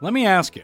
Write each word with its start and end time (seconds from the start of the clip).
Let 0.00 0.12
me 0.12 0.26
ask 0.26 0.54
you 0.54 0.62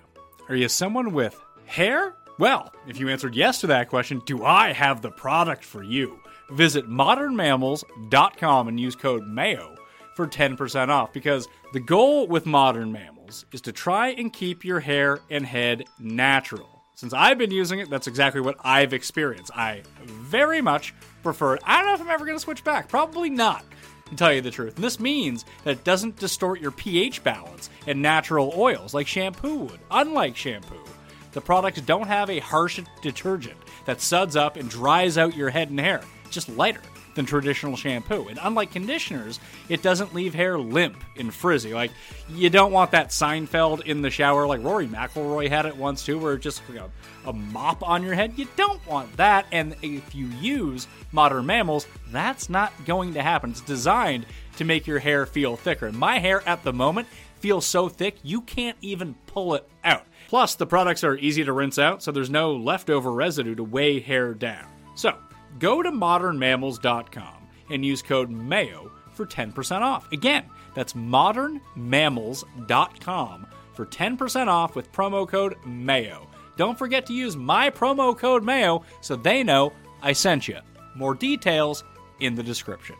are 0.49 0.55
you 0.55 0.69
someone 0.69 1.13
with 1.13 1.41
hair? 1.67 2.15
Well, 2.39 2.73
if 2.87 3.01
you 3.01 3.09
answered 3.09 3.35
yes 3.35 3.61
to 3.61 3.67
that 3.69 3.89
question, 3.89 4.23
do 4.27 4.45
I 4.45 4.73
have 4.73 5.03
the 5.03 5.11
product 5.11 5.65
for 5.65 5.83
you? 5.83 6.21
Visit 6.51 6.89
modernmammals.com 6.89 8.69
and 8.69 8.79
use 8.79 8.95
code 8.95 9.27
MAYO 9.27 9.77
for 10.15 10.27
10% 10.27 10.89
off 10.89 11.13
because 11.13 11.49
the 11.73 11.81
goal 11.81 12.29
with 12.29 12.47
modern 12.47 12.93
mammals 12.93 13.45
is 13.53 13.61
to 13.63 13.73
try 13.73 14.09
and 14.11 14.33
keep 14.33 14.65
your 14.65 14.81
hair 14.81 15.21
and 15.31 15.45
head 15.47 15.85
natural. 15.99 16.83
Since 16.95 17.13
I've 17.13 17.39
been 17.39 17.51
using 17.51 17.81
it, 17.81 17.91
that's 17.91 18.07
exactly 18.07 18.41
what 18.41 18.57
I've 18.63 18.93
experienced. 18.93 19.51
I 19.57 19.83
very 20.05 20.61
much 20.61 20.95
prefer 21.25 21.55
it. 21.55 21.63
I 21.65 21.79
don't 21.79 21.87
know 21.87 21.95
if 21.95 22.01
I'm 22.01 22.11
ever 22.11 22.25
going 22.25 22.37
to 22.37 22.43
switch 22.43 22.63
back. 22.63 22.89
Probably 22.89 23.31
not, 23.31 23.65
to 24.07 24.17
tell 24.17 24.33
you 24.33 24.41
the 24.41 24.51
truth. 24.51 24.77
And 24.77 24.85
this 24.85 25.01
means 25.01 25.45
that 25.65 25.73
it 25.73 25.85
doesn't 25.85 26.19
distort 26.19 26.61
your 26.61 26.71
pH 26.71 27.25
balance 27.25 27.71
and 27.87 28.01
natural 28.01 28.53
oils 28.57 28.95
like 28.95 29.07
shampoo 29.07 29.57
would. 29.57 29.81
Unlike 29.91 30.37
shampoo, 30.37 30.85
the 31.33 31.41
products 31.41 31.81
don't 31.81 32.07
have 32.07 32.31
a 32.31 32.39
harsh 32.39 32.81
detergent 33.03 33.57
that 33.87 34.01
suds 34.01 34.37
up 34.37 34.57
and 34.57 34.71
dries 34.71 35.19
out 35.19 35.37
your 35.37 35.51
head 35.51 35.71
and 35.71 35.81
hair. 35.81 36.03
It's 36.25 36.35
just 36.35 36.49
lighter 36.49 36.81
than 37.15 37.27
traditional 37.27 37.77
shampoo. 37.77 38.29
And 38.29 38.39
unlike 38.43 38.73
conditioners, 38.73 39.41
it 39.69 39.83
doesn't 39.83 40.15
leave 40.15 40.35
hair 40.35 40.59
limp 40.59 41.03
and 41.17 41.33
frizzy. 41.33 41.75
Like, 41.75 41.91
you 42.29 42.51
don't 42.51 42.73
want 42.73 42.91
that 42.93 43.09
Seinfeld 43.09 43.83
in 43.87 44.03
the 44.03 44.11
shower, 44.11 44.47
like 44.47 44.63
Rory 44.63 44.87
McIlroy 44.87 45.49
had 45.49 45.67
it 45.67 45.77
once 45.77 46.05
too, 46.05 46.19
where 46.19 46.35
it's 46.35 46.45
just 46.45 46.63
a, 46.71 46.91
a 47.29 47.33
mop 47.33 47.87
on 47.87 48.03
your 48.03 48.15
head. 48.15 48.35
You 48.37 48.49
don't 48.57 48.85
want 48.87 49.17
that. 49.17 49.47
And 49.53 49.77
if 49.83 50.15
you 50.15 50.27
use 50.27 50.87
modern 51.13 51.47
mammals, 51.47 51.87
that's 52.11 52.49
not 52.49 52.73
going 52.85 53.15
to 53.15 53.23
happen. 53.23 53.51
It's 53.51 53.61
designed 53.61 54.27
to 54.57 54.65
make 54.65 54.87
your 54.87 54.99
hair 54.99 55.27
feel 55.27 55.57
thicker. 55.57 55.91
My 55.93 56.19
hair 56.19 56.47
at 56.49 56.63
the 56.65 56.73
moment 56.73 57.09
feels 57.41 57.67
so 57.67 57.89
thick, 57.89 58.17
you 58.23 58.41
can't 58.41 58.79
even 58.81 59.15
pull 59.27 59.55
it 59.55 59.69
out. 59.85 60.07
Plus, 60.29 60.55
the 60.55 60.67
products 60.67 61.05
are 61.05 61.17
easy 61.19 61.45
to 61.45 61.53
rinse 61.53 61.79
out, 61.79 62.03
so 62.03 62.11
there's 62.11 62.31
no 62.31 62.55
leftover 62.55 63.13
residue 63.13 63.55
to 63.55 63.63
weigh 63.63 64.01
hair 64.01 64.33
down. 64.33 64.65
So, 64.95 65.15
go 65.59 65.83
to 65.83 65.91
modernmammals.com 65.91 67.49
and 67.71 67.85
use 67.85 68.03
code 68.03 68.31
MAYO 68.31 68.91
for 69.13 69.27
10% 69.27 69.81
off. 69.81 70.11
Again, 70.13 70.45
that's 70.75 70.93
modernmammals.com 70.95 73.47
for 73.75 73.87
10% 73.87 74.49
off 74.49 74.77
with 74.77 74.93
promo 74.93 75.29
code 75.29 75.57
MAYO. 75.65 76.29
Don't 76.57 76.79
forget 76.79 77.07
to 77.07 77.13
use 77.13 77.37
my 77.37 77.71
promo 77.71 78.17
code 78.17 78.45
MAYO 78.45 78.85
so 79.01 79.17
they 79.17 79.43
know 79.43 79.73
I 80.03 80.13
sent 80.13 80.47
you. 80.49 80.59
More 80.95 81.15
details 81.15 81.85
in 82.21 82.35
the 82.35 82.43
description. 82.43 82.97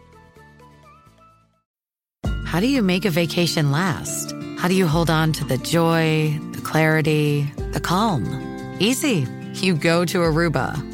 How 2.45 2.61
do 2.61 2.69
you 2.69 2.83
make 2.83 3.05
a 3.05 3.11
vacation 3.11 3.73
last? 3.73 4.33
How 4.59 4.69
do 4.69 4.75
you 4.75 4.87
hold 4.87 5.11
on 5.11 5.33
to 5.33 5.45
the 5.45 5.59
joy, 5.59 6.39
the 6.53 6.61
clarity, 6.61 7.43
the 7.73 7.81
calm? 7.81 8.25
Easy. 8.81 9.27
You 9.55 9.75
go 9.75 10.05
to 10.05 10.19
Aruba 10.19 10.94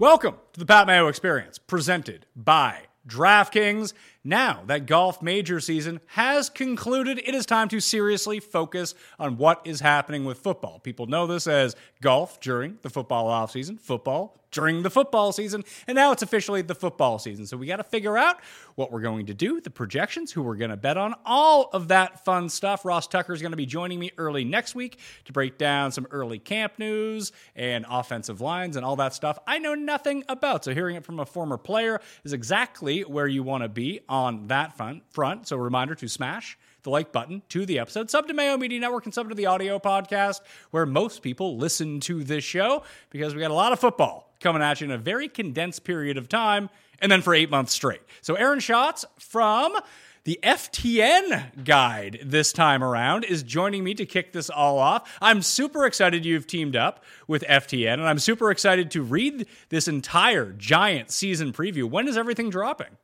Welcome 0.00 0.36
to 0.52 0.60
the 0.60 0.64
Pat 0.64 0.86
Mayo 0.86 1.08
Experience, 1.08 1.58
presented 1.58 2.24
by 2.36 2.82
DraftKings. 3.08 3.94
Now 4.28 4.62
that 4.66 4.84
golf 4.84 5.22
major 5.22 5.58
season 5.58 6.00
has 6.08 6.50
concluded, 6.50 7.18
it 7.24 7.34
is 7.34 7.46
time 7.46 7.70
to 7.70 7.80
seriously 7.80 8.40
focus 8.40 8.94
on 9.18 9.38
what 9.38 9.62
is 9.64 9.80
happening 9.80 10.26
with 10.26 10.36
football. 10.36 10.80
People 10.80 11.06
know 11.06 11.26
this 11.26 11.46
as 11.46 11.74
golf 12.02 12.38
during 12.38 12.76
the 12.82 12.90
football 12.90 13.28
offseason, 13.30 13.80
football 13.80 14.38
during 14.50 14.82
the 14.82 14.90
football 14.90 15.32
season, 15.32 15.64
and 15.86 15.96
now 15.96 16.12
it's 16.12 16.22
officially 16.22 16.62
the 16.62 16.74
football 16.74 17.18
season. 17.18 17.46
So 17.46 17.56
we 17.56 17.66
got 17.66 17.76
to 17.76 17.84
figure 17.84 18.16
out 18.16 18.40
what 18.76 18.90
we're 18.90 19.00
going 19.00 19.26
to 19.26 19.34
do, 19.34 19.60
the 19.60 19.70
projections, 19.70 20.32
who 20.32 20.42
we're 20.42 20.56
going 20.56 20.70
to 20.70 20.76
bet 20.76 20.96
on, 20.96 21.14
all 21.26 21.68
of 21.72 21.88
that 21.88 22.24
fun 22.24 22.48
stuff. 22.48 22.84
Ross 22.84 23.06
Tucker 23.06 23.32
is 23.32 23.42
going 23.42 23.52
to 23.52 23.56
be 23.56 23.66
joining 23.66 23.98
me 23.98 24.10
early 24.16 24.44
next 24.44 24.74
week 24.74 24.98
to 25.26 25.32
break 25.32 25.58
down 25.58 25.92
some 25.92 26.06
early 26.10 26.38
camp 26.38 26.78
news 26.78 27.32
and 27.56 27.84
offensive 27.88 28.40
lines 28.40 28.76
and 28.76 28.84
all 28.84 28.96
that 28.96 29.14
stuff 29.14 29.38
I 29.46 29.58
know 29.58 29.74
nothing 29.74 30.24
about. 30.28 30.64
So 30.64 30.72
hearing 30.72 30.96
it 30.96 31.04
from 31.04 31.20
a 31.20 31.26
former 31.26 31.58
player 31.58 32.00
is 32.24 32.32
exactly 32.32 33.02
where 33.02 33.26
you 33.26 33.42
want 33.42 33.64
to 33.64 33.68
be 33.68 34.00
that 34.48 34.76
front. 34.76 35.02
front. 35.10 35.48
So 35.48 35.56
a 35.56 35.60
reminder 35.60 35.94
to 35.96 36.08
smash 36.08 36.58
the 36.82 36.90
like 36.90 37.12
button 37.12 37.42
to 37.50 37.66
the 37.66 37.78
episode. 37.78 38.10
Sub 38.10 38.26
to 38.28 38.34
Mayo 38.34 38.56
Media 38.56 38.80
Network 38.80 39.04
and 39.04 39.14
sub 39.14 39.28
to 39.28 39.34
the 39.34 39.46
audio 39.46 39.78
podcast 39.78 40.40
where 40.70 40.86
most 40.86 41.22
people 41.22 41.56
listen 41.56 42.00
to 42.00 42.24
this 42.24 42.44
show 42.44 42.82
because 43.10 43.34
we 43.34 43.40
got 43.40 43.50
a 43.50 43.54
lot 43.54 43.72
of 43.72 43.80
football 43.80 44.32
coming 44.40 44.62
at 44.62 44.80
you 44.80 44.86
in 44.86 44.90
a 44.90 44.98
very 44.98 45.28
condensed 45.28 45.84
period 45.84 46.16
of 46.16 46.28
time 46.28 46.70
and 47.00 47.10
then 47.10 47.22
for 47.22 47.34
eight 47.34 47.50
months 47.50 47.72
straight. 47.72 48.00
So, 48.22 48.34
Aaron 48.34 48.60
Schatz 48.60 49.04
from 49.18 49.76
the 50.24 50.38
FTN 50.42 51.64
guide 51.64 52.20
this 52.22 52.52
time 52.52 52.82
around 52.84 53.24
is 53.24 53.42
joining 53.42 53.82
me 53.82 53.94
to 53.94 54.04
kick 54.04 54.32
this 54.32 54.50
all 54.50 54.78
off. 54.78 55.16
I'm 55.22 55.42
super 55.42 55.86
excited 55.86 56.24
you've 56.24 56.46
teamed 56.46 56.76
up 56.76 57.04
with 57.26 57.44
FTN, 57.44 57.94
and 57.94 58.06
I'm 58.06 58.18
super 58.18 58.50
excited 58.50 58.90
to 58.90 59.02
read 59.02 59.46
this 59.68 59.88
entire 59.88 60.52
giant 60.52 61.10
season 61.10 61.52
preview. 61.52 61.84
When 61.84 62.08
is 62.08 62.16
everything 62.16 62.50
dropping? 62.50 62.98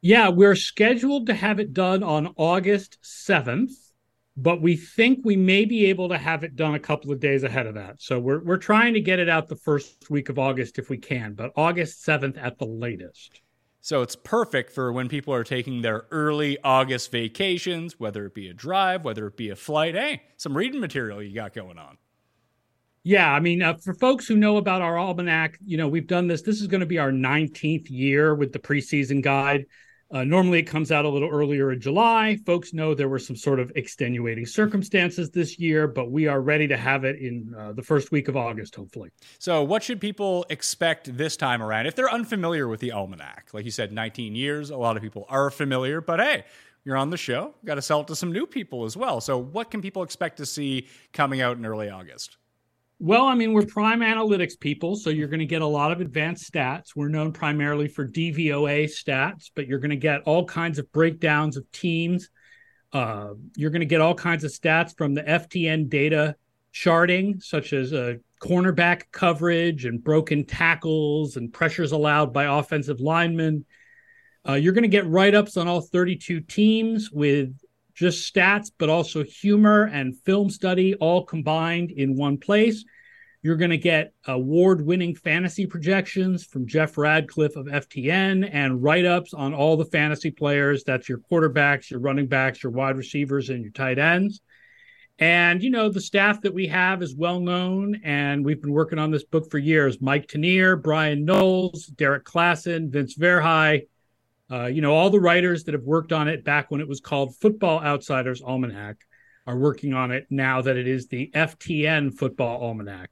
Yeah, 0.00 0.28
we're 0.28 0.54
scheduled 0.54 1.26
to 1.26 1.34
have 1.34 1.58
it 1.58 1.72
done 1.72 2.02
on 2.02 2.34
August 2.36 2.98
7th 3.02 3.72
but 4.36 4.60
we 4.60 4.76
think 4.76 5.20
we 5.24 5.36
may 5.36 5.64
be 5.64 5.86
able 5.86 6.10
to 6.10 6.18
have 6.18 6.44
it 6.44 6.56
done 6.56 6.74
a 6.74 6.80
couple 6.80 7.10
of 7.10 7.20
days 7.20 7.42
ahead 7.42 7.66
of 7.66 7.74
that. 7.74 8.00
So 8.00 8.18
we're 8.18 8.42
we're 8.44 8.58
trying 8.58 8.94
to 8.94 9.00
get 9.00 9.18
it 9.18 9.28
out 9.28 9.48
the 9.48 9.56
first 9.56 10.10
week 10.10 10.28
of 10.28 10.38
August 10.38 10.78
if 10.78 10.90
we 10.90 10.98
can, 10.98 11.32
but 11.32 11.52
August 11.56 12.04
7th 12.06 12.36
at 12.36 12.58
the 12.58 12.66
latest. 12.66 13.40
So 13.80 14.02
it's 14.02 14.16
perfect 14.16 14.72
for 14.72 14.92
when 14.92 15.08
people 15.08 15.32
are 15.32 15.44
taking 15.44 15.80
their 15.80 16.06
early 16.10 16.58
August 16.62 17.12
vacations, 17.12 17.98
whether 18.00 18.26
it 18.26 18.34
be 18.34 18.48
a 18.48 18.54
drive, 18.54 19.04
whether 19.04 19.26
it 19.28 19.36
be 19.36 19.50
a 19.50 19.56
flight. 19.56 19.94
Hey, 19.94 20.22
some 20.36 20.56
reading 20.56 20.80
material 20.80 21.22
you 21.22 21.34
got 21.34 21.54
going 21.54 21.78
on. 21.78 21.96
Yeah, 23.04 23.32
I 23.32 23.38
mean, 23.38 23.62
uh, 23.62 23.74
for 23.74 23.94
folks 23.94 24.26
who 24.26 24.36
know 24.36 24.56
about 24.56 24.82
our 24.82 24.98
almanac, 24.98 25.56
you 25.64 25.76
know, 25.76 25.86
we've 25.86 26.08
done 26.08 26.26
this. 26.26 26.42
This 26.42 26.60
is 26.60 26.66
going 26.66 26.80
to 26.80 26.86
be 26.86 26.98
our 26.98 27.12
19th 27.12 27.88
year 27.88 28.34
with 28.34 28.52
the 28.52 28.58
preseason 28.58 29.22
guide. 29.22 29.66
Uh, 30.10 30.22
normally, 30.22 30.60
it 30.60 30.64
comes 30.64 30.92
out 30.92 31.04
a 31.04 31.08
little 31.08 31.28
earlier 31.28 31.72
in 31.72 31.80
July. 31.80 32.38
Folks 32.46 32.72
know 32.72 32.94
there 32.94 33.08
were 33.08 33.18
some 33.18 33.34
sort 33.34 33.58
of 33.58 33.72
extenuating 33.74 34.46
circumstances 34.46 35.30
this 35.30 35.58
year, 35.58 35.88
but 35.88 36.12
we 36.12 36.28
are 36.28 36.40
ready 36.40 36.68
to 36.68 36.76
have 36.76 37.04
it 37.04 37.18
in 37.18 37.52
uh, 37.58 37.72
the 37.72 37.82
first 37.82 38.12
week 38.12 38.28
of 38.28 38.36
August, 38.36 38.76
hopefully. 38.76 39.10
So, 39.38 39.64
what 39.64 39.82
should 39.82 40.00
people 40.00 40.46
expect 40.48 41.16
this 41.16 41.36
time 41.36 41.60
around 41.60 41.86
if 41.86 41.96
they're 41.96 42.12
unfamiliar 42.12 42.68
with 42.68 42.78
the 42.78 42.92
almanac? 42.92 43.48
Like 43.52 43.64
you 43.64 43.72
said, 43.72 43.92
19 43.92 44.36
years. 44.36 44.70
A 44.70 44.76
lot 44.76 44.96
of 44.96 45.02
people 45.02 45.26
are 45.28 45.50
familiar, 45.50 46.00
but 46.00 46.20
hey, 46.20 46.44
you're 46.84 46.96
on 46.96 47.10
the 47.10 47.16
show. 47.16 47.54
Got 47.64 47.74
to 47.74 47.82
sell 47.82 48.02
it 48.02 48.06
to 48.06 48.16
some 48.16 48.30
new 48.30 48.46
people 48.46 48.84
as 48.84 48.96
well. 48.96 49.20
So, 49.20 49.36
what 49.36 49.72
can 49.72 49.82
people 49.82 50.04
expect 50.04 50.36
to 50.36 50.46
see 50.46 50.86
coming 51.12 51.40
out 51.40 51.56
in 51.56 51.66
early 51.66 51.90
August? 51.90 52.36
Well, 52.98 53.26
I 53.26 53.34
mean, 53.34 53.52
we're 53.52 53.66
prime 53.66 54.00
analytics 54.00 54.58
people, 54.58 54.96
so 54.96 55.10
you're 55.10 55.28
going 55.28 55.40
to 55.40 55.46
get 55.46 55.60
a 55.60 55.66
lot 55.66 55.92
of 55.92 56.00
advanced 56.00 56.50
stats. 56.50 56.96
We're 56.96 57.08
known 57.08 57.30
primarily 57.30 57.88
for 57.88 58.08
DVOA 58.08 58.84
stats, 58.84 59.50
but 59.54 59.66
you're 59.66 59.80
going 59.80 59.90
to 59.90 59.96
get 59.96 60.22
all 60.22 60.46
kinds 60.46 60.78
of 60.78 60.90
breakdowns 60.92 61.58
of 61.58 61.70
teams. 61.72 62.30
Uh, 62.92 63.34
you're 63.54 63.70
going 63.70 63.80
to 63.80 63.86
get 63.86 64.00
all 64.00 64.14
kinds 64.14 64.44
of 64.44 64.50
stats 64.50 64.96
from 64.96 65.12
the 65.12 65.22
FTN 65.22 65.90
data 65.90 66.36
charting, 66.72 67.38
such 67.38 67.74
as 67.74 67.92
uh, 67.92 68.14
cornerback 68.40 69.02
coverage 69.12 69.84
and 69.84 70.02
broken 70.02 70.46
tackles 70.46 71.36
and 71.36 71.52
pressures 71.52 71.92
allowed 71.92 72.32
by 72.32 72.44
offensive 72.44 73.00
linemen. 73.00 73.66
Uh, 74.48 74.54
you're 74.54 74.72
going 74.72 74.82
to 74.82 74.88
get 74.88 75.06
write 75.06 75.34
ups 75.34 75.58
on 75.58 75.68
all 75.68 75.82
32 75.82 76.40
teams 76.40 77.10
with 77.10 77.54
just 77.96 78.32
stats, 78.32 78.70
but 78.78 78.88
also 78.88 79.24
humor 79.24 79.84
and 79.84 80.16
film 80.24 80.50
study 80.50 80.94
all 80.96 81.24
combined 81.24 81.90
in 81.90 82.14
one 82.14 82.38
place. 82.38 82.84
You're 83.42 83.56
going 83.56 83.70
to 83.70 83.78
get 83.78 84.12
award 84.26 84.84
winning 84.84 85.14
fantasy 85.14 85.66
projections 85.66 86.44
from 86.44 86.66
Jeff 86.66 86.98
Ratcliffe 86.98 87.56
of 87.56 87.66
FTN 87.66 88.48
and 88.52 88.82
write 88.82 89.06
ups 89.06 89.32
on 89.32 89.54
all 89.54 89.76
the 89.76 89.84
fantasy 89.84 90.30
players. 90.30 90.84
That's 90.84 91.08
your 91.08 91.18
quarterbacks, 91.18 91.90
your 91.90 92.00
running 92.00 92.26
backs, 92.26 92.62
your 92.62 92.72
wide 92.72 92.96
receivers, 92.96 93.48
and 93.48 93.62
your 93.62 93.72
tight 93.72 93.98
ends. 93.98 94.40
And, 95.18 95.62
you 95.62 95.70
know, 95.70 95.88
the 95.88 96.00
staff 96.00 96.42
that 96.42 96.52
we 96.52 96.66
have 96.66 97.02
is 97.02 97.14
well 97.14 97.40
known, 97.40 98.00
and 98.04 98.44
we've 98.44 98.60
been 98.60 98.72
working 98.72 98.98
on 98.98 99.10
this 99.10 99.24
book 99.24 99.50
for 99.50 99.58
years. 99.58 100.00
Mike 100.00 100.26
Tanier, 100.26 100.82
Bryan 100.82 101.24
Knowles, 101.24 101.88
Derrik 101.94 102.24
Klassen, 102.24 102.90
Vince 102.90 103.16
Verhey, 103.16 103.86
Uh, 104.50 104.66
you 104.66 104.80
know, 104.80 104.94
all 104.94 105.10
the 105.10 105.20
writers 105.20 105.64
that 105.64 105.74
have 105.74 105.82
worked 105.82 106.12
on 106.12 106.28
it 106.28 106.44
back 106.44 106.70
when 106.70 106.80
it 106.80 106.88
was 106.88 107.00
called 107.00 107.36
Football 107.36 107.80
Outsiders 107.80 108.42
Almanac 108.42 108.96
are 109.46 109.58
working 109.58 109.94
on 109.94 110.10
it 110.10 110.26
now 110.30 110.62
that 110.62 110.76
it 110.76 110.86
is 110.86 111.08
the 111.08 111.30
FTN 111.34 112.14
Football 112.16 112.62
Almanac. 112.62 113.10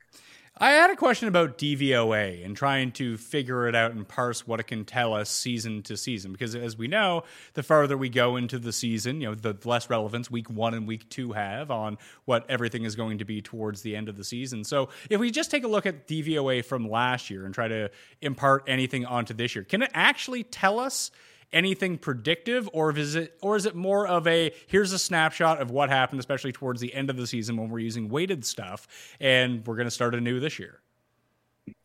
I 0.56 0.70
had 0.70 0.90
a 0.90 0.94
question 0.96 1.26
about 1.26 1.58
DVOA 1.58 2.44
and 2.44 2.56
trying 2.56 2.92
to 2.92 3.16
figure 3.16 3.66
it 3.66 3.74
out 3.74 3.90
and 3.90 4.06
parse 4.06 4.46
what 4.46 4.60
it 4.60 4.68
can 4.68 4.84
tell 4.84 5.12
us 5.12 5.28
season 5.28 5.82
to 5.82 5.96
season. 5.96 6.30
Because 6.30 6.54
as 6.54 6.78
we 6.78 6.86
know, 6.86 7.24
the 7.54 7.64
farther 7.64 7.96
we 7.96 8.08
go 8.08 8.36
into 8.36 8.60
the 8.60 8.72
season, 8.72 9.20
you 9.20 9.28
know, 9.28 9.34
the 9.34 9.56
less 9.64 9.90
relevance 9.90 10.30
week 10.30 10.48
one 10.48 10.72
and 10.72 10.86
week 10.86 11.08
two 11.08 11.32
have 11.32 11.72
on 11.72 11.98
what 12.24 12.48
everything 12.48 12.84
is 12.84 12.94
going 12.94 13.18
to 13.18 13.24
be 13.24 13.42
towards 13.42 13.82
the 13.82 13.96
end 13.96 14.08
of 14.08 14.16
the 14.16 14.22
season. 14.22 14.62
So 14.62 14.90
if 15.10 15.18
we 15.18 15.32
just 15.32 15.50
take 15.50 15.64
a 15.64 15.68
look 15.68 15.86
at 15.86 16.06
DVOA 16.06 16.64
from 16.64 16.88
last 16.88 17.30
year 17.30 17.46
and 17.46 17.52
try 17.52 17.66
to 17.66 17.90
impart 18.20 18.62
anything 18.68 19.04
onto 19.04 19.34
this 19.34 19.56
year, 19.56 19.64
can 19.64 19.82
it 19.82 19.90
actually 19.92 20.44
tell 20.44 20.78
us? 20.78 21.10
Anything 21.54 21.96
predictive 21.96 22.68
or 22.72 22.96
is 22.96 23.14
it 23.14 23.38
or 23.40 23.56
is 23.56 23.64
it 23.64 23.74
more 23.74 24.06
of 24.06 24.26
a 24.26 24.52
here's 24.66 24.92
a 24.92 24.98
snapshot 24.98 25.62
of 25.62 25.70
what 25.70 25.88
happened 25.88 26.20
especially 26.20 26.52
towards 26.52 26.80
the 26.80 26.92
end 26.92 27.08
of 27.08 27.16
the 27.16 27.26
season 27.26 27.56
when 27.56 27.70
we're 27.70 27.78
using 27.78 28.08
weighted 28.08 28.44
stuff 28.44 28.86
and 29.20 29.66
we're 29.66 29.76
going 29.76 29.86
to 29.86 29.90
start 29.90 30.14
anew 30.14 30.40
this 30.40 30.58
year? 30.58 30.80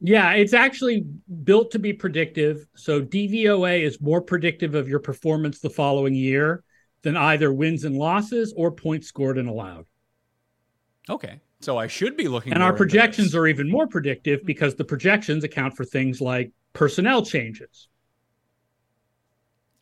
Yeah 0.01 0.33
it's 0.33 0.53
actually 0.53 1.05
built 1.43 1.71
to 1.71 1.79
be 1.79 1.93
predictive. 1.93 2.67
So 2.75 3.01
dvoa 3.01 3.81
is 3.81 4.01
more 4.01 4.21
predictive 4.21 4.75
of 4.75 4.89
your 4.89 4.99
performance 4.99 5.59
the 5.59 5.69
following 5.69 6.15
year 6.15 6.63
than 7.03 7.15
either 7.15 7.53
wins 7.53 7.85
and 7.85 7.95
losses 7.95 8.53
or 8.57 8.71
points 8.71 9.07
scored 9.07 9.37
and 9.37 9.47
allowed. 9.47 9.85
Okay 11.09 11.39
so 11.61 11.77
i 11.77 11.87
should 11.87 12.15
be 12.15 12.27
looking 12.27 12.53
and 12.53 12.63
our 12.63 12.73
projections 12.73 13.35
are 13.35 13.45
even 13.45 13.69
more 13.69 13.85
predictive 13.85 14.39
because 14.45 14.75
the 14.75 14.85
projections 14.85 15.43
account 15.43 15.75
for 15.75 15.83
things 15.83 16.21
like 16.21 16.51
personnel 16.73 17.23
changes 17.23 17.88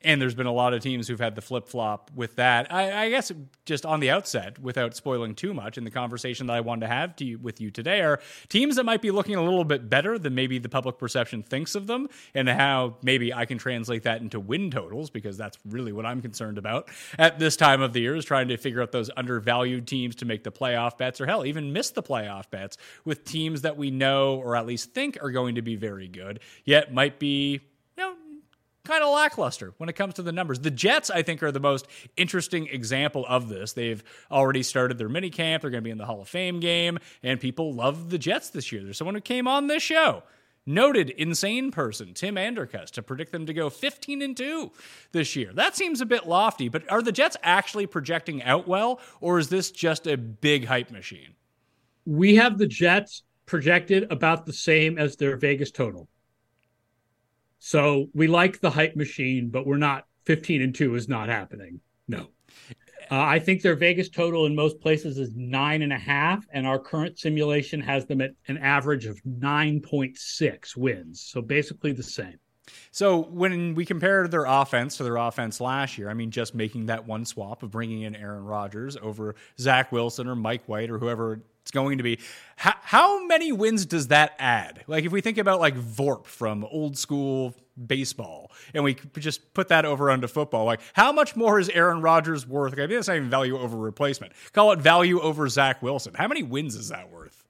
and 0.02 0.22
there's 0.22 0.36
been 0.36 0.48
a 0.48 0.54
lot 0.54 0.74
of 0.74 0.82
teams 0.82 1.08
who've 1.08 1.20
had 1.20 1.36
the 1.36 1.42
flip 1.42 1.68
flop 1.68 2.12
with 2.14 2.36
that. 2.36 2.72
I, 2.72 3.06
I, 3.06 3.10
guess 3.10 3.32
just 3.66 3.86
on 3.86 4.00
the 4.00 4.12
outset, 4.12 4.60
without 4.60 4.96
spoiling 4.96 5.34
too 5.34 5.54
much, 5.54 5.78
in 5.78 5.84
the 5.84 5.92
conversation 5.92 6.48
that 6.48 6.54
I 6.54 6.62
wanted 6.62 6.82
to 6.82 6.94
have 6.94 7.16
to 7.18 7.26
you, 7.26 7.40
with 7.40 7.60
you 7.60 7.72
today 7.72 8.02
are 8.02 8.20
teams 8.48 8.76
that 8.76 8.86
might 8.86 9.02
be 9.02 9.10
looking 9.10 9.36
a 9.36 9.44
little 9.44 9.64
bit 9.64 9.90
better 9.90 10.20
than 10.20 10.36
maybe 10.36 10.60
the 10.60 10.70
public 10.70 11.00
perception 11.00 11.42
thinks 11.42 11.74
of 11.74 11.88
them, 11.88 12.08
and 12.36 12.48
how 12.48 12.98
maybe 13.02 13.34
I 13.34 13.46
can 13.46 13.58
translate 13.58 14.04
that 14.04 14.22
into 14.22 14.40
win 14.40 14.70
totals 14.70 15.10
because 15.10 15.36
that's 15.36 15.58
really 15.66 15.92
what 15.92 16.06
I'm 16.06 16.22
concerned 16.22 16.58
about 16.58 16.90
at 17.18 17.40
this 17.40 17.56
time 17.58 17.82
of 17.82 17.94
the 17.94 18.02
year 18.02 18.16
is 18.16 18.26
trying 18.26 18.50
to 18.50 18.58
figure 18.58 18.82
out 18.82 18.92
those 18.92 19.10
undervalued 19.18 19.88
teams 19.88 20.16
to 20.18 20.26
make 20.26 20.44
the 20.44 20.52
playoff 20.52 20.98
bets, 20.98 21.20
or 21.20 21.26
hell, 21.26 21.44
even 21.44 21.74
miss 21.74 21.90
the 21.90 22.04
playoff 22.04 22.50
bets 22.52 22.78
with 23.04 23.26
teams 23.26 23.64
that 23.64 23.78
we 23.78 23.90
know 23.90 24.36
or 24.36 24.56
at 24.56 24.68
least 24.68 24.94
think 24.94 25.18
are 25.24 25.32
going 25.32 25.56
to 25.56 25.64
be 25.64 25.76
very 25.76 26.08
good, 26.08 26.40
yet 26.66 26.94
might 26.94 27.18
be 27.18 27.62
kind 28.88 29.04
of 29.04 29.14
lackluster 29.14 29.74
when 29.78 29.90
it 29.90 29.94
comes 29.94 30.16
to 30.16 30.22
the 30.22 30.32
numbers. 30.32 30.60
The 30.60 30.72
Jets, 30.72 31.10
I 31.10 31.22
think, 31.22 31.44
are 31.44 31.52
the 31.52 31.60
most 31.60 31.88
interesting 32.16 32.68
example 32.68 33.26
of 33.28 33.50
this. 33.50 33.74
They've 33.74 34.04
already 34.32 34.64
started 34.64 34.98
their 34.98 35.10
mini 35.10 35.30
camp. 35.30 35.62
They're 35.62 35.72
going 35.72 35.84
to 35.84 35.88
be 35.88 35.92
in 35.92 35.98
the 35.98 36.06
Hall 36.06 36.22
of 36.22 36.28
Fame 36.28 36.60
game, 36.60 36.98
and 37.22 37.40
people 37.40 37.74
love 37.74 38.10
the 38.10 38.18
Jets 38.18 38.50
this 38.50 38.72
year. 38.72 38.84
There's 38.84 38.98
someone 38.98 39.16
who 39.16 39.22
came 39.22 39.48
on 39.48 39.68
this 39.68 39.84
show 39.84 40.24
noted 40.68 41.10
insane 41.12 41.72
person 41.72 42.14
Tim 42.14 42.38
Andercus 42.38 42.92
to 42.92 43.02
predict 43.02 43.32
them 43.32 43.46
to 43.46 43.54
go 43.54 43.70
15 43.70 44.22
and 44.22 44.36
2 44.36 44.72
this 45.14 45.36
year. 45.36 45.52
That 45.54 45.76
seems 45.76 46.02
a 46.02 46.06
bit 46.06 46.28
lofty, 46.28 46.70
but 46.70 46.90
are 46.92 47.02
the 47.02 47.12
Jets 47.12 47.38
actually 47.42 47.88
projecting 47.88 48.44
out 48.44 48.68
well 48.68 49.00
or 49.22 49.40
is 49.40 49.50
this 49.50 49.72
just 49.72 50.06
a 50.06 50.18
big 50.18 50.66
hype 50.66 50.92
machine? 50.92 51.34
We 52.06 52.36
have 52.36 52.58
the 52.58 52.68
Jets 52.68 53.24
projected 53.46 54.12
about 54.12 54.46
the 54.46 54.54
same 54.54 54.98
as 54.98 55.16
their 55.16 55.38
Vegas 55.38 55.72
total. 55.72 56.08
So 57.60 58.08
we 58.14 58.28
like 58.28 58.60
the 58.60 58.70
hype 58.70 58.96
machine, 58.96 59.50
but 59.50 59.66
we're 59.66 59.78
not 59.78 60.06
15 60.26 60.62
and 60.62 60.76
2 60.76 60.96
is 60.96 61.08
not 61.08 61.30
happening. 61.30 61.80
No. 62.08 62.28
Uh, 63.10 63.22
I 63.22 63.40
think 63.40 63.62
their 63.62 63.76
Vegas 63.76 64.10
total 64.10 64.46
in 64.46 64.56
most 64.56 64.82
places 64.82 65.18
is 65.18 65.34
nine 65.36 65.82
and 65.82 65.94
a 65.94 65.98
half, 65.98 66.46
and 66.52 66.68
our 66.68 66.78
current 66.78 67.18
simulation 67.18 67.80
has 67.80 68.06
them 68.06 68.20
at 68.22 68.32
an 68.48 68.58
average 68.58 69.06
of 69.06 69.22
9.6 69.24 70.76
wins. 70.76 71.22
So 71.22 71.42
basically 71.42 71.94
the 71.94 72.04
same. 72.04 72.38
So 72.92 73.24
when 73.24 73.76
we 73.76 73.86
compare 73.86 74.28
their 74.28 74.44
offense 74.44 74.98
to 74.98 75.04
their 75.04 75.16
offense 75.16 75.62
last 75.62 75.98
year, 75.98 76.10
I 76.10 76.14
mean, 76.14 76.32
just 76.32 76.54
making 76.54 76.88
that 76.88 77.08
one 77.08 77.24
swap 77.24 77.64
of 77.64 77.72
bringing 77.72 78.02
in 78.02 78.14
Aaron 78.14 78.44
Rodgers 78.44 78.98
over 78.98 79.36
Zach 79.58 79.92
Wilson 79.94 80.28
or 80.28 80.36
Mike 80.36 80.68
White 80.68 80.90
or 80.90 81.00
whoever 81.00 81.42
it's 81.68 81.72
going 81.74 81.98
to 81.98 82.04
be. 82.04 82.18
How, 82.56 82.76
how 82.82 83.26
many 83.26 83.52
wins 83.52 83.86
does 83.86 84.08
that 84.08 84.36
add? 84.40 84.86
Like 84.88 85.04
if 85.04 85.12
we 85.12 85.20
think 85.20 85.38
about 85.38 85.60
like 85.60 85.76
Vorp 85.76 86.26
from 86.26 86.64
old 86.64 86.98
school 86.98 87.54
baseball 87.86 88.52
and 88.74 88.86
we 88.86 88.96
just 89.20 89.54
put 89.54 89.68
that 89.68 89.84
over 89.84 90.10
onto 90.10 90.28
football, 90.28 90.64
like 90.64 90.80
how 90.94 91.12
much 91.12 91.36
more 91.36 91.60
is 91.60 91.68
Aaron 91.70 92.02
Rodgers 92.02 92.48
worth? 92.48 92.72
Like, 92.72 92.80
I 92.80 92.88
mean, 92.88 92.96
that's 92.96 93.10
not 93.10 93.18
even 93.18 93.30
value 93.30 93.58
over 93.60 93.76
replacement. 93.76 94.32
Call 94.54 94.72
it 94.72 94.80
value 94.80 95.20
over 95.20 95.50
Zach 95.50 95.82
Wilson. 95.82 96.14
How 96.14 96.30
many 96.30 96.42
wins 96.42 96.74
is 96.74 96.88
that 96.88 97.12
worth? 97.12 97.44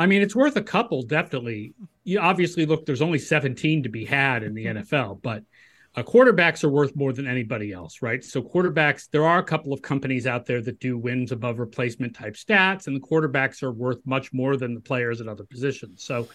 I 0.00 0.06
mean, 0.06 0.20
it's 0.20 0.34
worth 0.34 0.56
a 0.56 0.62
couple, 0.62 1.02
definitely. 1.02 1.74
You 2.02 2.18
obviously 2.18 2.66
look, 2.66 2.86
there's 2.86 3.02
only 3.02 3.20
17 3.20 3.84
to 3.84 3.88
be 3.88 4.04
had 4.04 4.42
in 4.42 4.54
the 4.54 4.66
NFL, 4.66 5.22
but 5.22 5.44
uh, 5.98 6.02
quarterbacks 6.04 6.62
are 6.62 6.68
worth 6.68 6.94
more 6.94 7.12
than 7.12 7.26
anybody 7.26 7.72
else, 7.72 8.02
right? 8.02 8.22
So 8.22 8.40
quarterbacks, 8.40 9.08
there 9.10 9.24
are 9.24 9.40
a 9.40 9.42
couple 9.42 9.72
of 9.72 9.82
companies 9.82 10.28
out 10.28 10.46
there 10.46 10.62
that 10.62 10.78
do 10.78 10.96
wins 10.96 11.32
above 11.32 11.58
replacement 11.58 12.14
type 12.14 12.34
stats, 12.34 12.86
and 12.86 12.94
the 12.94 13.00
quarterbacks 13.00 13.64
are 13.64 13.72
worth 13.72 13.98
much 14.04 14.32
more 14.32 14.56
than 14.56 14.74
the 14.74 14.80
players 14.80 15.20
at 15.20 15.26
other 15.26 15.42
positions. 15.42 16.04
So, 16.04 16.28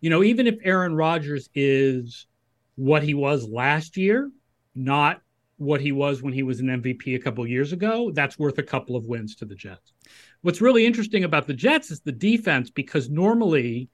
you 0.00 0.10
know, 0.10 0.24
even 0.24 0.48
if 0.48 0.56
Aaron 0.64 0.96
Rodgers 0.96 1.48
is 1.54 2.26
what 2.74 3.04
he 3.04 3.14
was 3.14 3.48
last 3.48 3.96
year, 3.96 4.32
not 4.74 5.20
what 5.58 5.80
he 5.80 5.92
was 5.92 6.20
when 6.20 6.32
he 6.32 6.42
was 6.42 6.58
an 6.58 6.66
MVP 6.66 7.14
a 7.14 7.20
couple 7.20 7.46
years 7.46 7.72
ago, 7.72 8.10
that's 8.12 8.36
worth 8.36 8.58
a 8.58 8.64
couple 8.64 8.96
of 8.96 9.06
wins 9.06 9.36
to 9.36 9.44
the 9.44 9.54
Jets. 9.54 9.92
What's 10.40 10.60
really 10.60 10.86
interesting 10.86 11.22
about 11.22 11.46
the 11.46 11.54
Jets 11.54 11.92
is 11.92 12.00
the 12.00 12.10
defense 12.10 12.68
because 12.68 13.08
normally 13.08 13.90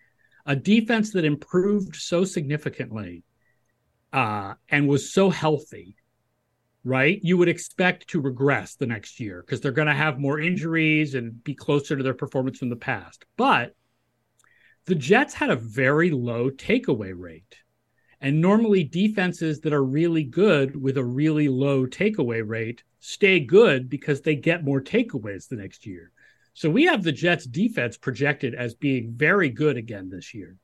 a 0.47 0.57
defense 0.57 1.13
that 1.13 1.27
improved 1.27 1.95
so 1.95 2.25
significantly 2.25 3.23
uh, 4.15 4.55
and 4.69 4.89
was 4.89 5.13
so 5.13 5.29
healthy, 5.29 5.97
right? 6.85 7.19
You 7.23 7.37
would 7.37 7.49
expect 7.49 8.09
to 8.11 8.21
regress 8.21 8.77
the 8.77 8.87
next 8.87 9.19
year 9.19 9.43
because 9.43 9.61
they're 9.61 9.73
going 9.73 9.89
to 9.89 9.93
have 9.93 10.21
more 10.21 10.39
injuries 10.39 11.17
and 11.17 11.43
be 11.43 11.53
closer 11.53 11.97
to 11.97 12.03
their 12.03 12.15
performance 12.15 12.59
from 12.59 12.71
the 12.71 12.77
past. 12.77 13.25
But 13.37 13.75
the 14.87 14.95
Jets 14.95 15.35
had 15.35 15.51
a 15.51 15.57
very 15.57 16.13
low 16.13 16.49
takeaway 16.49 17.13
rate. 17.15 17.57
And 18.21 18.41
normally, 18.41 18.85
defenses 18.85 19.61
that 19.63 19.73
are 19.73 19.85
really 19.85 20.23
good 20.23 20.81
with 20.81 20.97
a 20.97 21.05
really 21.05 21.49
low 21.49 21.85
takeaway 21.85 22.43
rate 22.47 22.85
stay 23.01 23.41
good 23.41 23.91
because 23.91 24.23
they 24.23 24.37
get 24.37 24.65
more 24.65 24.81
takeaways 24.81 25.49
the 25.49 25.57
next 25.57 25.85
year. 25.85 26.13
So 26.55 26.71
we 26.71 26.85
have 26.85 27.03
the 27.03 27.13
Jets 27.13 27.45
defense 27.45 27.99
projected 27.99 28.55
as 28.55 28.75
being 28.75 29.13
very 29.13 29.51
good 29.51 29.77
again 29.77 30.09
this 30.09 30.33
year. 30.33 30.57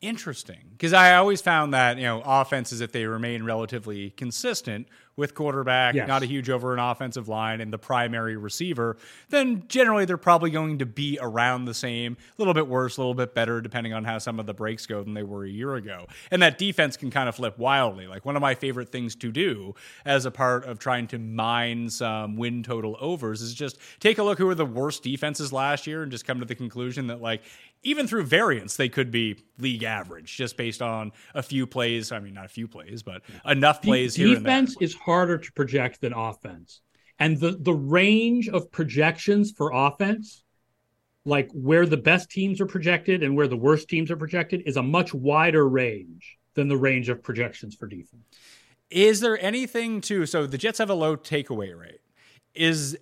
Interesting, 0.00 0.60
because 0.72 0.94
I 0.94 1.16
always 1.16 1.42
found 1.42 1.74
that 1.74 1.98
you 1.98 2.04
know 2.04 2.22
offenses, 2.24 2.80
if 2.80 2.90
they 2.90 3.04
remain 3.04 3.44
relatively 3.44 4.10
consistent 4.10 4.86
with 5.20 5.34
quarterback, 5.34 5.94
yes. 5.94 6.08
not 6.08 6.22
a 6.22 6.26
huge 6.26 6.50
over 6.50 6.72
an 6.72 6.80
offensive 6.80 7.28
line, 7.28 7.60
and 7.60 7.72
the 7.72 7.78
primary 7.78 8.36
receiver, 8.36 8.96
then 9.28 9.62
generally 9.68 10.06
they're 10.06 10.16
probably 10.16 10.50
going 10.50 10.78
to 10.78 10.86
be 10.86 11.18
around 11.20 11.66
the 11.66 11.74
same, 11.74 12.16
a 12.16 12.42
little 12.42 12.54
bit 12.54 12.66
worse, 12.66 12.96
a 12.96 13.00
little 13.00 13.14
bit 13.14 13.34
better, 13.34 13.60
depending 13.60 13.92
on 13.92 14.02
how 14.02 14.18
some 14.18 14.40
of 14.40 14.46
the 14.46 14.54
breaks 14.54 14.86
go 14.86 15.04
than 15.04 15.14
they 15.14 15.22
were 15.22 15.44
a 15.44 15.48
year 15.48 15.74
ago. 15.74 16.06
And 16.30 16.42
that 16.42 16.58
defense 16.58 16.96
can 16.96 17.10
kind 17.10 17.28
of 17.28 17.36
flip 17.36 17.58
wildly. 17.58 18.06
Like 18.06 18.24
one 18.24 18.34
of 18.34 18.42
my 18.42 18.54
favorite 18.54 18.90
things 18.90 19.14
to 19.16 19.30
do 19.30 19.74
as 20.04 20.24
a 20.24 20.30
part 20.30 20.64
of 20.64 20.78
trying 20.78 21.06
to 21.08 21.18
mine 21.18 21.90
some 21.90 22.36
win 22.36 22.62
total 22.62 22.96
overs 22.98 23.42
is 23.42 23.54
just 23.54 23.78
take 24.00 24.18
a 24.18 24.22
look 24.22 24.38
who 24.38 24.46
were 24.46 24.54
the 24.54 24.64
worst 24.64 25.02
defenses 25.02 25.52
last 25.52 25.86
year 25.86 26.02
and 26.02 26.10
just 26.10 26.26
come 26.26 26.40
to 26.40 26.46
the 26.46 26.54
conclusion 26.54 27.08
that 27.08 27.20
like 27.20 27.42
even 27.82 28.06
through 28.06 28.24
variance, 28.24 28.76
they 28.76 28.88
could 28.88 29.10
be 29.10 29.36
league 29.58 29.82
average 29.82 30.36
just 30.36 30.56
based 30.56 30.82
on 30.82 31.12
a 31.34 31.42
few 31.42 31.66
plays. 31.66 32.12
I 32.12 32.20
mean, 32.20 32.34
not 32.34 32.44
a 32.44 32.48
few 32.48 32.68
plays, 32.68 33.02
but 33.02 33.22
enough 33.46 33.80
plays 33.82 34.14
De- 34.14 34.26
here. 34.26 34.34
Defense 34.36 34.76
is 34.80 34.94
harder 35.10 35.38
to 35.38 35.52
project 35.52 36.00
than 36.00 36.12
offense, 36.12 36.82
and 37.18 37.40
the 37.40 37.52
the 37.60 37.74
range 37.74 38.48
of 38.48 38.70
projections 38.70 39.50
for 39.50 39.72
offense, 39.72 40.44
like 41.24 41.50
where 41.52 41.84
the 41.84 41.96
best 41.96 42.30
teams 42.30 42.60
are 42.60 42.66
projected 42.66 43.22
and 43.24 43.36
where 43.36 43.48
the 43.48 43.56
worst 43.56 43.88
teams 43.88 44.10
are 44.10 44.16
projected, 44.16 44.62
is 44.66 44.76
a 44.76 44.82
much 44.82 45.12
wider 45.12 45.68
range 45.68 46.38
than 46.54 46.68
the 46.68 46.76
range 46.76 47.08
of 47.08 47.22
projections 47.22 47.74
for 47.74 47.86
defense. 47.88 48.22
Is 48.90 49.20
there 49.20 49.38
anything 49.42 50.00
to 50.02 50.26
so 50.26 50.46
the 50.46 50.58
Jets 50.58 50.78
have 50.78 50.90
a 50.90 50.94
low 50.94 51.16
takeaway 51.16 51.76
rate? 51.76 52.00
Is 52.54 52.96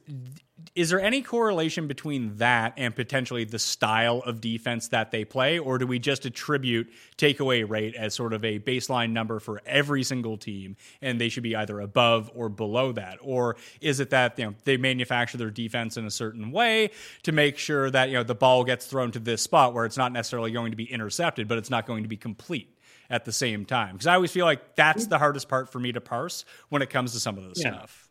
is 0.74 0.90
there 0.90 1.00
any 1.00 1.22
correlation 1.22 1.86
between 1.86 2.36
that 2.36 2.72
and 2.76 2.94
potentially 2.94 3.44
the 3.44 3.58
style 3.58 4.22
of 4.26 4.40
defense 4.40 4.88
that 4.88 5.10
they 5.10 5.24
play 5.24 5.58
or 5.58 5.78
do 5.78 5.86
we 5.86 5.98
just 5.98 6.26
attribute 6.26 6.88
takeaway 7.16 7.68
rate 7.68 7.94
as 7.94 8.14
sort 8.14 8.32
of 8.32 8.44
a 8.44 8.58
baseline 8.58 9.10
number 9.10 9.38
for 9.38 9.60
every 9.66 10.02
single 10.02 10.36
team 10.36 10.76
and 11.00 11.20
they 11.20 11.28
should 11.28 11.42
be 11.42 11.54
either 11.54 11.80
above 11.80 12.30
or 12.34 12.48
below 12.48 12.92
that 12.92 13.18
or 13.22 13.56
is 13.80 14.00
it 14.00 14.10
that 14.10 14.38
you 14.38 14.44
know 14.44 14.54
they 14.64 14.76
manufacture 14.76 15.38
their 15.38 15.50
defense 15.50 15.96
in 15.96 16.04
a 16.04 16.10
certain 16.10 16.50
way 16.50 16.90
to 17.22 17.32
make 17.32 17.56
sure 17.56 17.90
that 17.90 18.08
you 18.08 18.14
know 18.14 18.24
the 18.24 18.34
ball 18.34 18.64
gets 18.64 18.86
thrown 18.86 19.10
to 19.10 19.18
this 19.18 19.42
spot 19.42 19.74
where 19.74 19.84
it's 19.84 19.96
not 19.96 20.12
necessarily 20.12 20.50
going 20.50 20.70
to 20.70 20.76
be 20.76 20.90
intercepted 20.90 21.46
but 21.46 21.58
it's 21.58 21.70
not 21.70 21.86
going 21.86 22.02
to 22.02 22.08
be 22.08 22.16
complete 22.16 22.74
at 23.10 23.24
the 23.24 23.32
same 23.32 23.64
time. 23.64 23.94
Because 23.94 24.06
I 24.06 24.14
always 24.14 24.30
feel 24.30 24.44
like 24.44 24.76
that's 24.76 25.06
mm. 25.06 25.08
the 25.08 25.18
hardest 25.18 25.48
part 25.48 25.70
for 25.70 25.78
me 25.78 25.92
to 25.92 26.00
parse 26.00 26.44
when 26.68 26.82
it 26.82 26.90
comes 26.90 27.12
to 27.12 27.20
some 27.20 27.38
of 27.38 27.48
this 27.48 27.62
Yeah. 27.62 27.72
stuff. 27.72 28.07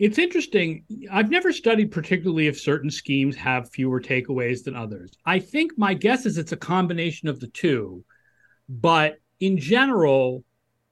It's 0.00 0.18
interesting. 0.18 0.84
I've 1.12 1.28
never 1.28 1.52
studied 1.52 1.92
particularly 1.92 2.46
if 2.46 2.58
certain 2.58 2.90
schemes 2.90 3.36
have 3.36 3.68
fewer 3.68 4.00
takeaways 4.00 4.64
than 4.64 4.74
others. 4.74 5.10
I 5.26 5.38
think 5.38 5.76
my 5.76 5.92
guess 5.92 6.24
is 6.24 6.38
it's 6.38 6.52
a 6.52 6.56
combination 6.56 7.28
of 7.28 7.38
the 7.38 7.48
two. 7.48 8.02
But 8.66 9.18
in 9.40 9.58
general, 9.58 10.42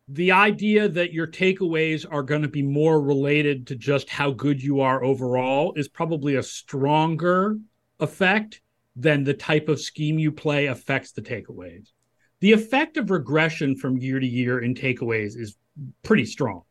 the 0.08 0.32
idea 0.32 0.90
that 0.90 1.14
your 1.14 1.26
takeaways 1.26 2.04
are 2.08 2.22
going 2.22 2.42
to 2.42 2.48
be 2.48 2.60
more 2.60 3.00
related 3.00 3.66
to 3.68 3.76
just 3.76 4.10
how 4.10 4.30
good 4.30 4.62
you 4.62 4.80
are 4.80 5.02
overall 5.02 5.72
is 5.74 5.88
probably 5.88 6.34
a 6.34 6.42
stronger 6.42 7.56
effect 8.00 8.60
than 8.94 9.24
the 9.24 9.32
type 9.32 9.70
of 9.70 9.80
scheme 9.80 10.18
you 10.18 10.30
play 10.30 10.66
affects 10.66 11.12
the 11.12 11.22
takeaways. 11.22 11.92
The 12.40 12.52
effect 12.52 12.98
of 12.98 13.10
regression 13.10 13.74
from 13.74 13.96
year 13.96 14.20
to 14.20 14.26
year 14.26 14.58
in 14.58 14.74
takeaways 14.74 15.34
is 15.34 15.56
pretty 16.02 16.26
strong 16.26 16.64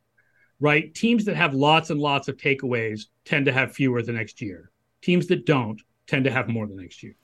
right? 0.60 0.94
Teams 0.94 1.26
that 1.26 1.36
have 1.36 1.54
lots 1.54 1.90
and 1.90 2.00
lots 2.00 2.28
of 2.28 2.38
takeaways 2.38 3.06
tend 3.26 3.46
to 3.46 3.54
have 3.54 3.74
fewer 3.74 4.02
the 4.02 4.12
next 4.12 4.42
year. 4.42 4.72
Teams 5.02 5.28
that 5.28 5.46
don't 5.46 5.82
tend 6.08 6.26
to 6.26 6.32
have 6.32 6.48
more 6.48 6.68
the 6.68 6.76
next 6.76 7.04
year. 7.04 7.16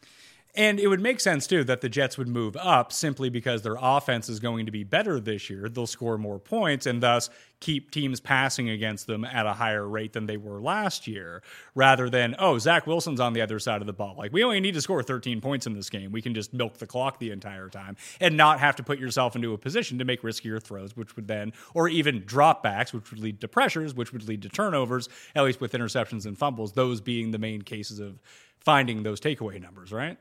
And 0.56 0.80
it 0.80 0.88
would 0.88 1.02
make 1.02 1.20
sense 1.20 1.48
too 1.48 1.64
that 1.64 1.82
the 1.82 1.90
Jets 1.90 2.16
would 2.18 2.28
move 2.28 2.56
up 2.58 2.94
simply 2.94 3.30
because 3.30 3.64
their 3.64 3.78
offense 3.80 4.30
is 4.30 4.40
going 4.40 4.68
to 4.68 4.72
be 4.72 4.84
better 4.84 5.20
this 5.20 5.50
year. 5.50 5.68
They'll 5.68 5.88
score 5.88 6.16
more 6.20 6.38
points 6.38 6.86
and 6.86 7.02
thus 7.02 7.32
keep 7.60 7.90
teams 7.90 8.20
passing 8.20 8.70
against 8.70 9.08
them 9.08 9.26
at 9.26 9.48
a 9.48 9.54
higher 9.54 9.88
rate 9.88 10.14
than 10.14 10.28
they 10.28 10.38
were 10.38 10.62
last 10.62 11.08
year, 11.08 11.42
rather 11.74 12.08
than, 12.08 12.36
oh, 12.38 12.60
Zach 12.60 12.86
Wilson's 12.86 13.20
on 13.20 13.34
the 13.34 13.42
other 13.42 13.58
side 13.58 13.82
of 13.82 13.88
the 13.88 13.94
ball. 13.94 14.16
Like, 14.16 14.32
we 14.32 14.44
only 14.44 14.60
need 14.60 14.74
to 14.76 14.82
score 14.82 15.02
13 15.02 15.42
points 15.42 15.66
in 15.66 15.74
this 15.74 15.90
game. 15.90 16.12
We 16.12 16.22
can 16.22 16.36
just 16.36 16.54
milk 16.54 16.78
the 16.78 16.86
clock 16.86 17.20
the 17.20 17.32
entire 17.32 17.70
time 17.70 17.96
and 18.20 18.38
not 18.38 18.60
have 18.60 18.76
to 18.76 18.84
put 18.84 19.00
yourself 19.00 19.36
into 19.36 19.54
a 19.54 19.58
position 19.58 19.98
to 20.00 20.06
make 20.06 20.22
riskier 20.22 20.62
throws, 20.62 20.96
which 20.96 21.16
would 21.16 21.28
then, 21.28 21.54
or 21.74 21.88
even 21.88 22.22
dropbacks, 22.24 22.94
which 22.94 23.10
would 23.10 23.20
lead 23.20 23.42
to 23.42 23.48
pressures, 23.48 23.96
which 23.96 24.12
would 24.14 24.28
lead 24.28 24.42
to 24.44 24.50
turnovers, 24.50 25.10
at 25.34 25.44
least 25.44 25.62
with 25.62 25.72
interceptions 25.72 26.26
and 26.26 26.38
fumbles, 26.38 26.74
those 26.74 27.02
being 27.02 27.32
the 27.32 27.40
main 27.40 27.62
cases 27.62 28.00
of 28.00 28.22
finding 28.60 29.04
those 29.04 29.20
takeaway 29.20 29.60
numbers, 29.60 29.92
right? 29.92 30.18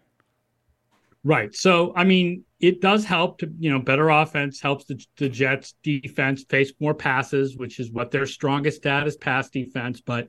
Right. 1.24 1.54
So, 1.54 1.92
I 1.94 2.02
mean, 2.02 2.44
it 2.58 2.80
does 2.80 3.04
help 3.04 3.38
to, 3.38 3.52
you 3.58 3.70
know, 3.70 3.78
better 3.78 4.08
offense 4.08 4.60
helps 4.60 4.86
the, 4.86 5.04
the 5.18 5.28
Jets 5.28 5.74
defense 5.82 6.44
face 6.48 6.72
more 6.80 6.94
passes, 6.94 7.56
which 7.56 7.78
is 7.78 7.92
what 7.92 8.10
their 8.10 8.26
strongest 8.26 8.78
stat 8.78 9.06
is 9.06 9.16
pass 9.16 9.48
defense. 9.48 10.00
But 10.00 10.28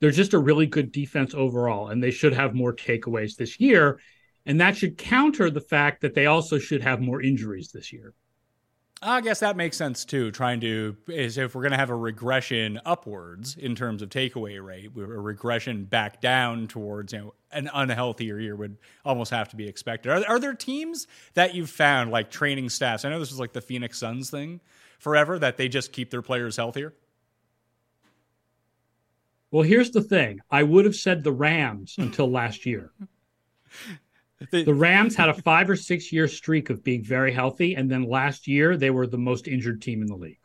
they're 0.00 0.12
just 0.12 0.34
a 0.34 0.38
really 0.38 0.66
good 0.66 0.92
defense 0.92 1.34
overall, 1.34 1.88
and 1.88 2.02
they 2.02 2.12
should 2.12 2.34
have 2.34 2.54
more 2.54 2.74
takeaways 2.74 3.34
this 3.36 3.58
year. 3.58 4.00
And 4.46 4.60
that 4.60 4.76
should 4.76 4.98
counter 4.98 5.50
the 5.50 5.60
fact 5.60 6.02
that 6.02 6.14
they 6.14 6.26
also 6.26 6.58
should 6.58 6.82
have 6.82 7.00
more 7.00 7.22
injuries 7.22 7.70
this 7.72 7.92
year. 7.92 8.14
I 9.04 9.20
guess 9.20 9.40
that 9.40 9.56
makes 9.56 9.76
sense 9.76 10.04
too. 10.04 10.30
Trying 10.30 10.60
to 10.60 10.96
is 11.08 11.36
if 11.36 11.54
we're 11.54 11.62
going 11.62 11.72
to 11.72 11.78
have 11.78 11.90
a 11.90 11.96
regression 11.96 12.80
upwards 12.86 13.56
in 13.56 13.74
terms 13.74 14.00
of 14.00 14.10
takeaway 14.10 14.64
rate, 14.64 14.92
a 14.96 15.00
regression 15.00 15.84
back 15.84 16.20
down 16.20 16.68
towards 16.68 17.12
you 17.12 17.18
know 17.18 17.34
an 17.50 17.68
unhealthier 17.74 18.40
year 18.40 18.54
would 18.54 18.76
almost 19.04 19.32
have 19.32 19.48
to 19.48 19.56
be 19.56 19.66
expected. 19.66 20.10
Are, 20.12 20.24
are 20.26 20.38
there 20.38 20.54
teams 20.54 21.08
that 21.34 21.52
you've 21.54 21.68
found 21.68 22.12
like 22.12 22.30
training 22.30 22.68
staffs? 22.68 23.04
I 23.04 23.10
know 23.10 23.18
this 23.18 23.30
was 23.30 23.40
like 23.40 23.52
the 23.52 23.60
Phoenix 23.60 23.98
Suns 23.98 24.30
thing 24.30 24.60
forever 25.00 25.36
that 25.36 25.56
they 25.56 25.68
just 25.68 25.92
keep 25.92 26.10
their 26.10 26.22
players 26.22 26.56
healthier. 26.56 26.94
Well, 29.50 29.64
here's 29.64 29.90
the 29.90 30.02
thing 30.02 30.40
I 30.48 30.62
would 30.62 30.84
have 30.84 30.94
said 30.96 31.24
the 31.24 31.32
Rams 31.32 31.96
until 31.98 32.30
last 32.30 32.64
year. 32.66 32.92
The 34.50 34.74
Rams 34.74 35.14
had 35.14 35.28
a 35.28 35.34
five 35.34 35.68
or 35.70 35.76
six 35.76 36.12
year 36.12 36.28
streak 36.28 36.70
of 36.70 36.82
being 36.82 37.02
very 37.02 37.32
healthy. 37.32 37.74
And 37.74 37.90
then 37.90 38.04
last 38.04 38.46
year, 38.46 38.76
they 38.76 38.90
were 38.90 39.06
the 39.06 39.18
most 39.18 39.48
injured 39.48 39.82
team 39.82 40.02
in 40.02 40.08
the 40.08 40.16
league. 40.16 40.38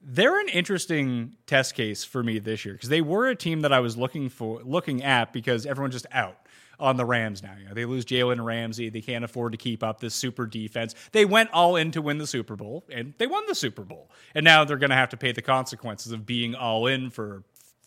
They're 0.00 0.40
an 0.40 0.48
interesting 0.48 1.36
test 1.46 1.74
case 1.74 2.04
for 2.04 2.22
me 2.22 2.38
this 2.38 2.64
year 2.64 2.74
because 2.74 2.88
they 2.88 3.00
were 3.00 3.26
a 3.26 3.36
team 3.36 3.60
that 3.62 3.72
I 3.72 3.80
was 3.80 3.96
looking 3.96 4.28
for, 4.28 4.62
looking 4.62 5.02
at 5.02 5.32
because 5.32 5.66
everyone's 5.66 5.94
just 5.94 6.06
out 6.12 6.38
on 6.80 6.96
the 6.96 7.04
Rams 7.04 7.42
now. 7.42 7.54
You 7.58 7.68
know, 7.68 7.74
they 7.74 7.84
lose 7.84 8.04
Jalen 8.04 8.44
Ramsey. 8.44 8.88
They 8.88 9.00
can't 9.00 9.24
afford 9.24 9.52
to 9.52 9.58
keep 9.58 9.82
up 9.82 10.00
this 10.00 10.14
super 10.14 10.46
defense. 10.46 10.94
They 11.12 11.24
went 11.24 11.50
all 11.52 11.76
in 11.76 11.90
to 11.92 12.02
win 12.02 12.18
the 12.18 12.26
Super 12.26 12.56
Bowl, 12.56 12.84
and 12.90 13.14
they 13.18 13.26
won 13.26 13.44
the 13.48 13.54
Super 13.54 13.82
Bowl. 13.82 14.10
And 14.34 14.44
now 14.44 14.64
they're 14.64 14.76
going 14.76 14.90
to 14.90 14.96
have 14.96 15.10
to 15.10 15.16
pay 15.16 15.32
the 15.32 15.42
consequences 15.42 16.12
of 16.12 16.24
being 16.24 16.54
all 16.54 16.86
in 16.86 17.10
for 17.10 17.42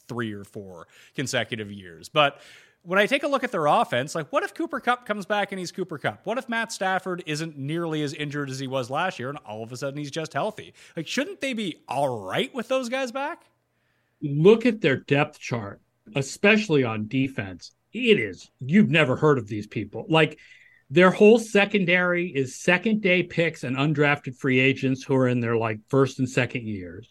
three 0.08 0.34
or 0.34 0.44
four 0.44 0.88
consecutive 1.16 1.72
years. 1.72 2.10
But 2.10 2.42
when 2.84 2.98
I 2.98 3.06
take 3.06 3.24
a 3.24 3.28
look 3.28 3.44
at 3.44 3.52
their 3.52 3.68
offense, 3.68 4.16
like 4.16 4.32
what 4.32 4.44
if 4.44 4.54
Cooper 4.54 4.80
Kupp 4.80 5.06
comes 5.06 5.26
back 5.26 5.52
and 5.52 5.60
he's 5.60 5.72
Cooper 5.72 5.98
Kupp? 5.98 6.26
What 6.26 6.38
if 6.38 6.50
Matt 6.50 6.72
Stafford 6.72 7.24
isn't 7.26 7.58
nearly 7.58 8.02
as 8.02 8.14
injured 8.14 8.50
as 8.50 8.60
he 8.60 8.68
was 8.68 8.90
last 8.90 9.20
year 9.20 9.30
and 9.30 9.38
all 9.46 9.64
of 9.64 9.72
a 9.72 9.78
sudden 9.78 10.00
he's 10.00 10.12
just 10.12 10.34
healthy? 10.34 10.74
Like, 10.96 11.08
shouldn't 11.08 11.42
they 11.42 11.54
be 11.54 11.82
all 11.88 12.26
right 12.26 12.54
with 12.54 12.68
those 12.68 12.90
guys 12.90 13.12
back? 13.12 13.44
Look 14.22 14.66
at 14.66 14.82
their 14.82 14.98
depth 14.98 15.40
chart, 15.40 15.82
especially 16.16 16.84
on 16.84 17.08
defense. 17.08 17.72
It 17.94 18.20
is, 18.20 18.50
you've 18.60 18.90
never 18.90 19.16
heard 19.16 19.38
of 19.38 19.48
these 19.48 19.68
people. 19.68 20.06
Like, 20.10 20.40
their 20.90 21.10
whole 21.10 21.40
secondary 21.40 22.28
is 22.28 22.60
second 22.60 23.02
day 23.02 23.24
picks 23.24 23.64
and 23.64 23.78
undrafted 23.78 24.36
free 24.36 24.60
agents 24.60 25.02
who 25.02 25.16
are 25.16 25.30
in 25.30 25.40
their 25.40 25.56
like 25.56 25.80
first 25.88 26.20
and 26.20 26.30
second 26.30 26.68
years. 26.68 27.11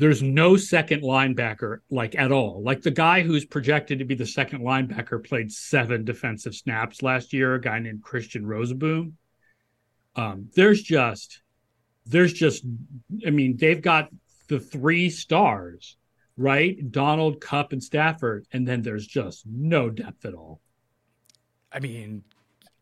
There's 0.00 0.22
no 0.22 0.56
second 0.56 1.02
linebacker 1.02 1.80
like 1.90 2.14
at 2.14 2.32
all. 2.32 2.62
Like 2.62 2.80
the 2.80 2.90
guy 2.90 3.20
who's 3.20 3.44
projected 3.44 3.98
to 3.98 4.06
be 4.06 4.14
the 4.14 4.24
second 4.24 4.62
linebacker 4.62 5.22
played 5.22 5.52
seven 5.52 6.06
defensive 6.06 6.54
snaps 6.54 7.02
last 7.02 7.34
year, 7.34 7.54
a 7.54 7.60
guy 7.60 7.78
named 7.80 8.02
Christian 8.02 8.42
Rozeboom. 8.46 9.12
Um, 10.16 10.48
there's 10.54 10.80
just 10.80 11.42
there's 12.06 12.32
just 12.32 12.64
I 13.26 13.28
mean, 13.28 13.58
they've 13.58 13.82
got 13.82 14.08
the 14.48 14.58
three 14.58 15.10
stars, 15.10 15.98
right? 16.34 16.90
Donald, 16.90 17.42
Kupp, 17.42 17.72
and 17.72 17.84
Stafford, 17.84 18.46
and 18.54 18.66
then 18.66 18.80
there's 18.80 19.06
just 19.06 19.44
no 19.46 19.90
depth 19.90 20.24
at 20.24 20.32
all. 20.32 20.62
I 21.70 21.78
mean, 21.80 22.24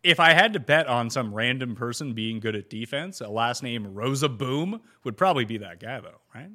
if 0.04 0.20
I 0.20 0.34
had 0.34 0.52
to 0.52 0.60
bet 0.60 0.87
on 0.87 1.10
some 1.10 1.34
random 1.34 1.75
person 1.75 2.14
being 2.14 2.38
good 2.38 2.54
at 2.54 2.70
defense, 2.70 3.20
a 3.20 3.28
last 3.28 3.64
name 3.64 3.87
Rozeboom 3.87 4.78
would 5.02 5.16
probably 5.16 5.46
be 5.46 5.58
that 5.58 5.80
guy, 5.80 5.98
though, 5.98 6.20
right? 6.32 6.50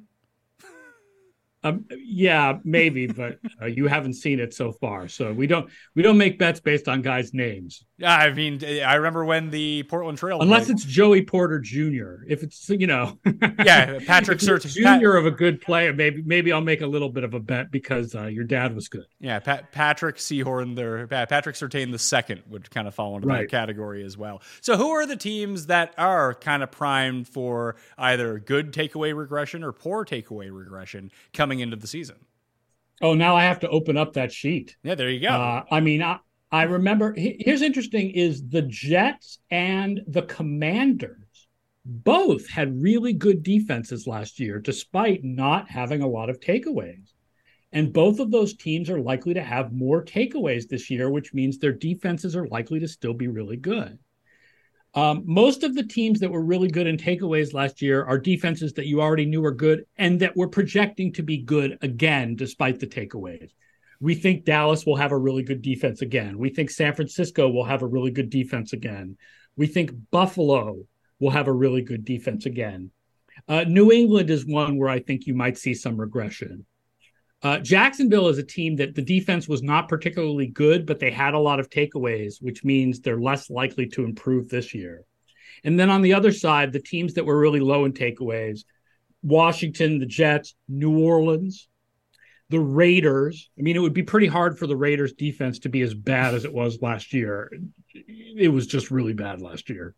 Um, 1.64 1.84
yeah, 1.98 2.58
maybe, 2.62 3.06
but 3.06 3.38
uh, 3.60 3.66
you 3.66 3.86
haven't 3.88 4.14
seen 4.14 4.38
it 4.38 4.52
so 4.54 4.70
far, 4.72 5.08
so 5.08 5.32
we 5.32 5.46
don't 5.46 5.68
we 5.94 6.02
don't 6.02 6.18
make 6.18 6.38
bets 6.38 6.60
based 6.60 6.88
on 6.88 7.00
guys' 7.02 7.32
names. 7.34 7.84
Yeah, 7.96 8.14
I 8.14 8.32
mean, 8.32 8.60
I 8.84 8.94
remember 8.96 9.24
when 9.24 9.50
the 9.50 9.84
Portland 9.84 10.18
Trail, 10.18 10.42
unless 10.42 10.66
played. 10.66 10.76
it's 10.76 10.84
Joey 10.84 11.22
Porter 11.22 11.60
Jr. 11.60 12.24
If 12.28 12.42
it's 12.42 12.68
you 12.68 12.86
know, 12.86 13.18
yeah, 13.64 13.98
Patrick 14.06 14.40
Surtain 14.40 15.00
Jr. 15.00 15.16
of 15.16 15.26
a 15.26 15.30
good 15.30 15.60
player, 15.60 15.92
maybe 15.92 16.22
maybe 16.22 16.52
I'll 16.52 16.60
make 16.60 16.82
a 16.82 16.86
little 16.86 17.08
bit 17.08 17.24
of 17.24 17.32
a 17.34 17.40
bet 17.40 17.70
because 17.70 18.14
uh, 18.14 18.26
your 18.26 18.44
dad 18.44 18.74
was 18.74 18.88
good. 18.88 19.06
Yeah, 19.20 19.38
Pat, 19.38 19.72
Patrick 19.72 20.16
Sehorn, 20.16 20.76
there, 20.76 21.06
Patrick 21.06 21.56
Surtain 21.56 21.90
the 21.92 21.98
second 21.98 22.42
would 22.48 22.70
kind 22.70 22.86
of 22.86 22.94
fall 22.94 23.16
into 23.16 23.28
Right. 23.28 23.42
that 23.42 23.50
category 23.50 24.04
as 24.04 24.18
well. 24.18 24.42
So, 24.60 24.76
who 24.76 24.90
are 24.90 25.06
the 25.06 25.16
teams 25.16 25.66
that 25.66 25.94
are 25.96 26.34
kind 26.34 26.62
of 26.62 26.70
primed 26.70 27.26
for 27.28 27.76
either 27.96 28.38
good 28.38 28.72
takeaway 28.72 29.16
regression 29.16 29.62
or 29.64 29.72
poor 29.72 30.04
takeaway 30.04 30.50
regression 30.54 31.10
coming 31.32 31.53
into 31.60 31.76
the 31.76 31.86
season? 31.86 32.16
Oh, 33.02 33.14
now 33.14 33.36
I 33.36 33.44
have 33.44 33.60
to 33.60 33.68
open 33.68 33.96
up 33.96 34.12
that 34.14 34.32
sheet. 34.32 34.76
Yeah, 34.82 34.94
there 34.94 35.10
you 35.10 35.20
go. 35.20 35.28
Uh, 35.28 35.64
I 35.70 35.80
mean, 35.80 36.02
I, 36.02 36.18
I 36.50 36.62
remember. 36.62 37.14
Here's 37.16 37.62
interesting: 37.62 38.10
is 38.10 38.48
the 38.48 38.62
Jets 38.62 39.38
and 39.50 40.00
the 40.06 40.22
Commanders 40.22 41.48
both 41.84 42.48
had 42.48 42.80
really 42.80 43.12
good 43.12 43.42
defenses 43.42 44.06
last 44.06 44.40
year, 44.40 44.58
despite 44.58 45.22
not 45.22 45.70
having 45.70 46.02
a 46.02 46.08
lot 46.08 46.30
of 46.30 46.40
takeaways. 46.40 47.12
And 47.72 47.92
both 47.92 48.20
of 48.20 48.30
those 48.30 48.54
teams 48.54 48.88
are 48.88 49.00
likely 49.00 49.34
to 49.34 49.42
have 49.42 49.72
more 49.72 50.04
takeaways 50.04 50.68
this 50.68 50.90
year, 50.90 51.10
which 51.10 51.34
means 51.34 51.58
their 51.58 51.72
defenses 51.72 52.36
are 52.36 52.46
likely 52.46 52.78
to 52.78 52.88
still 52.88 53.14
be 53.14 53.26
really 53.26 53.56
good. 53.56 53.98
Um, 54.94 55.24
most 55.26 55.64
of 55.64 55.74
the 55.74 55.82
teams 55.82 56.20
that 56.20 56.30
were 56.30 56.44
really 56.44 56.68
good 56.68 56.86
in 56.86 56.96
takeaways 56.96 57.52
last 57.52 57.82
year 57.82 58.04
are 58.04 58.18
defenses 58.18 58.72
that 58.74 58.86
you 58.86 59.02
already 59.02 59.26
knew 59.26 59.42
were 59.42 59.52
good 59.52 59.84
and 59.96 60.20
that 60.20 60.36
were 60.36 60.48
projecting 60.48 61.12
to 61.14 61.22
be 61.22 61.38
good 61.38 61.78
again, 61.82 62.36
despite 62.36 62.78
the 62.78 62.86
takeaways. 62.86 63.50
We 64.00 64.14
think 64.14 64.44
Dallas 64.44 64.86
will 64.86 64.96
have 64.96 65.10
a 65.10 65.18
really 65.18 65.42
good 65.42 65.62
defense 65.62 66.00
again. 66.00 66.38
We 66.38 66.50
think 66.50 66.70
San 66.70 66.94
Francisco 66.94 67.48
will 67.48 67.64
have 67.64 67.82
a 67.82 67.86
really 67.86 68.12
good 68.12 68.30
defense 68.30 68.72
again. 68.72 69.16
We 69.56 69.66
think 69.66 69.90
Buffalo 70.12 70.84
will 71.18 71.30
have 71.30 71.48
a 71.48 71.52
really 71.52 71.82
good 71.82 72.04
defense 72.04 72.46
again. 72.46 72.90
Uh, 73.48 73.64
New 73.64 73.90
England 73.90 74.30
is 74.30 74.46
one 74.46 74.78
where 74.78 74.88
I 74.88 75.00
think 75.00 75.26
you 75.26 75.34
might 75.34 75.58
see 75.58 75.74
some 75.74 75.96
regression. 75.96 76.66
Uh, 77.44 77.58
Jacksonville 77.58 78.28
is 78.28 78.38
a 78.38 78.42
team 78.42 78.76
that 78.76 78.94
the 78.94 79.02
defense 79.02 79.46
was 79.46 79.62
not 79.62 79.86
particularly 79.86 80.46
good, 80.46 80.86
but 80.86 80.98
they 80.98 81.10
had 81.10 81.34
a 81.34 81.38
lot 81.38 81.60
of 81.60 81.68
takeaways, 81.68 82.36
which 82.40 82.64
means 82.64 83.00
they're 83.00 83.20
less 83.20 83.50
likely 83.50 83.86
to 83.86 84.02
improve 84.02 84.48
this 84.48 84.74
year. 84.74 85.04
And 85.62 85.78
then 85.78 85.90
on 85.90 86.00
the 86.00 86.14
other 86.14 86.32
side, 86.32 86.72
the 86.72 86.80
teams 86.80 87.14
that 87.14 87.26
were 87.26 87.38
really 87.38 87.60
low 87.60 87.84
in 87.84 87.92
takeaways 87.92 88.64
Washington, 89.22 89.98
the 89.98 90.06
Jets, 90.06 90.54
New 90.68 90.98
Orleans, 90.98 91.68
the 92.50 92.60
Raiders. 92.60 93.50
I 93.58 93.62
mean, 93.62 93.76
it 93.76 93.80
would 93.80 93.94
be 93.94 94.02
pretty 94.02 94.26
hard 94.26 94.58
for 94.58 94.66
the 94.66 94.76
Raiders 94.76 95.12
defense 95.12 95.60
to 95.60 95.68
be 95.68 95.82
as 95.82 95.94
bad 95.94 96.34
as 96.34 96.44
it 96.44 96.52
was 96.52 96.82
last 96.82 97.12
year. 97.12 97.50
It 97.94 98.52
was 98.52 98.66
just 98.66 98.90
really 98.90 99.14
bad 99.14 99.40
last 99.40 99.70
year. 99.70 99.94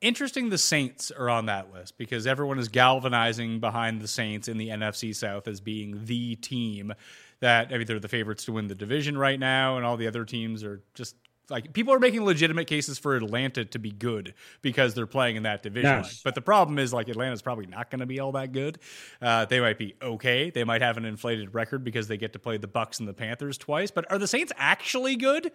Interesting 0.00 0.48
the 0.48 0.58
Saints 0.58 1.10
are 1.10 1.28
on 1.28 1.46
that 1.46 1.72
list 1.72 1.98
because 1.98 2.26
everyone 2.26 2.58
is 2.58 2.68
galvanizing 2.68 3.60
behind 3.60 4.00
the 4.00 4.08
Saints 4.08 4.48
in 4.48 4.56
the 4.56 4.68
NFC 4.68 5.14
South 5.14 5.46
as 5.46 5.60
being 5.60 6.06
the 6.06 6.36
team 6.36 6.94
that 7.40 7.68
I 7.72 7.78
mean 7.78 7.86
they're 7.86 8.00
the 8.00 8.08
favorites 8.08 8.44
to 8.46 8.52
win 8.52 8.68
the 8.68 8.74
division 8.74 9.18
right 9.18 9.38
now 9.38 9.76
and 9.76 9.84
all 9.84 9.96
the 9.96 10.06
other 10.06 10.24
teams 10.24 10.64
are 10.64 10.82
just 10.94 11.16
like 11.50 11.72
people 11.72 11.92
are 11.92 11.98
making 11.98 12.24
legitimate 12.24 12.66
cases 12.66 12.98
for 12.98 13.16
Atlanta 13.16 13.64
to 13.64 13.78
be 13.78 13.90
good 13.90 14.34
because 14.62 14.94
they're 14.94 15.06
playing 15.06 15.36
in 15.36 15.42
that 15.42 15.62
division. 15.62 15.90
Yes. 15.90 16.20
But 16.22 16.34
the 16.34 16.40
problem 16.40 16.78
is 16.78 16.92
like 16.92 17.08
Atlanta's 17.08 17.42
probably 17.42 17.66
not 17.66 17.90
going 17.90 18.00
to 18.00 18.06
be 18.06 18.20
all 18.20 18.32
that 18.32 18.52
good. 18.52 18.78
Uh, 19.20 19.44
they 19.44 19.60
might 19.60 19.76
be 19.76 19.94
okay. 20.00 20.50
They 20.50 20.64
might 20.64 20.80
have 20.80 20.96
an 20.96 21.04
inflated 21.04 21.54
record 21.54 21.84
because 21.84 22.08
they 22.08 22.16
get 22.16 22.32
to 22.34 22.38
play 22.38 22.56
the 22.56 22.68
Bucs 22.68 23.00
and 23.00 23.08
the 23.08 23.12
Panthers 23.12 23.58
twice. 23.58 23.90
But 23.90 24.10
are 24.10 24.18
the 24.18 24.28
Saints 24.28 24.52
actually 24.56 25.16
good? 25.16 25.52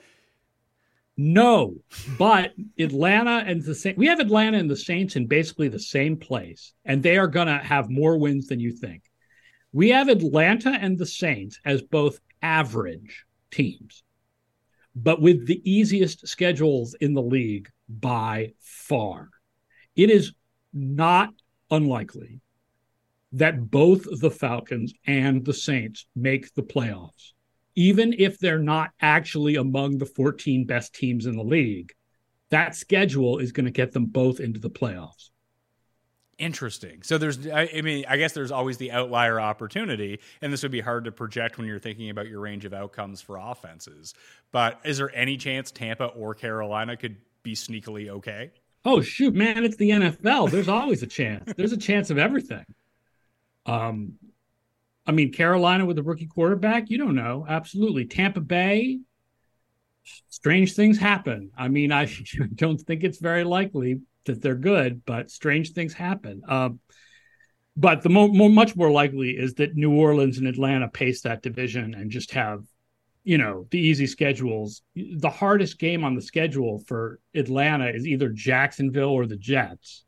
No, 1.18 1.76
but 2.18 2.54
Atlanta 2.78 3.44
and 3.48 3.64
the 3.64 3.74
Saints, 3.74 3.98
we 3.98 4.08
have 4.08 4.20
Atlanta 4.20 4.58
and 4.58 4.70
the 4.70 4.76
Saints 4.76 5.16
in 5.16 5.28
basically 5.28 5.70
the 5.70 5.80
same 5.80 6.18
place, 6.18 6.74
and 6.84 7.02
they 7.02 7.18
are 7.18 7.28
going 7.28 7.48
to 7.48 7.58
have 7.58 7.90
more 7.90 8.18
wins 8.18 8.48
than 8.48 8.60
you 8.60 8.72
think. 8.72 9.04
We 9.72 9.90
have 9.90 10.10
Atlanta 10.10 10.72
and 10.72 10.98
the 10.98 11.06
Saints 11.06 11.60
as 11.64 11.82
both 11.82 12.20
average 12.42 13.26
teams, 13.50 14.04
but 14.94 15.22
with 15.22 15.48
the 15.48 15.62
easiest 15.70 16.28
schedules 16.28 16.96
in 17.00 17.14
the 17.14 17.22
league 17.22 17.70
by 17.88 18.54
far. 18.60 19.30
It 19.96 20.10
is 20.10 20.34
not 20.74 21.34
unlikely 21.72 22.42
that 23.32 23.72
both 23.72 24.06
the 24.20 24.32
Falcons 24.32 24.94
and 25.08 25.46
the 25.46 25.54
Saints 25.54 26.06
make 26.16 26.54
the 26.54 26.64
playoffs 26.64 27.32
even 27.76 28.14
if 28.18 28.40
they're 28.40 28.60
not 28.60 28.92
actually 29.02 29.56
among 29.56 29.98
the 29.98 30.06
14 30.06 30.66
best 30.66 30.94
teams 30.96 31.26
in 31.26 31.36
the 31.36 31.44
league, 31.44 31.94
that 32.50 32.76
schedule 32.76 33.40
is 33.40 33.52
going 33.52 33.66
to 33.66 33.72
get 33.72 33.92
them 33.92 34.06
both 34.06 34.40
into 34.40 34.60
the 34.60 34.70
playoffs. 34.70 35.30
Interesting. 36.38 37.02
So 37.02 37.18
there's, 37.18 37.48
I, 37.48 37.70
I, 37.76 37.82
mean, 37.82 38.06
I 38.10 38.18
guess 38.18 38.34
there's 38.34 38.52
always 38.52 38.78
the 38.78 38.92
outlier 38.92 39.40
opportunity, 39.40 40.20
and 40.42 40.52
this 40.52 40.64
would 40.64 40.72
be 40.72 40.82
hard 40.82 41.06
to 41.06 41.12
project 41.12 41.58
when 41.58 41.66
you're 41.66 41.80
thinking 41.80 42.10
about 42.10 42.28
your 42.28 42.42
range 42.42 42.66
of 42.66 42.74
outcomes 42.74 43.22
for 43.22 43.38
offenses. 43.38 44.14
But 44.52 44.80
is 44.84 44.98
there 44.98 45.16
any 45.16 45.38
chance 45.38 45.72
Tampa 45.72 46.06
or 46.06 46.36
Carolina 46.36 46.98
could 46.98 47.18
be 47.44 47.56
sneakily 47.56 48.10
okay? 48.10 48.52
Oh 48.84 49.02
shoot, 49.02 49.34
man! 49.34 49.64
It's 49.64 49.78
the 49.78 49.90
NFL. 49.90 50.52
There's 50.52 50.68
always 50.68 51.02
a 51.02 51.08
chance. 51.08 51.52
There's 51.58 51.72
a 51.72 51.78
chance 51.78 52.10
of 52.10 52.18
everything. 52.18 52.66
Um, 53.66 54.14
I 55.08 55.12
mean, 55.12 55.32
Carolina 55.32 55.86
with 55.86 56.00
a 56.00 56.04
rookie 56.04 56.26
quarterback, 56.26 56.90
you 56.90 56.98
don't 56.98 57.16
know. 57.16 57.46
Absolutely. 57.48 58.06
Tampa 58.06 58.42
Bay, 58.42 59.00
strange 60.30 60.74
things 60.74 60.98
happen. 60.98 61.52
I 61.58 61.68
mean, 61.68 61.92
I 61.92 62.10
don't 62.56 62.80
think 62.80 63.04
it's 63.04 63.20
very 63.20 63.44
likely 63.44 64.02
that 64.26 64.42
they're 64.42 64.56
good, 64.56 65.06
but 65.06 65.30
strange 65.30 65.74
things 65.74 65.94
happen. 65.94 66.42
Uh, 66.48 66.70
but 67.78 68.02
the 68.02 68.10
mo- 68.10 68.30
mo- 68.32 68.50
much 68.50 68.76
more 68.76 68.92
likely 68.92 69.32
is 69.32 69.56
that 69.56 69.76
New 69.76 69.94
Orleans 69.94 70.38
and 70.38 70.48
Atlanta 70.48 70.88
pace 70.88 71.22
that 71.22 71.44
division 71.44 71.94
and 71.94 72.10
just 72.10 72.32
have, 72.32 72.64
you 73.24 73.38
know, 73.38 73.68
the 73.70 73.80
easy 73.80 74.08
schedules. 74.08 74.82
The 74.96 75.30
hardest 75.30 75.78
game 75.78 76.04
on 76.04 76.16
the 76.16 76.22
schedule 76.22 76.80
for 76.88 77.20
Atlanta 77.36 77.90
is 77.90 78.08
either 78.08 78.30
Jacksonville 78.30 79.10
or 79.10 79.26
the 79.26 79.36
Jets. 79.38 80.06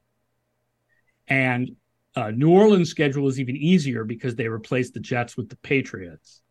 And 1.27 1.75
uh, 2.17 2.31
New 2.31 2.49
Orleans' 2.49 2.89
schedule 2.89 3.27
is 3.27 3.39
even 3.39 3.55
easier 3.55 4.03
because 4.03 4.35
they 4.35 4.47
replaced 4.47 4.95
the 4.95 4.99
Jets 4.99 5.37
with 5.37 5.49
the 5.49 5.55
Patriots. 5.57 6.41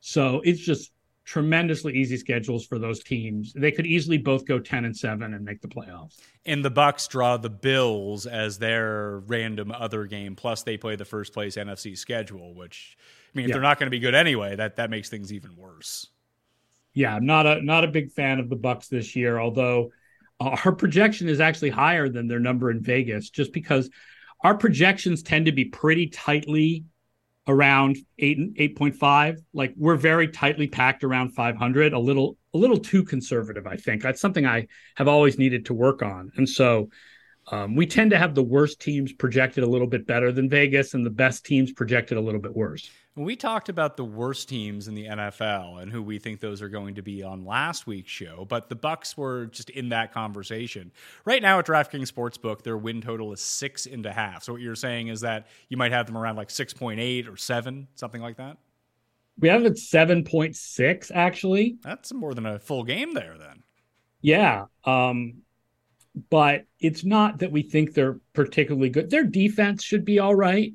So 0.00 0.42
it's 0.44 0.60
just 0.60 0.92
tremendously 1.24 1.94
easy 1.94 2.18
schedules 2.18 2.66
for 2.66 2.78
those 2.78 3.02
teams. 3.02 3.54
They 3.54 3.72
could 3.72 3.86
easily 3.86 4.18
both 4.18 4.44
go 4.44 4.58
10 4.58 4.84
and 4.84 4.94
7 4.94 5.32
and 5.32 5.42
make 5.42 5.62
the 5.62 5.68
playoffs. 5.68 6.20
And 6.44 6.62
the 6.62 6.70
Bucs 6.70 7.08
draw 7.08 7.38
the 7.38 7.48
Bills 7.48 8.26
as 8.26 8.58
their 8.58 9.20
random 9.20 9.72
other 9.72 10.04
game 10.04 10.36
plus 10.36 10.64
they 10.64 10.76
play 10.76 10.96
the 10.96 11.06
first 11.06 11.32
place 11.32 11.56
NFC 11.56 11.96
schedule, 11.96 12.54
which 12.54 12.98
I 13.34 13.38
mean 13.38 13.44
if 13.44 13.48
yeah. 13.48 13.54
they're 13.54 13.62
not 13.62 13.78
going 13.78 13.86
to 13.86 13.90
be 13.90 13.98
good 13.98 14.14
anyway, 14.14 14.54
that 14.56 14.76
that 14.76 14.90
makes 14.90 15.08
things 15.08 15.32
even 15.32 15.56
worse. 15.56 16.08
Yeah, 16.92 17.16
I'm 17.16 17.24
not 17.24 17.46
a 17.46 17.62
not 17.62 17.84
a 17.84 17.88
big 17.88 18.12
fan 18.12 18.38
of 18.38 18.50
the 18.50 18.56
Bucs 18.56 18.88
this 18.88 19.16
year, 19.16 19.38
although 19.38 19.92
uh, 20.38 20.56
our 20.64 20.72
projection 20.72 21.28
is 21.30 21.40
actually 21.40 21.70
higher 21.70 22.10
than 22.10 22.28
their 22.28 22.40
number 22.40 22.70
in 22.70 22.82
Vegas 22.82 23.30
just 23.30 23.54
because 23.54 23.88
our 24.40 24.56
projections 24.56 25.22
tend 25.22 25.46
to 25.46 25.52
be 25.52 25.64
pretty 25.64 26.08
tightly 26.08 26.84
around 27.48 27.96
eight 28.18 28.38
and 28.38 28.56
eight 28.58 28.76
point 28.76 28.96
five. 28.96 29.38
Like 29.52 29.74
we're 29.76 29.96
very 29.96 30.28
tightly 30.28 30.66
packed 30.66 31.04
around 31.04 31.30
five 31.30 31.56
hundred. 31.56 31.92
A 31.92 31.98
little 31.98 32.36
a 32.54 32.58
little 32.58 32.78
too 32.78 33.04
conservative, 33.04 33.66
I 33.66 33.76
think. 33.76 34.02
That's 34.02 34.20
something 34.20 34.46
I 34.46 34.66
have 34.96 35.08
always 35.08 35.38
needed 35.38 35.66
to 35.66 35.74
work 35.74 36.02
on, 36.02 36.32
and 36.36 36.48
so. 36.48 36.90
Um, 37.48 37.76
we 37.76 37.86
tend 37.86 38.10
to 38.10 38.18
have 38.18 38.34
the 38.34 38.42
worst 38.42 38.80
teams 38.80 39.12
projected 39.12 39.62
a 39.62 39.68
little 39.68 39.86
bit 39.86 40.04
better 40.04 40.32
than 40.32 40.48
Vegas, 40.48 40.94
and 40.94 41.06
the 41.06 41.10
best 41.10 41.46
teams 41.46 41.70
projected 41.70 42.18
a 42.18 42.20
little 42.20 42.40
bit 42.40 42.56
worse. 42.56 42.90
We 43.18 43.34
talked 43.34 43.70
about 43.70 43.96
the 43.96 44.04
worst 44.04 44.46
teams 44.46 44.88
in 44.88 44.94
the 44.94 45.06
NFL 45.06 45.80
and 45.80 45.90
who 45.90 46.02
we 46.02 46.18
think 46.18 46.40
those 46.40 46.60
are 46.60 46.68
going 46.68 46.96
to 46.96 47.02
be 47.02 47.22
on 47.22 47.46
last 47.46 47.86
week's 47.86 48.10
show, 48.10 48.44
but 48.46 48.68
the 48.68 48.76
Bucs 48.76 49.16
were 49.16 49.46
just 49.46 49.70
in 49.70 49.88
that 49.88 50.12
conversation. 50.12 50.92
Right 51.24 51.40
now 51.40 51.58
at 51.58 51.66
DraftKings 51.66 52.12
Sportsbook, 52.12 52.62
their 52.62 52.76
win 52.76 53.00
total 53.00 53.32
is 53.32 53.40
six 53.40 53.86
and 53.86 54.04
a 54.04 54.12
half. 54.12 54.44
So 54.44 54.52
what 54.52 54.60
you're 54.60 54.74
saying 54.74 55.08
is 55.08 55.22
that 55.22 55.46
you 55.70 55.78
might 55.78 55.92
have 55.92 56.04
them 56.04 56.18
around 56.18 56.36
like 56.36 56.50
six 56.50 56.74
point 56.74 57.00
eight 57.00 57.26
or 57.26 57.38
seven, 57.38 57.88
something 57.94 58.20
like 58.20 58.36
that. 58.36 58.58
We 59.38 59.48
have 59.48 59.64
it 59.64 59.78
seven 59.78 60.22
point 60.22 60.54
six 60.54 61.10
actually. 61.10 61.78
That's 61.82 62.12
more 62.12 62.34
than 62.34 62.44
a 62.44 62.58
full 62.58 62.84
game 62.84 63.14
there 63.14 63.38
then. 63.38 63.62
Yeah. 64.20 64.66
Um, 64.84 65.38
but 66.28 66.66
it's 66.80 67.02
not 67.02 67.38
that 67.38 67.50
we 67.50 67.62
think 67.62 67.94
they're 67.94 68.20
particularly 68.34 68.90
good. 68.90 69.08
Their 69.08 69.24
defense 69.24 69.82
should 69.82 70.04
be 70.04 70.18
all 70.18 70.34
right 70.34 70.74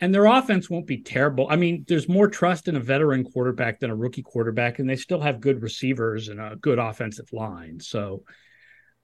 and 0.00 0.14
their 0.14 0.26
offense 0.26 0.70
won't 0.70 0.86
be 0.86 1.02
terrible. 1.02 1.48
I 1.50 1.56
mean, 1.56 1.84
there's 1.88 2.08
more 2.08 2.28
trust 2.28 2.68
in 2.68 2.76
a 2.76 2.80
veteran 2.80 3.24
quarterback 3.24 3.80
than 3.80 3.90
a 3.90 3.96
rookie 3.96 4.22
quarterback, 4.22 4.78
and 4.78 4.88
they 4.88 4.96
still 4.96 5.20
have 5.20 5.40
good 5.40 5.62
receivers 5.62 6.28
and 6.28 6.40
a 6.40 6.56
good 6.56 6.78
offensive 6.78 7.32
line. 7.32 7.80
So, 7.80 8.22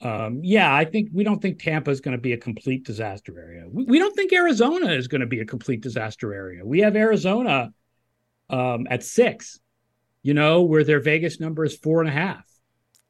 um, 0.01 0.41
yeah, 0.43 0.73
I 0.73 0.85
think 0.85 1.11
we 1.13 1.25
don't 1.25 1.41
think 1.41 1.59
Tampa 1.59 1.91
is 1.91 2.01
going 2.01 2.17
to 2.17 2.21
be 2.21 2.33
a 2.33 2.39
complete 2.39 2.85
disaster 2.85 3.39
area. 3.39 3.65
We, 3.69 3.85
we 3.85 3.99
don't 3.99 4.15
think 4.15 4.33
Arizona 4.33 4.93
is 4.93 5.09
going 5.09 5.23
to 5.23 5.27
be 5.27 5.41
a 5.41 5.47
complete 5.47 5.81
disaster 5.81 6.33
area. 6.33 6.65
We 6.65 6.81
have 6.81 6.95
Arizona 6.95 7.73
um, 8.49 8.87
at 8.89 9.03
six, 9.03 9.59
you 10.23 10.35
know, 10.35 10.63
where 10.63 10.85
their 10.85 11.01
Vegas 11.01 11.41
number 11.41 11.65
is 11.65 11.77
four 11.77 12.01
and 12.01 12.09
a 12.09 12.13
half. 12.13 12.45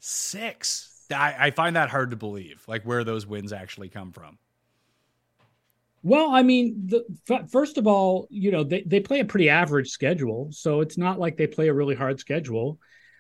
Six. 0.01 0.91
I, 1.15 1.35
I 1.39 1.51
find 1.51 1.77
that 1.77 1.91
hard 1.91 2.13
to 2.13 2.17
believe, 2.17 2.65
like 2.67 2.85
where 2.85 3.05
those 3.05 3.27
wins 3.27 3.53
actually 3.53 3.91
come 3.91 4.13
from. 4.13 4.39
Well, 6.05 6.31
I 6.33 6.43
mean, 6.43 6.87
the, 6.87 7.03
f- 7.29 7.51
first 7.51 7.79
of 7.79 7.87
all, 7.87 8.29
you 8.31 8.51
know, 8.51 8.63
they, 8.63 8.83
they 8.83 9.01
play 9.01 9.21
a 9.21 9.25
pretty 9.25 9.49
average 9.49 9.89
schedule. 9.89 10.51
So 10.53 10.83
it's 10.83 10.99
not 10.99 11.19
like 11.19 11.39
they 11.39 11.47
play 11.47 11.69
a 11.69 11.75
really 11.75 11.95
hard 11.95 12.21
schedule. 12.21 12.79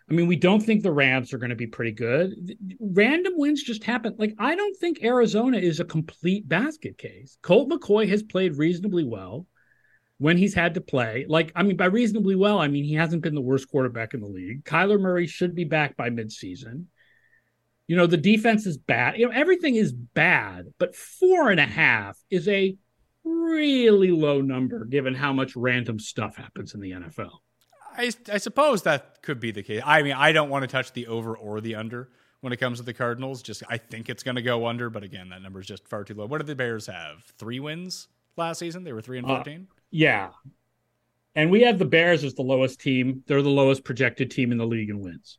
I 0.08 0.12
mean, 0.12 0.26
we 0.26 0.36
don't 0.36 0.60
think 0.60 0.82
the 0.82 0.92
Rams 0.92 1.32
are 1.32 1.38
going 1.38 1.48
to 1.48 1.56
be 1.56 1.66
pretty 1.66 1.92
good. 1.92 2.58
Random 2.78 3.32
wins 3.36 3.62
just 3.62 3.84
happen. 3.84 4.14
Like, 4.18 4.34
I 4.38 4.54
don't 4.54 4.76
think 4.76 5.02
Arizona 5.02 5.56
is 5.56 5.80
a 5.80 5.84
complete 5.84 6.46
basket 6.46 6.98
case. 6.98 7.38
Colt 7.40 7.70
McCoy 7.70 8.06
has 8.10 8.22
played 8.22 8.58
reasonably 8.58 9.04
well 9.04 9.46
when 10.18 10.36
he's 10.36 10.52
had 10.52 10.74
to 10.74 10.82
play. 10.82 11.24
Like, 11.26 11.52
I 11.56 11.62
mean, 11.62 11.78
by 11.78 11.86
reasonably 11.86 12.36
well, 12.36 12.58
I 12.58 12.68
mean 12.68 12.84
he 12.84 12.94
hasn't 12.94 13.22
been 13.22 13.34
the 13.34 13.40
worst 13.40 13.70
quarterback 13.70 14.12
in 14.12 14.20
the 14.20 14.26
league. 14.26 14.62
Kyler 14.64 15.00
Murray 15.00 15.26
should 15.26 15.54
be 15.54 15.64
back 15.64 15.96
by 15.96 16.10
midseason. 16.10 16.84
You 17.86 17.96
know, 17.96 18.06
the 18.06 18.16
defense 18.16 18.66
is 18.66 18.78
bad. 18.78 19.18
You 19.18 19.26
know, 19.26 19.32
everything 19.34 19.74
is 19.74 19.92
bad, 19.92 20.72
but 20.78 20.96
four 20.96 21.50
and 21.50 21.60
a 21.60 21.66
half 21.66 22.18
is 22.30 22.48
a 22.48 22.76
really 23.24 24.10
low 24.10 24.40
number 24.40 24.84
given 24.84 25.14
how 25.14 25.32
much 25.32 25.56
random 25.56 25.98
stuff 25.98 26.36
happens 26.36 26.74
in 26.74 26.80
the 26.80 26.92
NFL. 26.92 27.38
I, 27.96 28.10
I 28.32 28.38
suppose 28.38 28.82
that 28.82 29.22
could 29.22 29.40
be 29.40 29.50
the 29.50 29.62
case. 29.62 29.82
I 29.84 30.02
mean, 30.02 30.14
I 30.14 30.32
don't 30.32 30.50
want 30.50 30.62
to 30.62 30.66
touch 30.66 30.92
the 30.92 31.06
over 31.06 31.36
or 31.36 31.60
the 31.60 31.76
under 31.76 32.08
when 32.40 32.52
it 32.52 32.56
comes 32.56 32.78
to 32.78 32.84
the 32.84 32.94
Cardinals. 32.94 33.42
Just 33.42 33.62
I 33.68 33.78
think 33.78 34.08
it's 34.08 34.22
going 34.22 34.34
to 34.34 34.42
go 34.42 34.66
under, 34.66 34.90
but 34.90 35.02
again, 35.02 35.28
that 35.28 35.42
number 35.42 35.60
is 35.60 35.66
just 35.66 35.86
far 35.86 36.04
too 36.04 36.14
low. 36.14 36.26
What 36.26 36.38
did 36.38 36.46
the 36.46 36.56
Bears 36.56 36.86
have? 36.86 37.24
Three 37.38 37.60
wins 37.60 38.08
last 38.36 38.58
season. 38.58 38.84
They 38.84 38.92
were 38.92 39.02
three 39.02 39.18
and 39.18 39.26
uh, 39.26 39.36
fourteen. 39.36 39.68
Uh, 39.70 39.74
yeah, 39.90 40.30
and 41.36 41.50
we 41.50 41.62
have 41.62 41.78
the 41.78 41.84
Bears 41.84 42.24
as 42.24 42.34
the 42.34 42.42
lowest 42.42 42.80
team. 42.80 43.22
They're 43.26 43.42
the 43.42 43.48
lowest 43.48 43.84
projected 43.84 44.30
team 44.30 44.52
in 44.52 44.58
the 44.58 44.66
league 44.66 44.90
in 44.90 45.00
wins. 45.00 45.38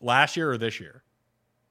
Last 0.00 0.36
year 0.36 0.50
or 0.50 0.58
this 0.58 0.78
year? 0.78 1.02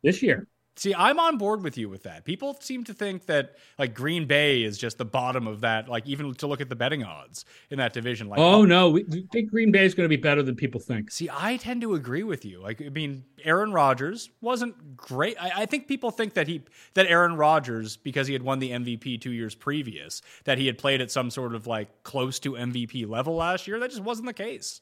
This 0.03 0.21
year. 0.21 0.47
See, 0.77 0.93
I'm 0.93 1.19
on 1.19 1.39
board 1.39 1.63
with 1.63 1.75
you 1.75 1.89
with 1.89 2.03
that. 2.03 2.23
People 2.23 2.55
seem 2.59 2.83
to 2.83 2.93
think 2.93 3.25
that 3.25 3.55
like 3.79 3.95
Green 3.95 4.27
Bay 4.27 4.61
is 4.61 4.77
just 4.77 4.99
the 4.99 5.05
bottom 5.05 5.47
of 5.47 5.61
that. 5.61 5.89
Like 5.89 6.05
even 6.05 6.35
to 6.35 6.45
look 6.45 6.61
at 6.61 6.69
the 6.69 6.75
betting 6.75 7.03
odds 7.03 7.45
in 7.71 7.79
that 7.79 7.93
division. 7.93 8.27
Like, 8.27 8.39
oh, 8.39 8.59
oh 8.59 8.65
no, 8.65 8.91
we, 8.91 9.03
we 9.05 9.27
think 9.31 9.49
Green 9.49 9.71
Bay 9.71 9.85
is 9.85 9.95
going 9.95 10.05
to 10.05 10.15
be 10.15 10.21
better 10.21 10.43
than 10.43 10.55
people 10.55 10.79
think. 10.79 11.09
See, 11.09 11.29
I 11.33 11.57
tend 11.57 11.81
to 11.81 11.95
agree 11.95 12.21
with 12.21 12.45
you. 12.45 12.61
Like, 12.61 12.79
I 12.79 12.89
mean, 12.89 13.23
Aaron 13.43 13.71
Rodgers 13.71 14.29
wasn't 14.39 14.95
great. 14.95 15.35
I, 15.41 15.63
I 15.63 15.65
think 15.65 15.87
people 15.87 16.11
think 16.11 16.35
that 16.35 16.47
he 16.47 16.61
that 16.93 17.07
Aaron 17.07 17.35
Rodgers 17.35 17.97
because 17.97 18.27
he 18.27 18.33
had 18.33 18.43
won 18.43 18.59
the 18.59 18.69
MVP 18.69 19.19
two 19.19 19.31
years 19.31 19.55
previous 19.55 20.21
that 20.43 20.59
he 20.59 20.67
had 20.67 20.77
played 20.77 21.01
at 21.01 21.09
some 21.09 21.31
sort 21.31 21.55
of 21.55 21.65
like 21.65 22.03
close 22.03 22.37
to 22.41 22.51
MVP 22.51 23.09
level 23.09 23.35
last 23.35 23.67
year. 23.67 23.79
That 23.79 23.89
just 23.89 24.03
wasn't 24.03 24.27
the 24.27 24.33
case. 24.33 24.81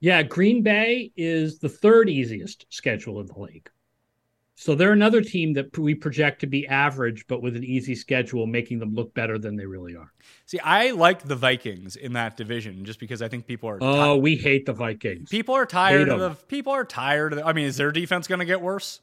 Yeah, 0.00 0.22
Green 0.22 0.62
Bay 0.62 1.12
is 1.16 1.58
the 1.58 1.68
third 1.68 2.08
easiest 2.08 2.66
schedule 2.70 3.20
in 3.20 3.26
the 3.26 3.38
league. 3.38 3.70
So 4.54 4.74
they're 4.74 4.92
another 4.92 5.22
team 5.22 5.54
that 5.54 5.76
we 5.78 5.94
project 5.94 6.40
to 6.42 6.46
be 6.46 6.66
average, 6.66 7.24
but 7.26 7.40
with 7.40 7.56
an 7.56 7.64
easy 7.64 7.94
schedule, 7.94 8.46
making 8.46 8.78
them 8.78 8.94
look 8.94 9.14
better 9.14 9.38
than 9.38 9.56
they 9.56 9.64
really 9.64 9.96
are. 9.96 10.12
See, 10.44 10.58
I 10.58 10.90
like 10.90 11.22
the 11.22 11.34
Vikings 11.34 11.96
in 11.96 12.12
that 12.12 12.36
division 12.36 12.84
just 12.84 13.00
because 13.00 13.22
I 13.22 13.28
think 13.28 13.46
people 13.46 13.70
are. 13.70 13.78
Oh, 13.80 14.16
we 14.16 14.36
hate 14.36 14.66
the 14.66 14.74
Vikings. 14.74 15.30
People 15.30 15.54
are 15.54 15.64
tired 15.64 16.10
of 16.10 16.20
the. 16.20 16.30
People 16.46 16.74
are 16.74 16.84
tired 16.84 17.32
of. 17.32 17.38
The, 17.38 17.46
I 17.46 17.54
mean, 17.54 17.64
is 17.64 17.78
their 17.78 17.90
defense 17.90 18.26
going 18.26 18.40
to 18.40 18.44
get 18.44 18.60
worse? 18.60 19.00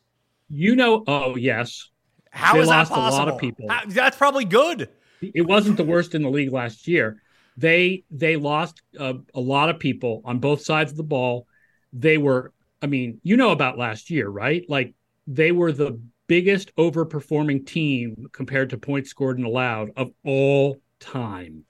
You 0.48 0.76
know. 0.76 1.04
Oh 1.08 1.36
yes. 1.36 1.90
How 2.30 2.54
they 2.54 2.60
is 2.60 2.68
lost 2.68 2.92
that 2.92 2.96
possible? 2.96 3.18
a 3.18 3.26
lot 3.26 3.34
of 3.34 3.40
people. 3.40 3.68
How- 3.68 3.84
that's 3.88 4.16
probably 4.16 4.46
good. 4.46 4.90
It 5.22 5.48
wasn't 5.48 5.78
the 5.78 5.84
worst 5.84 6.14
in 6.14 6.22
the 6.22 6.30
league 6.30 6.54
last 6.54 6.88
year. 6.88 7.24
They 7.58 8.04
they 8.12 8.36
lost 8.36 8.82
uh, 9.00 9.16
a 9.34 9.40
lot 9.40 9.70
of 9.70 9.80
people 9.80 10.22
on 10.24 10.40
both 10.40 10.62
sides 10.62 10.92
of 10.92 10.98
the 10.98 11.04
ball. 11.04 11.48
They 11.92 12.18
were. 12.18 12.54
I 12.82 12.86
mean, 12.86 13.20
you 13.24 13.38
know 13.38 13.50
about 13.50 13.78
last 13.80 14.12
year, 14.12 14.30
right? 14.30 14.64
Like 14.70 14.94
they 15.26 15.52
were 15.52 15.72
the 15.72 16.00
biggest 16.28 16.76
overperforming 16.76 17.66
team 17.66 18.28
compared 18.32 18.70
to 18.70 18.78
points 18.78 19.10
scored 19.10 19.38
and 19.38 19.48
allowed 19.48 19.92
of 19.98 20.12
all 20.24 20.78
time. 21.00 21.64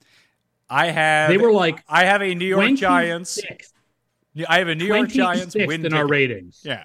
I 0.68 0.90
have. 0.90 1.30
They 1.30 1.38
were 1.38 1.52
like 1.52 1.82
I 1.88 2.04
have 2.04 2.22
a 2.22 2.34
New 2.34 2.44
York 2.44 2.74
Giants. 2.74 3.40
I 4.46 4.58
have 4.58 4.68
a 4.68 4.74
New 4.74 4.84
York 4.84 5.08
Giants 5.08 5.56
win 5.56 5.86
in 5.86 5.94
our 5.94 6.06
ratings. 6.06 6.60
Yeah. 6.64 6.84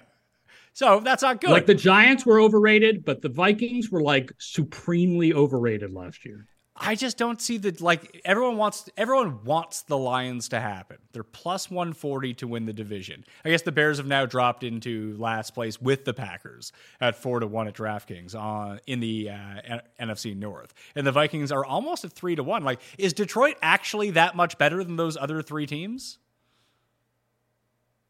So 0.72 1.00
that's 1.00 1.22
not 1.22 1.40
good. 1.40 1.50
Like 1.50 1.66
the 1.66 1.74
Giants 1.74 2.26
were 2.26 2.40
overrated, 2.40 3.04
but 3.04 3.22
the 3.22 3.28
Vikings 3.28 3.90
were 3.90 4.02
like 4.02 4.32
supremely 4.38 5.32
overrated 5.32 5.92
last 5.92 6.24
year. 6.24 6.46
I 6.76 6.96
just 6.96 7.16
don't 7.16 7.40
see 7.40 7.56
the 7.56 7.76
like 7.78 8.20
everyone 8.24 8.56
wants 8.56 8.88
everyone 8.96 9.44
wants 9.44 9.82
the 9.82 9.96
Lions 9.96 10.48
to 10.48 10.60
happen. 10.60 10.96
They're 11.12 11.22
plus 11.22 11.70
140 11.70 12.34
to 12.34 12.48
win 12.48 12.66
the 12.66 12.72
division. 12.72 13.24
I 13.44 13.50
guess 13.50 13.62
the 13.62 13.70
Bears 13.70 13.98
have 13.98 14.08
now 14.08 14.26
dropped 14.26 14.64
into 14.64 15.16
last 15.16 15.54
place 15.54 15.80
with 15.80 16.04
the 16.04 16.12
Packers 16.12 16.72
at 17.00 17.14
4 17.14 17.40
to 17.40 17.46
1 17.46 17.68
at 17.68 17.74
DraftKings 17.74 18.34
on 18.34 18.80
in 18.88 18.98
the 18.98 19.30
uh, 19.30 19.78
NFC 20.00 20.36
North. 20.36 20.74
And 20.96 21.06
the 21.06 21.12
Vikings 21.12 21.52
are 21.52 21.64
almost 21.64 22.04
at 22.04 22.12
3 22.12 22.34
to 22.36 22.42
1. 22.42 22.64
Like 22.64 22.80
is 22.98 23.12
Detroit 23.12 23.56
actually 23.62 24.10
that 24.10 24.34
much 24.34 24.58
better 24.58 24.82
than 24.82 24.96
those 24.96 25.16
other 25.16 25.42
3 25.42 25.66
teams? 25.66 26.18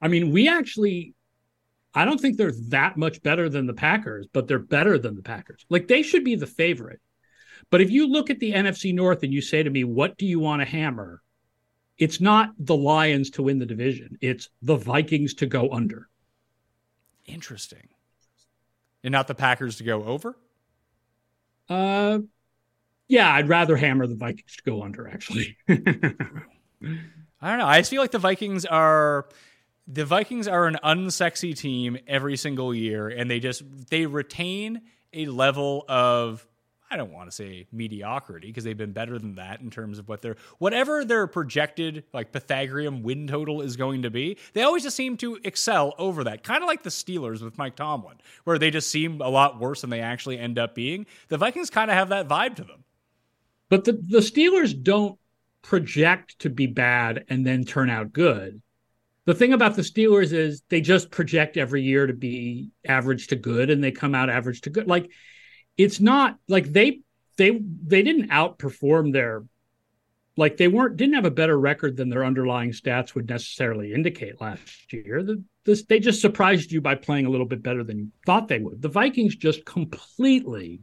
I 0.01 0.09
mean, 0.09 0.33
we 0.33 0.49
actually 0.49 1.15
I 1.95 2.07
don't 2.07 2.19
think 2.19 2.39
they're 2.39 2.53
that 2.69 2.97
much 2.97 3.23
better 3.23 3.51
than 3.51 3.67
the 3.67 3.75
Packers, 3.75 4.27
but 4.33 4.49
they're 4.49 4.59
better 4.59 4.99
than 4.99 5.17
the 5.17 5.23
Packers. 5.23 5.67
Like 5.69 5.87
they 5.87 6.03
should 6.03 6.25
be 6.25 6.35
the 6.35 6.47
favorite. 6.47 7.01
But 7.71 7.81
if 7.81 7.91
you 7.91 8.07
look 8.07 8.31
at 8.31 8.39
the 8.39 8.53
NFC 8.53 8.95
North 8.95 9.23
and 9.23 9.33
you 9.33 9.41
say 9.41 9.63
to 9.63 9.71
me, 9.71 9.85
what 9.85 10.17
do 10.17 10.27
you 10.27 10.41
want 10.41 10.63
to 10.63 10.67
hammer? 10.67 11.23
It's 11.99 12.21
not 12.21 12.53
the 12.59 12.77
Lions 12.77 13.31
to 13.31 13.43
win 13.43 13.59
the 13.59 13.67
division. 13.67 14.19
It's 14.21 14.49
the 14.63 14.77
Vikings 14.77 15.35
to 15.35 15.47
go 15.47 15.71
under. 15.71 16.09
Interesting. 17.27 17.89
And 19.03 19.13
not 19.13 19.29
the 19.29 19.35
Packers 19.35 19.77
to 19.77 19.85
go 19.85 20.05
over? 20.05 20.37
Uh 21.69 22.19
yeah, 23.07 23.33
I'd 23.33 23.49
rather 23.49 23.77
hammer 23.77 24.07
the 24.07 24.17
Vikings 24.17 24.57
to 24.57 24.63
go 24.63 24.83
under 24.83 25.09
actually. 25.09 25.57
I 25.69 27.51
don't 27.51 27.59
know. 27.59 27.67
I 27.67 27.83
feel 27.83 28.01
like 28.01 28.11
the 28.11 28.19
Vikings 28.19 28.65
are 28.65 29.29
the 29.87 30.05
Vikings 30.05 30.49
are 30.49 30.67
an 30.67 30.79
unsexy 30.83 31.57
team 31.57 31.99
every 32.07 32.37
single 32.37 32.75
year, 32.75 33.09
and 33.09 33.31
they 33.31 33.41
just 33.41 33.63
they 33.91 34.07
retain 34.07 34.83
a 35.13 35.27
level 35.27 35.85
of 35.89 36.47
I 36.95 36.97
don't 36.97 37.13
want 37.13 37.29
to 37.29 37.35
say 37.35 37.67
mediocrity 37.73 38.47
because 38.47 38.63
they've 38.63 38.79
been 38.79 38.93
better 38.93 39.19
than 39.19 39.35
that 39.35 39.61
in 39.61 39.69
terms 39.69 39.99
of 39.99 40.09
what 40.09 40.23
their 40.23 40.37
whatever 40.59 41.05
their 41.05 41.27
projected 41.27 42.05
like 42.13 42.31
Pythagorean 42.31 43.03
win 43.03 43.27
total 43.27 43.63
is 43.63 43.75
going 43.75 44.03
to 44.03 44.11
be. 44.11 44.39
They 44.53 44.63
always 44.63 44.85
just 44.85 44.95
seem 44.95 45.17
to 45.17 45.41
excel 45.43 45.97
over 45.99 46.23
that, 46.23 46.45
kind 46.45 46.63
of 46.63 46.69
like 46.69 46.85
the 46.85 46.91
Steelers 46.91 47.43
with 47.43 47.59
Mike 47.59 47.75
Tomlin, 47.75 48.19
where 48.45 48.61
they 48.61 48.71
just 48.71 48.93
seem 48.93 49.21
a 49.21 49.29
lot 49.29 49.59
worse 49.59 49.81
than 49.81 49.91
they 49.91 50.03
actually 50.03 50.39
end 50.39 50.57
up 50.57 50.77
being. 50.77 51.07
The 51.31 51.37
Vikings 51.37 51.69
kind 51.69 51.91
of 51.91 51.97
have 51.97 52.11
that 52.11 52.29
vibe 52.29 52.55
to 52.57 52.63
them. 52.63 52.85
But 53.69 53.83
the, 53.83 53.95
the 53.95 54.19
Steelers 54.19 54.81
don't 54.81 55.19
project 55.63 56.39
to 56.41 56.49
be 56.49 56.69
bad 56.69 57.25
and 57.29 57.45
then 57.45 57.65
turn 57.65 57.91
out 57.91 58.13
good. 58.13 58.63
The 59.25 59.35
thing 59.35 59.53
about 59.53 59.75
the 59.75 59.83
Steelers 59.83 60.33
is 60.33 60.63
they 60.69 60.81
just 60.81 61.11
project 61.11 61.57
every 61.57 61.83
year 61.83 62.07
to 62.07 62.13
be 62.13 62.71
average 62.87 63.27
to 63.29 63.37
good 63.37 63.71
and 63.71 63.83
they 63.83 63.91
come 63.91 64.15
out 64.15 64.31
average 64.31 64.61
to 64.61 64.71
good. 64.71 64.87
Like 64.87 65.11
it's 65.77 66.01
not 66.01 66.39
like 66.49 66.73
they 66.73 67.01
they 67.37 67.61
they 67.83 68.03
didn't 68.03 68.31
outperform 68.31 69.13
their 69.13 69.45
like 70.37 70.57
they 70.57 70.69
weren't 70.69 70.97
didn't 70.97 71.15
have 71.15 71.25
a 71.25 71.31
better 71.31 71.59
record 71.59 71.97
than 71.97 72.09
their 72.09 72.25
underlying 72.25 72.71
stats 72.71 73.15
would 73.15 73.29
necessarily 73.29 73.93
indicate 73.93 74.41
last 74.41 74.93
year. 74.93 75.23
The, 75.23 75.43
this 75.65 75.85
they 75.85 76.01
just 76.01 76.21
surprised 76.21 76.73
you 76.73 76.81
by 76.81 76.95
playing 76.95 77.27
a 77.27 77.31
little 77.31 77.47
bit 77.47 77.63
better 77.63 77.85
than 77.85 77.99
you 77.99 78.09
thought 78.27 78.49
they 78.49 78.59
would. 78.59 78.83
The 78.83 78.89
Vikings 78.89 79.37
just 79.37 79.65
completely 79.65 80.81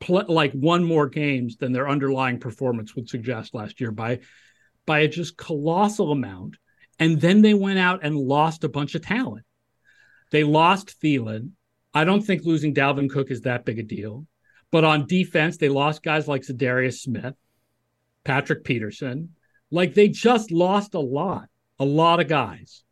pl- 0.00 0.26
like 0.28 0.52
won 0.54 0.84
more 0.84 1.08
games 1.08 1.56
than 1.56 1.72
their 1.72 1.88
underlying 1.88 2.38
performance 2.38 2.94
would 2.94 3.08
suggest 3.08 3.54
last 3.54 3.80
year 3.80 3.90
by 3.90 4.20
by 4.86 5.00
a 5.00 5.08
just 5.08 5.36
colossal 5.36 6.12
amount. 6.12 6.56
And 6.98 7.20
then 7.20 7.42
they 7.42 7.54
went 7.54 7.78
out 7.78 8.00
and 8.02 8.16
lost 8.16 8.64
a 8.64 8.68
bunch 8.68 8.94
of 8.94 9.02
talent. 9.02 9.44
They 10.30 10.44
lost 10.44 11.00
Thielen. 11.00 11.52
I 11.98 12.04
don't 12.04 12.22
think 12.22 12.44
losing 12.44 12.72
Dalvin 12.74 13.10
Cook 13.10 13.32
is 13.32 13.40
that 13.40 13.64
big 13.64 13.80
a 13.80 13.82
deal. 13.82 14.24
But 14.70 14.84
on 14.84 15.06
defense, 15.06 15.56
they 15.56 15.68
lost 15.68 16.02
guys 16.04 16.28
like 16.28 16.42
Za'Darius 16.42 17.00
Smith, 17.00 17.34
Patrick 18.22 18.62
Peterson. 18.62 19.34
Like 19.72 19.94
they 19.94 20.08
just 20.08 20.52
lost 20.52 20.94
a 20.94 21.00
lot, 21.00 21.48
a 21.80 21.84
lot 21.84 22.20
of 22.20 22.28
guys. 22.28 22.84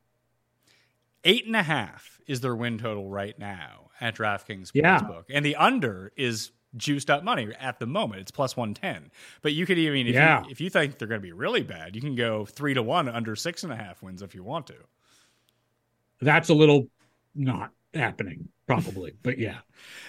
Eight 1.22 1.46
and 1.46 1.54
a 1.54 1.62
half 1.62 2.20
is 2.26 2.40
their 2.40 2.56
win 2.56 2.78
total 2.78 3.08
right 3.08 3.38
now 3.38 3.90
at 4.00 4.16
DraftKings 4.16 4.72
Yeah. 4.74 5.00
And 5.30 5.44
the 5.44 5.54
under 5.54 6.12
is 6.16 6.50
juiced 6.76 7.08
up 7.08 7.22
money 7.22 7.48
at 7.60 7.78
the 7.78 7.86
moment. 7.86 8.22
It's 8.22 8.32
plus 8.32 8.56
one 8.56 8.74
ten. 8.74 9.12
But 9.40 9.52
you 9.52 9.66
could 9.66 9.78
even 9.78 10.08
if 10.08 10.14
Yeah. 10.14 10.42
you 10.44 10.50
if 10.50 10.60
you 10.60 10.68
think 10.68 10.98
they're 10.98 11.06
going 11.08 11.20
to 11.20 11.26
be 11.26 11.32
really 11.32 11.62
bad, 11.62 11.94
you 11.94 12.00
can 12.02 12.16
go 12.16 12.44
three 12.44 12.74
to 12.74 12.82
one 12.82 13.08
under 13.08 13.36
six 13.36 13.62
and 13.62 13.72
a 13.72 13.76
half 13.76 14.02
wins 14.02 14.20
if 14.20 14.34
you 14.34 14.42
want 14.42 14.66
to. 14.66 14.76
That's 16.20 16.48
a 16.48 16.54
little 16.54 16.88
not 17.34 17.70
happening, 17.94 18.48
probably. 18.66 19.14
but 19.22 19.38
yeah. 19.38 19.58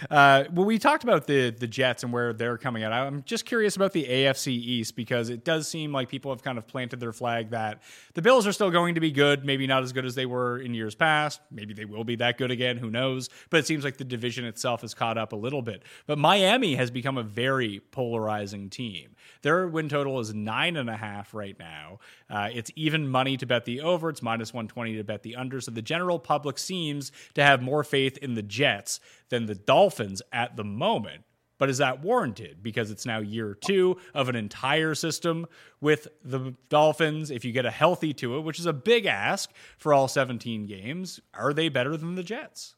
Uh, 0.10 0.46
well, 0.54 0.66
we 0.66 0.80
talked 0.80 1.04
about 1.04 1.28
the 1.28 1.50
the 1.52 1.68
Jets 1.68 2.04
and 2.04 2.14
where 2.14 2.34
they're 2.34 2.58
coming 2.58 2.84
out. 2.84 2.92
I'm 2.92 3.24
just 3.24 3.46
curious 3.46 3.76
about 3.76 3.94
the 3.94 4.06
AFC 4.06 4.48
East 4.48 4.96
because 4.96 5.30
it 5.30 5.44
does 5.44 5.68
seem 5.68 5.92
like 5.92 6.10
people 6.10 6.32
have 6.32 6.44
kind 6.44 6.58
of 6.58 6.68
planted 6.68 7.00
their 7.00 7.14
flag 7.14 7.52
that 7.52 7.82
the 8.14 8.22
Bills 8.22 8.48
are 8.48 8.52
still 8.52 8.72
going 8.72 8.96
to 8.96 9.02
be 9.02 9.12
good, 9.12 9.46
maybe 9.46 9.68
not 9.68 9.84
as 9.84 9.94
good 9.94 10.06
as 10.06 10.16
they 10.16 10.26
were 10.26 10.60
in 10.60 10.74
years 10.74 10.96
past. 10.96 11.42
Maybe 11.52 11.74
they 11.74 11.86
will 11.86 12.04
be 12.04 12.16
that 12.18 12.38
good 12.38 12.52
again. 12.52 12.78
Who 12.78 12.90
knows? 12.90 13.30
But 13.50 13.60
it 13.60 13.68
seems 13.68 13.84
like 13.84 13.98
the 13.98 14.04
division 14.04 14.46
itself 14.46 14.82
has 14.82 14.94
caught 14.94 15.18
up 15.18 15.34
a 15.34 15.36
little 15.36 15.62
bit. 15.62 15.84
But 16.06 16.18
Miami 16.18 16.76
has 16.76 16.92
become 16.92 17.18
a 17.18 17.24
very 17.24 17.82
polarizing 17.92 18.70
team. 18.70 19.16
Their 19.42 19.68
win 19.68 19.90
total 19.90 20.20
is 20.20 20.34
nine 20.34 20.78
and 20.78 20.90
a 20.90 20.98
half 20.98 21.34
right 21.34 21.58
now. 21.60 22.00
Uh, 22.30 22.50
it's 22.54 22.72
even 22.76 23.08
money 23.08 23.38
to 23.38 23.46
bet 23.46 23.66
the 23.66 23.82
over. 23.82 24.10
It's 24.10 24.22
minus 24.22 24.54
120 24.54 24.98
to 24.98 25.04
bet 25.04 25.24
the 25.24 25.36
under. 25.36 25.62
So 25.62 25.72
the 25.72 25.82
general 25.82 26.20
public 26.20 26.58
seems 26.58 27.12
to 27.36 27.44
have 27.44 27.62
more 27.62 27.84
faith 27.84 28.18
in 28.18 28.34
the 28.34 28.44
Jets 28.48 29.00
than 29.30 29.46
the 29.46 29.56
Dolphins 29.56 30.22
at 30.32 30.56
the 30.56 30.64
moment. 30.64 31.24
But 31.58 31.70
is 31.70 31.80
that 31.80 32.02
warranted? 32.02 32.62
Because 32.62 32.92
it's 32.92 33.06
now 33.06 33.20
year 33.20 33.58
two 33.60 33.98
of 34.14 34.30
an 34.30 34.36
entire 34.36 34.94
system 34.94 35.48
with 35.82 36.08
the 36.24 36.54
Dolphins. 36.70 37.32
If 37.32 37.44
you 37.44 37.52
get 37.52 37.66
a 37.66 37.72
healthy 37.72 38.14
to 38.16 38.38
it, 38.38 38.42
which 38.42 38.60
is 38.60 38.68
a 38.68 38.74
big 38.74 39.06
ask 39.06 39.52
for 39.78 39.94
all 39.94 40.08
17 40.08 40.68
games, 40.68 41.20
are 41.34 41.54
they 41.54 41.70
better 41.70 41.98
than 41.98 42.16
the 42.16 42.24
Jets? 42.24 42.76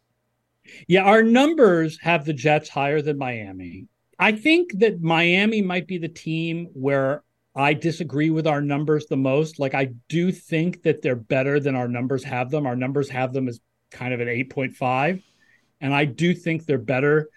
Yeah, 0.87 1.03
our 1.03 1.23
numbers 1.23 1.99
have 2.01 2.25
the 2.25 2.33
Jets 2.33 2.69
higher 2.69 3.01
than 3.01 3.17
Miami. 3.17 3.87
I 4.19 4.33
think 4.33 4.79
that 4.79 5.01
Miami 5.01 5.61
might 5.61 5.87
be 5.87 5.97
the 5.97 6.07
team 6.07 6.69
where 6.73 7.23
I 7.55 7.73
disagree 7.73 8.29
with 8.29 8.47
our 8.47 8.61
numbers 8.61 9.07
the 9.07 9.17
most. 9.17 9.59
Like, 9.59 9.73
I 9.73 9.89
do 10.07 10.31
think 10.31 10.83
that 10.83 11.01
they're 11.01 11.15
better 11.15 11.59
than 11.59 11.75
our 11.75 11.87
numbers 11.87 12.23
have 12.23 12.51
them. 12.51 12.65
Our 12.65 12.75
numbers 12.75 13.09
have 13.09 13.33
them 13.33 13.47
as 13.47 13.59
kind 13.91 14.13
of 14.13 14.19
an 14.19 14.27
8.5. 14.27 15.23
And 15.81 15.93
I 15.93 16.05
do 16.05 16.33
think 16.33 16.65
they're 16.65 16.77
better 16.77 17.29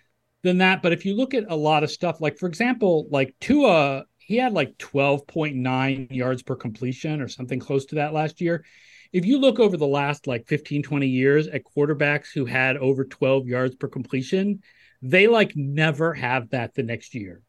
than 0.43 0.59
that. 0.59 0.83
But 0.83 0.93
if 0.93 1.07
you 1.07 1.15
look 1.15 1.35
at 1.35 1.51
a 1.51 1.57
lot 1.57 1.85
of 1.85 1.91
stuff, 1.91 2.21
like, 2.21 2.39
for 2.39 2.47
example, 2.47 3.07
like 3.11 3.35
Tua, 3.41 4.05
he 4.19 4.37
had 4.37 4.53
like 4.53 4.77
12.9 4.79 6.11
yards 6.11 6.43
per 6.43 6.57
completion 6.57 7.21
or 7.21 7.29
something 7.29 7.61
close 7.61 7.87
to 7.87 7.97
that 7.97 8.13
last 8.13 8.41
year. 8.41 8.65
If 9.13 9.27
you 9.27 9.39
look 9.39 9.61
over 9.61 9.77
the 9.77 9.87
last 9.87 10.27
like 10.27 10.47
15 10.47 10.83
20 10.83 11.07
years 11.07 11.47
at 11.47 11.65
quarterbacks 11.65 12.33
who 12.33 12.47
had 12.47 12.77
over 12.79 13.05
12 13.05 13.47
yards 13.47 13.75
per 13.75 13.89
completion 13.89 14.63
they 15.03 15.27
like 15.27 15.57
never 15.57 16.15
have 16.15 16.51
that 16.51 16.75
the 16.75 16.83
next 16.83 17.15
year. 17.15 17.43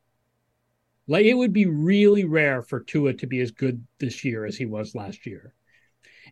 Like 1.07 1.25
it 1.25 1.35
would 1.35 1.53
be 1.53 1.67
really 1.67 2.25
rare 2.25 2.63
for 2.63 2.79
Tua 2.79 3.13
to 3.13 3.27
be 3.27 3.39
as 3.41 3.51
good 3.51 3.85
this 3.99 4.25
year 4.25 4.45
as 4.45 4.57
he 4.57 4.65
was 4.65 4.95
last 4.95 5.25
year 5.25 5.53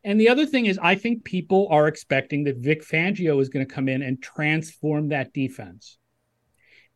and 0.04 0.20
the 0.20 0.30
other 0.30 0.46
thing 0.46 0.66
is 0.66 0.80
i 0.82 0.96
think 0.96 1.24
people 1.24 1.68
are 1.72 1.88
expecting 1.88 2.44
that 2.44 2.58
Vic 2.58 2.84
Fangio 2.84 3.42
is 3.42 3.50
going 3.50 3.66
to 3.66 3.74
come 3.74 3.88
in 3.88 4.02
and 4.02 4.22
transform 4.22 5.10
that 5.10 5.34
defense 5.34 5.98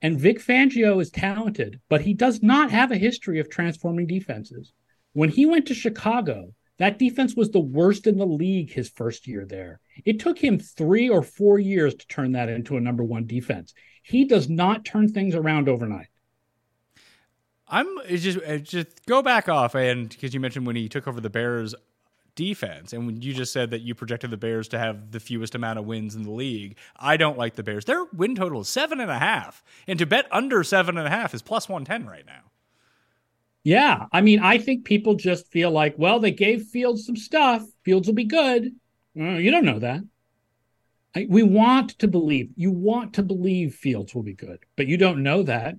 and 0.02 0.20
Vic 0.20 0.40
Fangio 0.40 1.02
is 1.02 1.10
talented 1.10 1.80
but 1.90 2.02
he 2.02 2.14
does 2.14 2.42
not 2.42 2.72
have 2.72 2.92
a 2.92 2.98
history 2.98 3.40
of 3.40 3.50
transforming 3.50 4.08
defenses 4.08 4.74
when 5.14 5.30
he 5.30 5.46
went 5.46 5.66
to 5.68 5.74
Chicago 5.74 6.54
That 6.78 7.00
defense 7.00 7.36
was 7.36 7.50
the 7.52 7.60
worst 7.60 8.06
in 8.06 8.18
the 8.18 8.26
league 8.26 8.72
his 8.72 8.90
first 8.90 9.28
year 9.28 9.46
there. 9.46 9.80
It 10.04 10.20
took 10.20 10.38
him 10.38 10.60
three 10.60 11.08
or 11.10 11.24
four 11.24 11.58
years 11.58 11.96
to 11.96 12.08
turn 12.08 12.34
that 12.34 12.50
into 12.50 12.76
a 12.76 12.82
number 12.82 13.04
one 13.04 13.26
defense. 13.26 13.74
He 14.04 14.26
does 14.26 14.50
not 14.50 14.84
turn 14.84 15.08
things 15.08 15.36
around 15.36 15.70
overnight. 15.70 16.08
I'm 17.68 17.88
just 18.08 18.40
just 18.64 19.06
go 19.06 19.22
back 19.22 19.50
off 19.50 19.74
and 19.74 20.10
because 20.10 20.34
you 20.34 20.40
mentioned 20.40 20.68
when 20.68 20.76
he 20.76 20.88
took 20.90 21.08
over 21.08 21.22
the 21.22 21.30
Bears 21.30 21.74
defense 22.36 22.94
and 22.94 23.06
when 23.06 23.22
you 23.22 23.34
just 23.34 23.54
said 23.54 23.72
that 23.72 23.82
you 23.82 23.96
projected 23.96 24.30
the 24.30 24.38
Bears 24.38 24.68
to 24.68 24.78
have 24.78 25.12
the 25.12 25.20
fewest 25.20 25.56
amount 25.56 25.80
of 25.80 25.86
wins 25.86 26.16
in 26.16 26.24
the 26.24 26.32
league. 26.32 26.78
I 26.98 27.18
don't 27.18 27.38
like 27.38 27.56
the 27.56 27.64
Bears. 27.64 27.86
Their 27.86 28.06
win 28.14 28.36
total 28.36 28.62
is 28.62 28.70
seven 28.70 29.00
and 29.00 29.10
a 29.10 29.20
half, 29.20 29.64
and 29.88 29.98
to 30.00 30.06
bet 30.06 30.28
under 30.32 30.64
seven 30.64 30.98
and 30.98 31.08
a 31.08 31.12
half 31.12 31.34
is 31.34 31.42
plus 31.42 31.68
one 31.70 31.86
ten 31.86 32.06
right 32.06 32.26
now. 32.26 32.52
Yeah, 33.64 34.06
I 34.12 34.22
mean, 34.22 34.42
I 34.42 34.60
think 34.60 34.86
people 34.86 35.16
just 35.16 35.52
feel 35.52 35.72
like, 35.72 35.96
well, 35.98 36.20
they 36.20 36.30
gave 36.30 36.64
Fields 36.64 37.04
some 37.04 37.16
stuff. 37.16 37.64
Fields 37.84 38.08
will 38.08 38.14
be 38.14 38.26
good. 38.26 38.76
Uh, 39.20 39.38
you 39.38 39.50
don't 39.50 39.66
know 39.66 39.80
that. 39.80 40.02
I, 41.16 41.26
we 41.30 41.42
want 41.42 41.98
to 42.00 42.08
believe. 42.08 42.52
You 42.56 42.70
want 42.70 43.14
to 43.14 43.24
believe 43.24 43.74
Fields 43.74 44.14
will 44.14 44.24
be 44.24 44.36
good, 44.36 44.60
but 44.76 44.86
you 44.86 44.98
don't 44.98 45.24
know 45.24 45.42
that. 45.44 45.78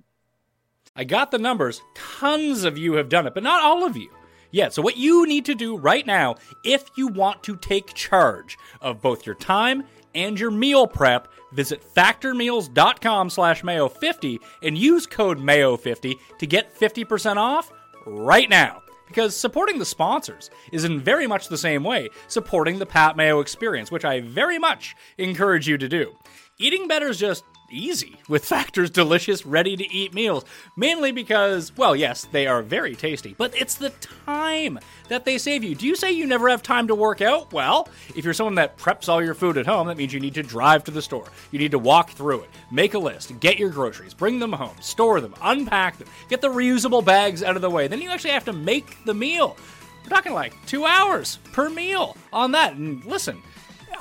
I 0.97 1.03
got 1.03 1.31
the 1.31 1.37
numbers. 1.37 1.81
Tons 1.95 2.63
of 2.63 2.77
you 2.77 2.93
have 2.93 3.07
done 3.07 3.27
it, 3.27 3.33
but 3.35 3.43
not 3.43 3.63
all 3.63 3.85
of 3.85 3.95
you. 3.95 4.09
Yeah, 4.51 4.69
so 4.69 4.81
what 4.81 4.97
you 4.97 5.25
need 5.27 5.45
to 5.45 5.55
do 5.55 5.77
right 5.77 6.05
now, 6.05 6.35
if 6.63 6.89
you 6.95 7.07
want 7.07 7.43
to 7.43 7.55
take 7.55 7.93
charge 7.93 8.57
of 8.81 9.01
both 9.01 9.25
your 9.25 9.35
time 9.35 9.83
and 10.15 10.39
your 10.39 10.51
meal 10.51 10.87
prep, 10.87 11.27
visit 11.53 11.83
factormeals.com 11.95 13.29
slash 13.29 13.61
mayo50 13.61 14.39
and 14.63 14.77
use 14.77 15.05
code 15.05 15.39
mayo50 15.39 16.15
to 16.39 16.47
get 16.47 16.77
50% 16.77 17.37
off 17.37 17.71
right 18.05 18.49
now. 18.49 18.81
Because 19.07 19.35
supporting 19.35 19.79
the 19.79 19.85
sponsors 19.85 20.49
is 20.73 20.83
in 20.83 20.99
very 20.99 21.27
much 21.27 21.47
the 21.47 21.57
same 21.57 21.83
way 21.83 22.09
supporting 22.27 22.77
the 22.77 22.85
Pat 22.85 23.15
Mayo 23.15 23.39
experience, 23.39 23.89
which 23.89 24.03
I 24.03 24.19
very 24.19 24.59
much 24.59 24.95
encourage 25.17 25.67
you 25.67 25.77
to 25.77 25.87
do. 25.87 26.13
Eating 26.57 26.87
better 26.87 27.07
is 27.07 27.17
just 27.17 27.43
easy 27.69 28.17
with 28.27 28.45
Factor's 28.45 28.89
delicious, 28.89 29.45
ready 29.45 29.75
to 29.75 29.91
eat 29.91 30.13
meals. 30.13 30.45
Mainly 30.75 31.11
because, 31.11 31.75
well, 31.77 31.95
yes, 31.95 32.25
they 32.31 32.47
are 32.47 32.61
very 32.61 32.95
tasty, 32.95 33.35
but 33.37 33.55
it's 33.55 33.75
the 33.75 33.89
time 34.25 34.79
that 35.09 35.25
they 35.25 35.37
save 35.37 35.63
you. 35.63 35.75
Do 35.75 35.85
you 35.85 35.95
say 35.95 36.11
you 36.11 36.25
never 36.25 36.49
have 36.49 36.63
time 36.63 36.87
to 36.87 36.95
work 36.95 37.21
out? 37.21 37.51
Well, 37.51 37.89
if 38.15 38.23
you're 38.23 38.33
someone 38.33 38.55
that 38.55 38.77
preps 38.77 39.09
all 39.09 39.23
your 39.23 39.33
food 39.33 39.57
at 39.57 39.65
home, 39.65 39.87
that 39.87 39.97
means 39.97 40.13
you 40.13 40.19
need 40.19 40.35
to 40.35 40.43
drive 40.43 40.83
to 40.85 40.91
the 40.91 41.01
store. 41.01 41.27
You 41.51 41.59
need 41.59 41.71
to 41.71 41.79
walk 41.79 42.11
through 42.11 42.41
it, 42.41 42.49
make 42.71 42.93
a 42.93 42.99
list, 42.99 43.39
get 43.39 43.59
your 43.59 43.69
groceries, 43.69 44.13
bring 44.13 44.39
them 44.39 44.53
home, 44.53 44.75
store 44.81 45.21
them, 45.21 45.35
unpack 45.41 45.97
them, 45.97 46.07
get 46.29 46.41
the 46.41 46.49
reusable 46.49 47.03
bags 47.03 47.43
out 47.43 47.55
of 47.55 47.61
the 47.61 47.69
way. 47.69 47.87
Then 47.87 48.01
you 48.01 48.09
actually 48.09 48.31
have 48.31 48.45
to 48.45 48.53
make 48.53 49.03
the 49.05 49.13
meal. 49.13 49.57
We're 50.03 50.15
talking 50.15 50.33
like 50.33 50.53
two 50.65 50.85
hours 50.85 51.39
per 51.51 51.69
meal 51.69 52.15
on 52.31 52.51
that. 52.53 52.75
And 52.75 53.03
listen, 53.03 53.41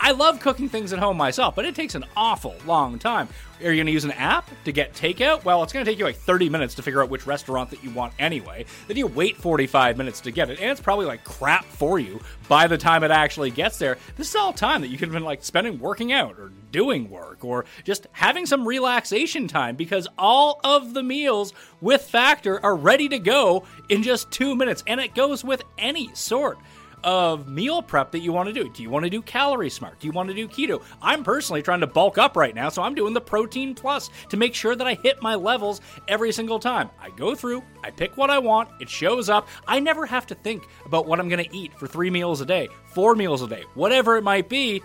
I 0.00 0.12
love 0.12 0.40
cooking 0.40 0.68
things 0.68 0.92
at 0.92 0.98
home 0.98 1.16
myself, 1.16 1.54
but 1.54 1.64
it 1.64 1.74
takes 1.74 1.94
an 1.94 2.04
awful 2.16 2.54
long 2.66 2.98
time. 2.98 3.28
Are 3.60 3.70
you 3.70 3.76
going 3.76 3.86
to 3.86 3.92
use 3.92 4.04
an 4.04 4.12
app 4.12 4.50
to 4.64 4.72
get 4.72 4.92
takeout? 4.92 5.44
Well, 5.44 5.62
it's 5.62 5.72
going 5.72 5.84
to 5.84 5.90
take 5.90 5.98
you 5.98 6.04
like 6.04 6.16
30 6.16 6.50
minutes 6.50 6.74
to 6.74 6.82
figure 6.82 7.02
out 7.02 7.08
which 7.08 7.26
restaurant 7.26 7.70
that 7.70 7.82
you 7.82 7.90
want 7.90 8.12
anyway. 8.18 8.66
Then 8.86 8.98
you 8.98 9.06
wait 9.06 9.36
45 9.38 9.96
minutes 9.96 10.20
to 10.22 10.30
get 10.30 10.50
it, 10.50 10.60
and 10.60 10.70
it's 10.70 10.80
probably 10.80 11.06
like 11.06 11.24
crap 11.24 11.64
for 11.64 11.98
you 11.98 12.20
by 12.48 12.66
the 12.66 12.76
time 12.76 13.02
it 13.02 13.10
actually 13.10 13.50
gets 13.50 13.78
there. 13.78 13.96
This 14.16 14.28
is 14.28 14.36
all 14.36 14.52
time 14.52 14.82
that 14.82 14.88
you 14.88 14.98
could 14.98 15.08
have 15.08 15.14
been 15.14 15.24
like 15.24 15.42
spending 15.42 15.78
working 15.78 16.12
out 16.12 16.38
or 16.38 16.52
doing 16.70 17.08
work 17.08 17.44
or 17.44 17.64
just 17.84 18.06
having 18.12 18.44
some 18.44 18.68
relaxation 18.68 19.48
time 19.48 19.76
because 19.76 20.06
all 20.18 20.60
of 20.62 20.92
the 20.92 21.02
meals 21.02 21.54
with 21.80 22.02
Factor 22.02 22.62
are 22.62 22.76
ready 22.76 23.08
to 23.08 23.18
go 23.18 23.64
in 23.88 24.02
just 24.02 24.30
two 24.30 24.54
minutes, 24.54 24.84
and 24.86 25.00
it 25.00 25.14
goes 25.14 25.42
with 25.42 25.62
any 25.78 26.14
sort 26.14 26.58
of 27.06 27.46
meal 27.46 27.80
prep 27.80 28.10
that 28.10 28.18
you 28.18 28.32
want 28.32 28.48
to 28.48 28.52
do. 28.52 28.68
Do 28.68 28.82
you 28.82 28.90
want 28.90 29.04
to 29.04 29.10
do 29.10 29.22
calorie 29.22 29.70
smart? 29.70 30.00
Do 30.00 30.08
you 30.08 30.12
want 30.12 30.28
to 30.28 30.34
do 30.34 30.48
keto? 30.48 30.82
I'm 31.00 31.22
personally 31.22 31.62
trying 31.62 31.80
to 31.80 31.86
bulk 31.86 32.18
up 32.18 32.36
right 32.36 32.54
now, 32.54 32.68
so 32.68 32.82
I'm 32.82 32.96
doing 32.96 33.14
the 33.14 33.20
protein 33.20 33.76
plus 33.76 34.10
to 34.28 34.36
make 34.36 34.56
sure 34.56 34.74
that 34.74 34.88
I 34.88 34.94
hit 34.94 35.22
my 35.22 35.36
levels 35.36 35.80
every 36.08 36.32
single 36.32 36.58
time. 36.58 36.90
I 37.00 37.10
go 37.10 37.36
through, 37.36 37.62
I 37.84 37.92
pick 37.92 38.16
what 38.16 38.28
I 38.28 38.38
want, 38.38 38.70
it 38.80 38.90
shows 38.90 39.28
up. 39.28 39.46
I 39.68 39.78
never 39.78 40.04
have 40.04 40.26
to 40.26 40.34
think 40.34 40.64
about 40.84 41.06
what 41.06 41.20
I'm 41.20 41.28
going 41.28 41.44
to 41.44 41.56
eat 41.56 41.72
for 41.78 41.86
three 41.86 42.10
meals 42.10 42.40
a 42.40 42.46
day, 42.46 42.68
four 42.92 43.14
meals 43.14 43.40
a 43.40 43.46
day, 43.46 43.64
whatever 43.74 44.16
it 44.16 44.24
might 44.24 44.48
be. 44.48 44.82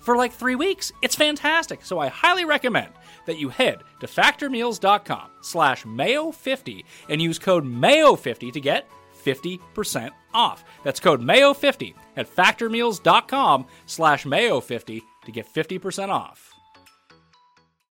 For 0.00 0.16
like 0.16 0.32
three 0.32 0.54
weeks. 0.54 0.92
It's 1.02 1.16
fantastic. 1.16 1.84
So 1.84 1.98
I 1.98 2.06
highly 2.06 2.44
recommend 2.44 2.92
that 3.24 3.40
you 3.40 3.48
head 3.48 3.82
to 3.98 4.06
factormeals.com 4.06 5.30
slash 5.40 5.82
mayo50 5.82 6.84
and 7.08 7.20
use 7.20 7.40
code 7.40 7.64
mayo50 7.64 8.52
to 8.52 8.60
get 8.60 8.88
50% 9.26 10.10
off. 10.32 10.64
That's 10.84 11.00
code 11.00 11.20
MAYO50 11.20 11.94
at 12.16 12.34
factormeals.com 12.34 13.66
slash 13.86 14.24
MAYO50 14.24 15.02
to 15.24 15.32
get 15.32 15.52
50% 15.52 16.08
off. 16.08 16.52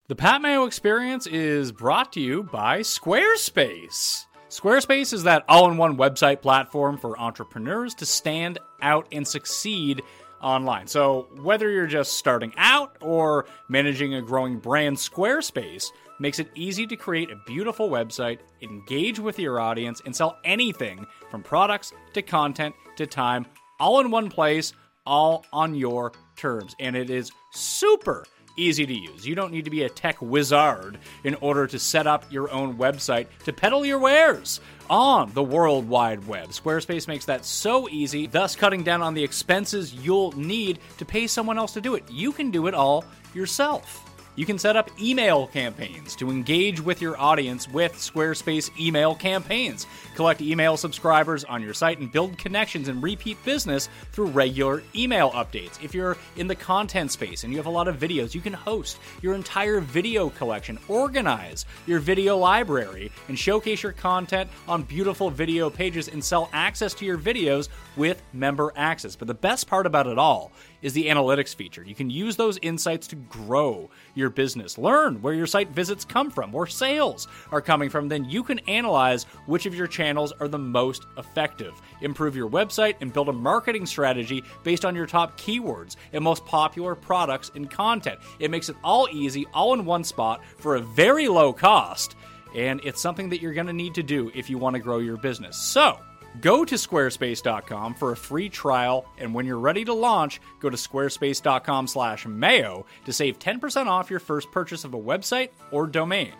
The 0.08 0.16
Pat 0.16 0.42
Mayo 0.42 0.64
Experience 0.64 1.28
is 1.28 1.74
brought 1.74 2.14
to 2.14 2.22
you 2.22 2.44
by 2.44 2.80
Squarespace. 2.80 4.24
Squarespace 4.48 5.12
is 5.12 5.24
that 5.24 5.44
all 5.50 5.70
in 5.70 5.76
one 5.76 5.98
website 5.98 6.42
platform 6.42 6.98
for 6.98 7.20
entrepreneurs 7.20 7.94
to 7.96 8.06
stand 8.06 8.58
out 8.82 9.06
and 9.12 9.28
succeed 9.28 10.02
online. 10.42 10.88
So, 10.88 11.28
whether 11.42 11.70
you're 11.70 11.88
just 11.88 12.14
starting 12.14 12.54
out 12.56 12.96
or 13.02 13.48
managing 13.68 14.14
a 14.14 14.22
growing 14.22 14.60
brand, 14.60 14.96
Squarespace 14.96 15.88
makes 16.20 16.40
it 16.40 16.50
easy 16.56 16.88
to 16.88 16.96
create 16.96 17.32
a 17.32 17.42
beautiful 17.46 17.90
website, 17.90 18.40
engage 18.62 19.20
with 19.20 19.40
your 19.40 19.60
audience, 19.60 20.02
and 20.06 20.16
sell 20.16 20.38
anything 20.44 21.06
from 21.30 21.44
products 21.44 21.94
to 22.14 22.22
content 22.22 22.76
to 22.98 23.06
time, 23.06 23.46
all 23.80 24.00
in 24.00 24.12
one 24.12 24.30
place, 24.30 24.74
all 25.06 25.46
on 25.54 25.76
your 25.76 26.12
terms. 26.36 26.76
And 26.80 26.96
it 26.96 27.10
is 27.10 27.32
super 27.52 28.26
easy 28.58 28.86
to 28.86 28.94
use. 28.94 29.26
You 29.26 29.36
don't 29.36 29.52
need 29.52 29.66
to 29.66 29.72
be 29.72 29.84
a 29.84 29.90
tech 29.90 30.22
wizard 30.22 30.98
in 31.24 31.36
order 31.36 31.68
to 31.68 31.80
set 31.80 32.08
up 32.08 32.26
your 32.32 32.52
own 32.52 32.78
website 32.78 33.28
to 33.46 33.54
peddle 33.54 33.86
your 33.86 34.00
wares 34.00 34.60
on 34.90 35.32
the 35.34 35.44
World 35.44 35.88
Wide 35.88 36.28
Web. 36.28 36.50
Squarespace 36.50 37.08
makes 37.08 37.26
that 37.26 37.46
so 37.46 37.88
easy, 37.90 38.26
thus 38.28 38.56
cutting 38.56 38.84
down 38.84 39.02
on 39.02 39.14
the 39.14 39.24
expenses 39.24 39.94
you'll 39.94 40.32
need 40.32 40.80
to 40.98 41.06
pay 41.06 41.28
someone 41.28 41.58
else 41.58 41.74
to 41.74 41.82
do 41.82 41.96
it. 41.96 42.04
You 42.10 42.32
can 42.32 42.52
do 42.52 42.68
it 42.68 42.74
all 42.74 43.06
yourself. 43.34 44.07
You 44.38 44.46
can 44.46 44.60
set 44.60 44.76
up 44.76 44.92
email 45.02 45.48
campaigns 45.48 46.16
to 46.18 46.30
engage 46.30 46.80
with 46.80 47.02
your 47.02 47.20
audience 47.20 47.68
with 47.68 47.94
Squarespace 47.94 48.70
email 48.80 49.16
campaigns. 49.16 49.88
Collect 50.14 50.42
email 50.42 50.78
subscribers 50.78 51.44
on 51.44 51.64
your 51.64 51.74
site 51.74 51.98
and 51.98 52.12
build 52.12 52.38
connections 52.38 52.88
and 52.88 53.02
repeat 53.02 53.44
business 53.44 53.90
through 54.12 54.28
regular 54.28 54.84
email 54.96 55.32
updates. 55.32 55.84
If 55.84 55.96
you're 55.96 56.18
in 56.36 56.46
the 56.46 56.54
content 56.54 57.12
space 57.12 57.46
and 57.46 57.52
you 57.52 57.58
have 57.58 57.66
a 57.66 57.72
lot 57.72 57.88
of 57.88 57.98
videos, 57.98 58.36
you 58.36 58.42
can 58.42 58.54
host 58.54 59.00
your 59.24 59.34
entire 59.34 59.82
video 59.82 60.30
collection, 60.30 60.78
organize 60.88 61.66
your 61.88 61.98
video 61.98 62.38
library, 62.38 63.12
and 63.30 63.40
showcase 63.40 63.82
your 63.82 63.92
content 63.92 64.52
on 64.68 64.84
beautiful 64.84 65.32
video 65.32 65.68
pages 65.68 66.10
and 66.10 66.24
sell 66.24 66.48
access 66.54 66.94
to 66.94 67.06
your 67.06 67.18
videos 67.18 67.70
with 67.96 68.22
member 68.34 68.72
access. 68.76 69.16
But 69.16 69.30
the 69.30 69.34
best 69.34 69.66
part 69.66 69.88
about 69.88 70.06
it 70.06 70.20
all 70.20 70.52
is 70.82 70.94
the 70.94 71.08
analytics 71.08 71.56
feature. 71.56 71.84
You 71.84 71.96
can 71.96 72.10
use 72.10 72.36
those 72.36 72.60
insights 72.62 73.08
to 73.08 73.16
grow 73.16 73.90
your 74.16 74.30
business, 74.30 74.78
learn 74.78 75.22
where 75.22 75.34
your 75.34 75.48
site 75.48 75.70
visits 75.70 76.06
come 76.06 76.30
from, 76.30 76.52
where 76.52 76.68
sales 76.68 77.28
are 77.52 77.62
coming 77.62 77.90
from. 77.90 78.08
Then 78.08 78.26
you 78.26 78.44
can 78.44 78.60
analyze 78.68 79.24
which 79.46 79.66
of 79.66 79.76
your 79.76 79.88
channels 79.88 80.32
are 80.40 80.48
the 80.48 80.58
most 80.58 81.08
effective, 81.18 81.74
improve 82.02 82.36
your 82.36 82.50
website, 82.50 82.96
and 83.02 83.14
build 83.14 83.30
a 83.30 83.34
marketing 83.34 83.86
strategy 83.86 84.44
based 84.64 84.86
on 84.86 84.96
your 84.96 85.08
top 85.08 85.40
keywords 85.40 85.96
and 86.14 86.24
most 86.24 86.46
popular 86.46 86.96
products 86.96 87.52
and 87.56 87.70
content. 87.70 88.20
It 88.40 88.52
makes 88.52 88.70
it 88.70 88.76
all 88.84 89.08
easy, 89.12 89.46
all 89.54 89.74
in 89.74 89.86
one 89.86 90.04
spot 90.04 90.42
for 90.58 90.76
a 90.76 90.82
very 90.82 91.28
low 91.28 91.54
cost. 91.54 92.16
And 92.56 92.82
it's 92.84 93.02
something 93.02 93.30
that 93.30 93.42
you're 93.42 93.54
going 93.54 93.68
to 93.68 93.74
need 93.74 93.96
to 93.96 94.04
do 94.04 94.32
if 94.34 94.50
you 94.50 94.58
want 94.58 94.76
to 94.76 94.80
grow 94.80 95.00
your 95.00 95.18
business. 95.18 95.58
So, 95.58 96.00
Go 96.42 96.66
to 96.66 96.76
squarespace.com 96.76 97.96
for 97.96 98.12
a 98.12 98.18
free 98.18 98.50
trial, 98.50 99.06
and 99.18 99.34
when 99.34 99.46
you're 99.46 99.60
ready 99.60 99.86
to 99.86 99.94
launch, 99.94 100.42
go 100.60 100.70
to 100.70 100.78
squarespace.com/mayo 100.78 102.86
to 103.06 103.14
save 103.14 103.40
10% 103.40 103.88
off 103.88 104.10
your 104.10 104.20
first 104.20 104.52
purchase 104.52 104.84
of 104.84 104.94
a 104.94 105.00
website 105.00 105.50
or 105.72 105.88
domain. 105.88 106.34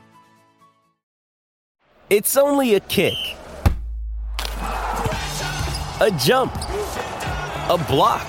It's 2.10 2.38
only 2.38 2.76
a 2.76 2.80
kick. 2.82 3.16
A 6.00 6.12
jump. 6.20 6.54
A 7.70 7.86
block. 7.90 8.26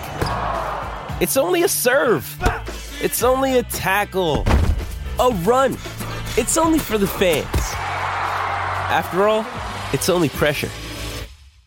It's 1.21 1.37
only 1.37 1.65
a 1.65 1.69
serve. 1.69 2.25
It's 3.03 3.23
only 3.23 3.59
a 3.59 3.63
tackle. 3.65 4.45
A 5.21 5.31
run. 5.45 5.75
It's 6.37 6.57
only 6.57 6.79
for 6.79 6.99
the 6.99 7.07
fans. 7.07 7.47
After 8.91 9.29
all, 9.29 9.45
it's 9.93 10.09
only 10.09 10.29
pressure. 10.29 10.71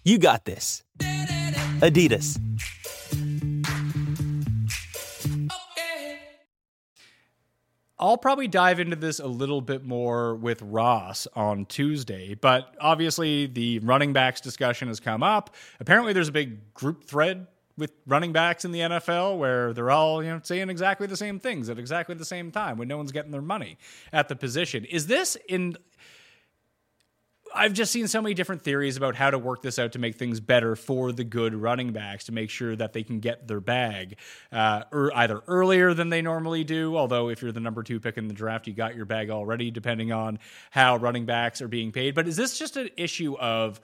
You 0.03 0.17
got 0.17 0.45
this. 0.45 0.83
Adidas. 0.99 2.39
I'll 7.99 8.17
probably 8.17 8.47
dive 8.47 8.79
into 8.79 8.95
this 8.95 9.19
a 9.19 9.27
little 9.27 9.61
bit 9.61 9.85
more 9.85 10.33
with 10.33 10.59
Ross 10.63 11.27
on 11.35 11.65
Tuesday, 11.67 12.33
but 12.33 12.75
obviously 12.81 13.45
the 13.45 13.77
running 13.79 14.11
backs 14.11 14.41
discussion 14.41 14.87
has 14.87 14.99
come 14.99 15.21
up. 15.21 15.53
Apparently, 15.79 16.11
there's 16.11 16.29
a 16.29 16.31
big 16.31 16.73
group 16.73 17.03
thread 17.03 17.45
with 17.77 17.91
running 18.07 18.31
backs 18.31 18.65
in 18.65 18.71
the 18.71 18.79
NFL 18.79 19.37
where 19.37 19.71
they're 19.73 19.91
all, 19.91 20.23
you 20.23 20.31
know, 20.31 20.39
saying 20.43 20.69
exactly 20.69 21.05
the 21.05 21.17
same 21.17 21.39
things 21.39 21.69
at 21.69 21.77
exactly 21.77 22.15
the 22.15 22.25
same 22.25 22.51
time 22.51 22.77
when 22.77 22.87
no 22.87 22.97
one's 22.97 23.11
getting 23.11 23.31
their 23.31 23.41
money 23.41 23.77
at 24.11 24.27
the 24.29 24.35
position. 24.35 24.83
Is 24.85 25.07
this 25.07 25.37
in 25.47 25.77
I've 27.53 27.73
just 27.73 27.91
seen 27.91 28.07
so 28.07 28.21
many 28.21 28.33
different 28.33 28.61
theories 28.61 28.97
about 28.97 29.15
how 29.15 29.29
to 29.31 29.37
work 29.37 29.61
this 29.61 29.79
out 29.79 29.93
to 29.93 29.99
make 29.99 30.15
things 30.15 30.39
better 30.39 30.75
for 30.75 31.11
the 31.11 31.23
good 31.23 31.53
running 31.53 31.91
backs 31.91 32.25
to 32.25 32.31
make 32.31 32.49
sure 32.49 32.75
that 32.75 32.93
they 32.93 33.03
can 33.03 33.19
get 33.19 33.47
their 33.47 33.59
bag 33.59 34.17
uh, 34.51 34.83
or 34.91 35.11
either 35.15 35.41
earlier 35.47 35.93
than 35.93 36.09
they 36.09 36.21
normally 36.21 36.63
do. 36.63 36.97
Although, 36.97 37.29
if 37.29 37.41
you're 37.41 37.51
the 37.51 37.59
number 37.59 37.83
two 37.83 37.99
pick 37.99 38.17
in 38.17 38.27
the 38.27 38.33
draft, 38.33 38.67
you 38.67 38.73
got 38.73 38.95
your 38.95 39.05
bag 39.05 39.29
already, 39.29 39.71
depending 39.71 40.11
on 40.11 40.39
how 40.69 40.97
running 40.97 41.25
backs 41.25 41.61
are 41.61 41.67
being 41.67 41.91
paid. 41.91 42.15
But 42.15 42.27
is 42.27 42.35
this 42.35 42.57
just 42.57 42.77
an 42.77 42.89
issue 42.97 43.37
of 43.37 43.81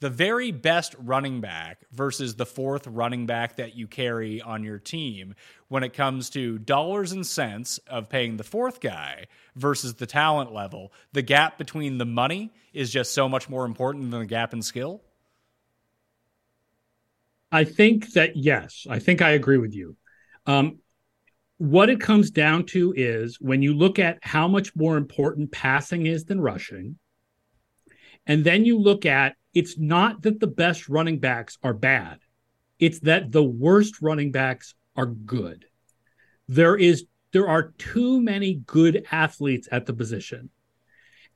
the 0.00 0.10
very 0.10 0.50
best 0.50 0.94
running 0.98 1.40
back 1.40 1.84
versus 1.92 2.34
the 2.34 2.46
fourth 2.46 2.86
running 2.86 3.26
back 3.26 3.56
that 3.56 3.76
you 3.76 3.86
carry 3.86 4.40
on 4.40 4.64
your 4.64 4.78
team 4.78 5.34
when 5.68 5.82
it 5.82 5.92
comes 5.92 6.30
to 6.30 6.58
dollars 6.58 7.12
and 7.12 7.26
cents 7.26 7.78
of 7.86 8.08
paying 8.08 8.36
the 8.36 8.44
fourth 8.44 8.80
guy 8.80 9.26
versus 9.56 9.94
the 9.94 10.06
talent 10.06 10.52
level. 10.52 10.92
The 11.12 11.22
gap 11.22 11.58
between 11.58 11.98
the 11.98 12.06
money 12.06 12.50
is 12.72 12.90
just 12.90 13.12
so 13.12 13.28
much 13.28 13.48
more 13.48 13.66
important 13.66 14.10
than 14.10 14.20
the 14.20 14.26
gap 14.26 14.54
in 14.54 14.62
skill. 14.62 15.02
I 17.52 17.64
think 17.64 18.12
that, 18.12 18.36
yes, 18.36 18.86
I 18.88 19.00
think 19.00 19.20
I 19.20 19.30
agree 19.30 19.58
with 19.58 19.74
you. 19.74 19.96
Um, 20.46 20.78
what 21.58 21.90
it 21.90 22.00
comes 22.00 22.30
down 22.30 22.64
to 22.66 22.94
is 22.96 23.38
when 23.38 23.60
you 23.60 23.74
look 23.74 23.98
at 23.98 24.18
how 24.22 24.48
much 24.48 24.74
more 24.74 24.96
important 24.96 25.52
passing 25.52 26.06
is 26.06 26.24
than 26.24 26.40
rushing, 26.40 26.96
and 28.26 28.44
then 28.44 28.64
you 28.64 28.78
look 28.78 29.04
at 29.04 29.36
it's 29.54 29.78
not 29.78 30.22
that 30.22 30.40
the 30.40 30.46
best 30.46 30.88
running 30.88 31.18
backs 31.18 31.58
are 31.62 31.74
bad. 31.74 32.18
It's 32.78 33.00
that 33.00 33.32
the 33.32 33.42
worst 33.42 34.00
running 34.00 34.32
backs 34.32 34.74
are 34.96 35.06
good. 35.06 35.66
There 36.48 36.76
is 36.76 37.04
there 37.32 37.48
are 37.48 37.72
too 37.78 38.20
many 38.20 38.54
good 38.66 39.06
athletes 39.12 39.68
at 39.70 39.86
the 39.86 39.92
position. 39.92 40.50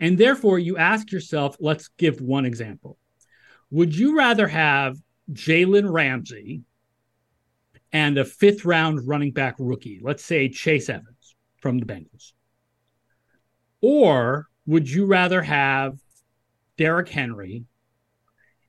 And 0.00 0.18
therefore 0.18 0.58
you 0.58 0.76
ask 0.76 1.12
yourself, 1.12 1.56
let's 1.60 1.88
give 1.88 2.20
one 2.20 2.44
example. 2.44 2.98
Would 3.70 3.96
you 3.96 4.16
rather 4.16 4.48
have 4.48 4.96
Jalen 5.32 5.90
Ramsey 5.90 6.62
and 7.92 8.18
a 8.18 8.24
fifth 8.24 8.64
round 8.64 9.06
running 9.06 9.30
back 9.30 9.54
rookie, 9.58 10.00
let's 10.02 10.24
say 10.24 10.48
Chase 10.48 10.88
Evans 10.88 11.36
from 11.58 11.78
the 11.78 11.86
Bengals? 11.86 12.32
Or 13.80 14.48
would 14.66 14.90
you 14.90 15.06
rather 15.06 15.42
have 15.42 15.98
Derrick 16.76 17.08
Henry 17.08 17.66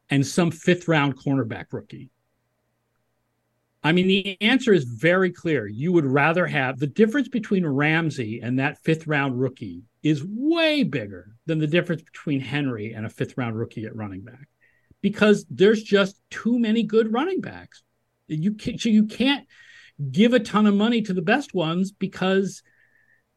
and 0.09 0.25
some 0.25 0.51
fifth 0.51 0.87
round 0.87 1.17
cornerback 1.17 1.65
rookie? 1.71 2.09
I 3.83 3.91
mean, 3.91 4.07
the 4.07 4.35
answer 4.41 4.73
is 4.73 4.83
very 4.83 5.31
clear. 5.31 5.67
You 5.67 5.91
would 5.91 6.07
rather 6.07 6.47
have 6.47 6.79
the 6.79 6.87
difference 6.87 7.27
between 7.27 7.67
Ramsey 7.67 8.39
and 8.41 8.57
that 8.57 8.83
fifth 8.83 9.05
round 9.05 9.39
rookie 9.39 9.83
is 10.01 10.25
way 10.27 10.81
bigger 10.81 11.35
than 11.45 11.59
the 11.59 11.67
difference 11.67 12.01
between 12.01 12.39
Henry 12.39 12.93
and 12.93 13.05
a 13.05 13.09
fifth 13.09 13.37
round 13.37 13.55
rookie 13.55 13.85
at 13.85 13.95
running 13.95 14.21
back 14.21 14.47
because 15.01 15.45
there's 15.51 15.83
just 15.83 16.19
too 16.31 16.57
many 16.57 16.81
good 16.81 17.13
running 17.13 17.41
backs. 17.41 17.83
You 18.27 18.53
can't, 18.53 18.83
you 18.85 19.05
can't 19.05 19.45
give 20.11 20.33
a 20.33 20.39
ton 20.39 20.65
of 20.65 20.73
money 20.73 21.03
to 21.03 21.13
the 21.13 21.21
best 21.21 21.53
ones 21.53 21.91
because 21.91 22.63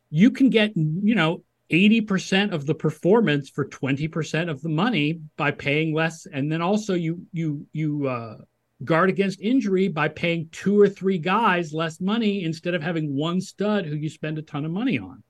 you 0.09 0.31
can 0.31 0.49
get, 0.49 0.75
you 0.75 1.15
know, 1.15 1.45
80% 1.71 2.53
of 2.53 2.67
the 2.67 2.75
performance 2.75 3.51
for 3.51 3.67
20% 3.67 4.51
of 4.51 4.63
the 4.63 4.69
money 4.69 5.21
by 5.37 5.51
paying 5.51 5.95
less. 5.95 6.27
And 6.33 6.51
then 6.51 6.63
also 6.63 6.95
you 6.95 7.27
you 7.33 7.67
you 7.73 8.07
uh, 8.07 8.39
guard 8.85 9.11
against 9.11 9.41
injury 9.41 9.89
by 9.89 10.09
paying 10.09 10.49
two 10.51 10.81
or 10.81 10.89
three 10.89 11.19
guys 11.19 11.73
less 11.73 12.01
money 12.01 12.45
instead 12.45 12.75
of 12.75 12.83
having 12.83 13.15
one 13.15 13.41
stud 13.41 13.85
who 13.85 13.97
you 13.97 14.09
spend 14.09 14.39
a 14.39 14.43
ton 14.43 14.65
of 14.65 14.71
money 14.71 14.99
on. 14.99 15.23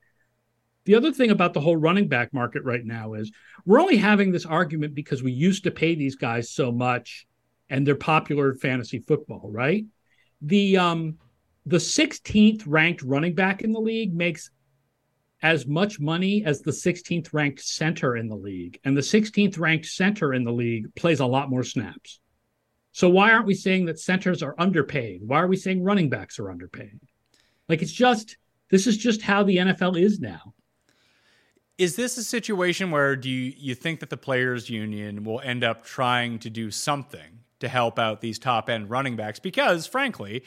The 0.85 0.95
other 0.95 1.11
thing 1.11 1.29
about 1.29 1.53
the 1.53 1.59
whole 1.59 1.77
running 1.77 2.07
back 2.07 2.33
market 2.33 2.63
right 2.63 2.83
now 2.83 3.13
is 3.13 3.31
we're 3.65 3.81
only 3.81 3.97
having 3.97 4.31
this 4.31 4.45
argument 4.45 4.95
because 4.95 5.21
we 5.21 5.31
used 5.31 5.65
to 5.65 5.71
pay 5.71 5.93
these 5.93 6.15
guys 6.15 6.49
so 6.49 6.71
much 6.71 7.27
and 7.69 7.85
they're 7.85 7.95
popular 7.95 8.51
in 8.51 8.57
fantasy 8.57 8.99
football 8.99 9.49
right? 9.51 9.85
The 10.41 10.77
um 10.77 11.17
the 11.65 11.77
16th 11.77 12.63
ranked 12.65 13.03
running 13.03 13.35
back 13.35 13.61
in 13.61 13.73
the 13.73 13.81
league 13.81 14.15
makes 14.15 14.49
as 15.41 15.65
much 15.65 15.99
money 15.99 16.43
as 16.43 16.61
the 16.61 16.71
16th 16.71 17.33
ranked 17.33 17.61
center 17.61 18.17
in 18.17 18.27
the 18.27 18.35
league. 18.35 18.79
And 18.83 18.95
the 18.95 19.01
16th 19.01 19.57
ranked 19.57 19.85
center 19.85 20.33
in 20.33 20.43
the 20.43 20.51
league 20.51 20.93
plays 20.95 21.19
a 21.19 21.25
lot 21.25 21.49
more 21.49 21.63
snaps. 21.63 22.19
So 22.91 23.09
why 23.09 23.31
aren't 23.31 23.45
we 23.45 23.53
saying 23.53 23.85
that 23.85 23.99
centers 23.99 24.43
are 24.43 24.55
underpaid? 24.57 25.21
Why 25.25 25.41
are 25.41 25.47
we 25.47 25.55
saying 25.55 25.83
running 25.83 26.09
backs 26.09 26.39
are 26.39 26.49
underpaid? 26.49 26.99
Like 27.69 27.81
it's 27.81 27.91
just 27.91 28.37
this 28.69 28.87
is 28.87 28.97
just 28.97 29.21
how 29.21 29.43
the 29.43 29.57
NFL 29.57 29.99
is 29.99 30.19
now. 30.19 30.53
Is 31.77 31.95
this 31.95 32.17
a 32.17 32.23
situation 32.23 32.91
where 32.91 33.15
do 33.15 33.29
you, 33.29 33.53
you 33.55 33.73
think 33.73 34.01
that 34.01 34.09
the 34.09 34.17
players 34.17 34.69
union 34.69 35.23
will 35.23 35.39
end 35.39 35.63
up 35.63 35.85
trying 35.85 36.39
to 36.39 36.49
do 36.49 36.71
something 36.71 37.39
to 37.61 37.69
help 37.69 37.97
out 37.97 38.21
these 38.21 38.39
top 38.39 38.69
end 38.69 38.89
running 38.89 39.15
backs 39.15 39.39
because 39.39 39.85
frankly 39.85 40.43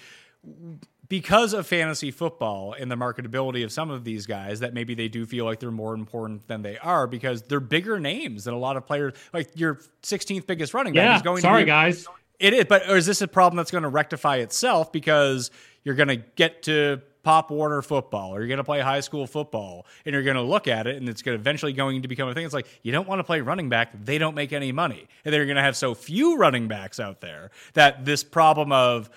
because 1.12 1.52
of 1.52 1.66
fantasy 1.66 2.10
football 2.10 2.72
and 2.72 2.90
the 2.90 2.96
marketability 2.96 3.62
of 3.62 3.70
some 3.70 3.90
of 3.90 4.02
these 4.02 4.24
guys 4.24 4.60
that 4.60 4.72
maybe 4.72 4.94
they 4.94 5.08
do 5.08 5.26
feel 5.26 5.44
like 5.44 5.60
they're 5.60 5.70
more 5.70 5.92
important 5.92 6.48
than 6.48 6.62
they 6.62 6.78
are 6.78 7.06
because 7.06 7.42
they're 7.42 7.60
bigger 7.60 8.00
names 8.00 8.44
than 8.44 8.54
a 8.54 8.58
lot 8.58 8.78
of 8.78 8.86
players. 8.86 9.12
Like 9.30 9.50
your 9.54 9.78
16th 10.02 10.46
biggest 10.46 10.72
running 10.72 10.94
back 10.94 11.04
yeah, 11.04 11.16
is 11.16 11.20
going 11.20 11.42
sorry 11.42 11.60
to 11.60 11.64
be, 11.66 11.70
guys. 11.70 12.06
It 12.38 12.54
is 12.54 12.64
but 12.64 12.88
is 12.88 13.04
this 13.04 13.20
a 13.20 13.28
problem 13.28 13.58
that's 13.58 13.70
going 13.70 13.82
to 13.82 13.90
rectify 13.90 14.36
itself 14.36 14.90
because 14.90 15.50
you're 15.84 15.96
going 15.96 16.08
to 16.08 16.16
get 16.16 16.62
to 16.62 17.02
pop 17.22 17.50
warner 17.50 17.82
football 17.82 18.34
or 18.34 18.38
you're 18.38 18.48
going 18.48 18.56
to 18.56 18.64
play 18.64 18.80
high 18.80 19.00
school 19.00 19.26
football 19.26 19.84
and 20.06 20.14
you're 20.14 20.22
going 20.22 20.36
to 20.36 20.42
look 20.42 20.66
at 20.66 20.86
it 20.86 20.96
and 20.96 21.10
it's 21.10 21.20
going 21.20 21.36
to 21.36 21.40
eventually 21.40 21.74
going 21.74 22.00
to 22.00 22.08
become 22.08 22.30
a 22.30 22.32
thing? 22.32 22.46
It's 22.46 22.54
like 22.54 22.80
you 22.82 22.90
don't 22.90 23.06
want 23.06 23.18
to 23.18 23.24
play 23.24 23.42
running 23.42 23.68
back 23.68 23.90
they 24.02 24.16
don't 24.16 24.34
make 24.34 24.54
any 24.54 24.72
money. 24.72 25.06
And 25.26 25.34
they're 25.34 25.44
going 25.44 25.56
to 25.56 25.62
have 25.62 25.76
so 25.76 25.94
few 25.94 26.38
running 26.38 26.68
backs 26.68 26.98
out 26.98 27.20
there 27.20 27.50
that 27.74 28.06
this 28.06 28.24
problem 28.24 28.72
of 28.72 29.10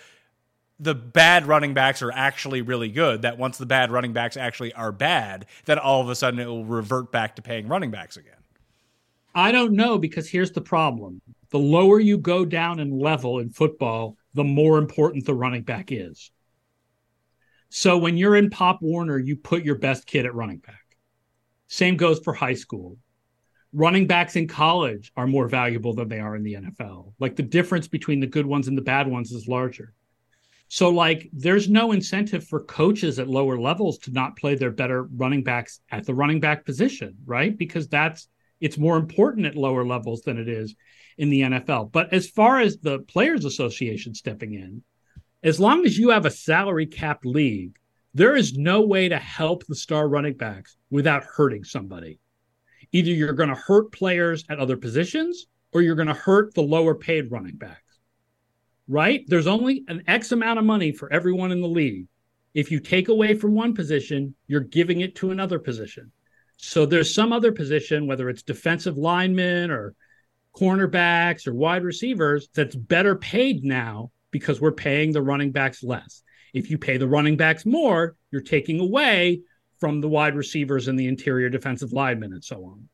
the 0.80 0.96
bad 0.96 1.46
running 1.46 1.74
backs 1.74 2.02
are 2.02 2.12
actually 2.12 2.62
really 2.62 2.90
good. 2.90 3.22
That 3.22 3.38
once 3.38 3.58
the 3.58 3.66
bad 3.66 3.92
running 3.92 4.14
backs 4.14 4.38
actually 4.38 4.74
are 4.74 4.92
bad, 4.92 5.46
that 5.66 5.78
all 5.78 6.02
of 6.02 6.10
a 6.10 6.16
sudden 6.16 6.40
it 6.40 6.48
will 6.48 6.66
revert 6.66 7.12
back 7.12 7.36
to 7.38 7.42
paying 7.42 7.68
running 7.68 7.92
backs 7.92 8.18
again. 8.18 8.34
I 9.34 9.52
don't 9.52 9.74
know 9.74 9.98
because 9.98 10.30
here's 10.30 10.52
the 10.52 10.62
problem. 10.62 11.22
The 11.50 11.60
lower 11.60 12.00
you 12.00 12.18
go 12.18 12.46
down 12.46 12.80
in 12.80 13.00
level 13.00 13.40
in 13.40 13.50
football, 13.50 14.18
the 14.34 14.44
more 14.44 14.78
important 14.78 15.26
the 15.26 15.34
running 15.34 15.64
back 15.64 15.92
is. 15.92 16.32
So 17.70 17.98
when 17.98 18.18
you're 18.18 18.38
in 18.38 18.50
Pop 18.50 18.82
Warner, 18.82 19.18
you 19.18 19.36
put 19.36 19.66
your 19.66 19.76
best 19.76 20.06
kid 20.06 20.26
at 20.26 20.36
running 20.36 20.60
back. 20.60 20.86
Same 21.68 21.98
goes 21.98 22.20
for 22.20 22.34
high 22.34 22.54
school. 22.54 22.98
Running 23.74 24.08
backs 24.08 24.38
in 24.38 24.48
college 24.48 25.12
are 25.18 25.28
more 25.28 25.50
valuable 25.50 25.94
than 25.94 26.08
they 26.08 26.20
are 26.20 26.38
in 26.38 26.44
the 26.44 26.54
NFL. 26.54 27.12
Like 27.20 27.36
the 27.36 27.44
difference 27.44 27.88
between 27.88 28.22
the 28.22 28.28
good 28.28 28.46
ones 28.46 28.70
and 28.70 28.78
the 28.78 28.82
bad 28.82 29.08
ones 29.08 29.32
is 29.32 29.50
larger. 29.50 29.94
So, 30.68 30.90
like, 30.90 31.30
there's 31.32 31.70
no 31.70 31.92
incentive 31.92 32.48
for 32.48 32.64
coaches 32.64 33.20
at 33.20 33.28
lower 33.28 33.60
levels 33.60 34.00
to 34.00 34.12
not 34.12 34.36
play 34.36 34.56
their 34.56 34.72
better 34.72 35.04
running 35.04 35.44
backs 35.44 35.80
at 35.92 36.06
the 36.06 36.16
running 36.16 36.40
back 36.40 36.66
position, 36.66 37.16
right? 37.26 37.56
Because 37.56 37.88
that's 37.88 38.28
it's 38.62 38.78
more 38.78 38.98
important 38.98 39.46
at 39.46 39.56
lower 39.56 39.86
levels 39.86 40.22
than 40.22 40.38
it 40.38 40.48
is 40.48 40.76
in 41.18 41.30
the 41.30 41.42
NFL. 41.42 41.92
But 41.92 42.14
as 42.14 42.30
far 42.30 42.60
as 42.60 42.78
the 42.78 43.00
Players 43.00 43.46
Association 43.46 44.16
stepping 44.16 44.54
in, 44.54 44.82
as 45.44 45.60
long 45.60 45.86
as 45.86 45.98
you 45.98 46.10
have 46.10 46.26
a 46.26 46.32
salary 46.32 46.88
cap 46.88 47.20
league, 47.26 47.78
there 48.14 48.36
is 48.36 48.58
no 48.58 48.82
way 48.82 49.10
to 49.10 49.20
help 49.20 49.66
the 49.66 49.76
star 49.76 50.08
running 50.08 50.36
backs 50.36 50.78
without 50.90 51.24
hurting 51.24 51.64
somebody. 51.64 52.20
Either 52.92 53.12
you're 53.12 53.34
going 53.34 53.50
to 53.50 53.56
hurt 53.56 53.92
players 53.92 54.46
at 54.50 54.60
other 54.60 54.78
positions 54.78 55.48
or 55.74 55.82
you're 55.82 55.96
going 55.96 56.08
to 56.08 56.14
hurt 56.14 56.54
the 56.54 56.62
lower 56.62 56.96
paid 56.96 57.30
running 57.30 57.58
back 57.58 57.84
right? 58.88 59.24
There's 59.28 59.48
only 59.48 59.84
an 59.88 60.04
X 60.08 60.32
amount 60.32 60.60
of 60.60 60.66
money 60.66 60.92
for 60.92 61.12
everyone 61.12 61.52
in 61.52 61.62
the 61.62 61.68
league. 61.68 62.08
If 62.54 62.72
you 62.72 62.80
take 62.80 63.10
away 63.10 63.36
from 63.36 63.54
one 63.54 63.74
position, 63.74 64.36
you're 64.48 64.62
giving 64.62 65.02
it 65.02 65.16
to 65.16 65.32
another 65.32 65.60
position. 65.60 66.12
So 66.58 66.86
there's 66.86 67.14
some 67.14 67.34
other 67.34 67.52
position, 67.52 68.08
whether 68.08 68.30
it's 68.30 68.44
defensive 68.44 68.98
linemen 68.98 69.72
or 69.72 69.94
cornerbacks 70.56 71.48
or 71.48 71.54
wide 71.54 71.84
receivers, 71.84 72.48
that's 72.54 72.76
better 72.76 73.16
paid 73.16 73.64
now 73.64 74.12
because 74.32 74.62
we're 74.62 74.72
paying 74.72 75.12
the 75.12 75.22
running 75.22 75.52
backs 75.52 75.84
less. 75.84 76.24
If 76.54 76.70
you 76.70 76.78
pay 76.78 76.98
the 76.98 77.08
running 77.08 77.36
backs 77.36 77.66
more, 77.66 78.16
you're 78.32 78.42
taking 78.42 78.80
away 78.80 79.42
from 79.80 80.00
the 80.00 80.08
wide 80.08 80.36
receivers 80.36 80.88
and 80.88 80.98
the 80.98 81.08
interior 81.08 81.50
defensive 81.50 81.92
linemen 81.92 82.32
and 82.32 82.44
so 82.44 82.64
on. 82.64 82.88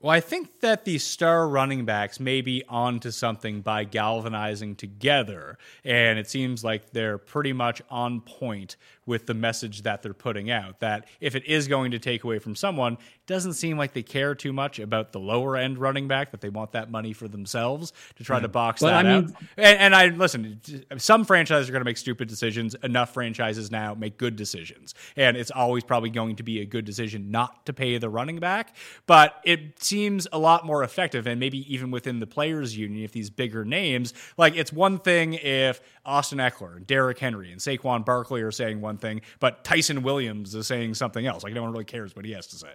Well, 0.00 0.12
I 0.12 0.20
think 0.20 0.60
that 0.60 0.84
the 0.84 0.98
star 0.98 1.48
running 1.48 1.84
backs 1.84 2.20
may 2.20 2.40
be 2.40 2.62
onto 2.68 3.10
something 3.10 3.62
by 3.62 3.82
galvanizing 3.82 4.76
together. 4.76 5.58
And 5.84 6.20
it 6.20 6.30
seems 6.30 6.62
like 6.62 6.92
they're 6.92 7.18
pretty 7.18 7.52
much 7.52 7.82
on 7.90 8.20
point 8.20 8.76
with 9.08 9.24
the 9.24 9.32
message 9.32 9.82
that 9.82 10.02
they're 10.02 10.12
putting 10.12 10.50
out. 10.50 10.80
That 10.80 11.08
if 11.18 11.34
it 11.34 11.46
is 11.46 11.66
going 11.66 11.92
to 11.92 11.98
take 11.98 12.22
away 12.22 12.38
from 12.38 12.54
someone, 12.54 12.92
it 12.92 13.26
doesn't 13.26 13.54
seem 13.54 13.78
like 13.78 13.94
they 13.94 14.02
care 14.02 14.34
too 14.34 14.52
much 14.52 14.78
about 14.78 15.12
the 15.12 15.18
lower 15.18 15.56
end 15.56 15.78
running 15.78 16.06
back, 16.06 16.30
that 16.30 16.42
they 16.42 16.50
want 16.50 16.72
that 16.72 16.90
money 16.90 17.14
for 17.14 17.26
themselves 17.26 17.94
to 18.16 18.22
try 18.22 18.38
to 18.38 18.46
hmm. 18.46 18.52
box 18.52 18.82
But 18.82 18.90
that 18.90 19.06
I 19.06 19.20
mean- 19.20 19.24
out. 19.34 19.42
And, 19.56 19.78
and 19.78 19.94
I 19.94 20.08
listen, 20.08 20.60
some 20.98 21.24
franchises 21.24 21.68
are 21.68 21.72
going 21.72 21.80
to 21.80 21.86
make 21.86 21.96
stupid 21.96 22.28
decisions. 22.28 22.76
Enough 22.82 23.14
franchises 23.14 23.70
now 23.70 23.94
make 23.94 24.18
good 24.18 24.36
decisions. 24.36 24.94
And 25.16 25.36
it's 25.36 25.50
always 25.50 25.84
probably 25.84 26.10
going 26.10 26.36
to 26.36 26.42
be 26.42 26.60
a 26.60 26.66
good 26.66 26.84
decision 26.84 27.30
not 27.30 27.64
to 27.66 27.72
pay 27.72 27.96
the 27.96 28.10
running 28.10 28.38
back. 28.38 28.76
But 29.06 29.40
it 29.44 29.82
seems 29.82 30.28
a 30.32 30.38
lot 30.38 30.66
more 30.66 30.84
effective. 30.84 31.26
And 31.26 31.40
maybe 31.40 31.72
even 31.72 31.90
within 31.90 32.20
the 32.20 32.26
players' 32.26 32.76
union, 32.76 33.02
if 33.02 33.12
these 33.12 33.30
bigger 33.30 33.64
names, 33.64 34.12
like 34.36 34.54
it's 34.54 34.72
one 34.72 34.98
thing 34.98 35.32
if 35.32 35.80
Austin 36.04 36.38
Ekeler 36.38 36.76
and 36.76 36.86
Derrick 36.86 37.18
Henry 37.18 37.52
and 37.52 37.60
Saquon 37.60 38.04
Barkley 38.04 38.42
are 38.42 38.50
saying 38.50 38.82
one 38.82 38.97
thing, 38.98 39.22
but 39.40 39.64
Ty'Son 39.64 40.02
Williams 40.02 40.54
is 40.54 40.66
saying 40.66 40.94
something 40.94 41.26
else. 41.26 41.44
Like 41.44 41.54
no 41.54 41.62
one 41.62 41.72
really 41.72 41.84
cares 41.84 42.14
what 42.14 42.24
he 42.24 42.32
has 42.32 42.46
to 42.48 42.56
say. 42.56 42.72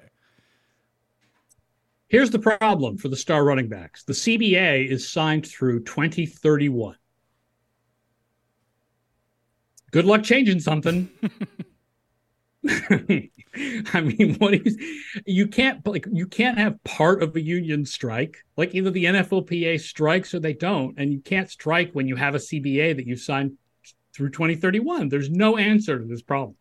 Here's 2.08 2.30
the 2.30 2.40
problem 2.40 2.98
for 2.98 3.08
the 3.08 3.16
star 3.16 3.44
running 3.44 3.68
backs 3.70 4.04
the 4.04 4.14
CBA 4.14 4.88
is 4.88 5.08
signed 5.10 5.48
through 5.48 5.84
2031. 5.84 6.96
Good 9.92 10.06
luck 10.06 10.24
changing 10.24 10.60
something. 10.60 11.10
I 12.70 14.02
mean, 14.02 14.36
what 14.38 14.54
is 14.54 14.78
you 15.26 15.48
can't 15.48 15.86
like 15.86 16.06
you 16.12 16.28
can't 16.28 16.58
have 16.58 16.84
part 16.84 17.22
of 17.22 17.36
a 17.36 17.42
union 17.42 17.86
strike. 17.86 18.38
Like 18.58 18.74
either 18.74 18.90
the 18.90 19.06
NFLPA 19.06 19.82
strikes 19.82 20.34
or 20.34 20.40
they 20.40 20.54
don't, 20.54 20.98
and 20.98 21.12
you 21.12 21.20
can't 21.20 21.50
strike 21.50 21.92
when 21.94 22.08
you 22.08 22.16
have 22.16 22.36
a 22.36 22.40
CBA 22.40 22.96
that 22.96 23.06
you 23.06 23.18
signed 23.18 23.58
through 24.14 24.30
2031. 24.30 25.10
There's 25.10 25.30
no 25.30 25.58
answer 25.58 26.00
to 26.00 26.06
this 26.06 26.22
problem. 26.22 26.56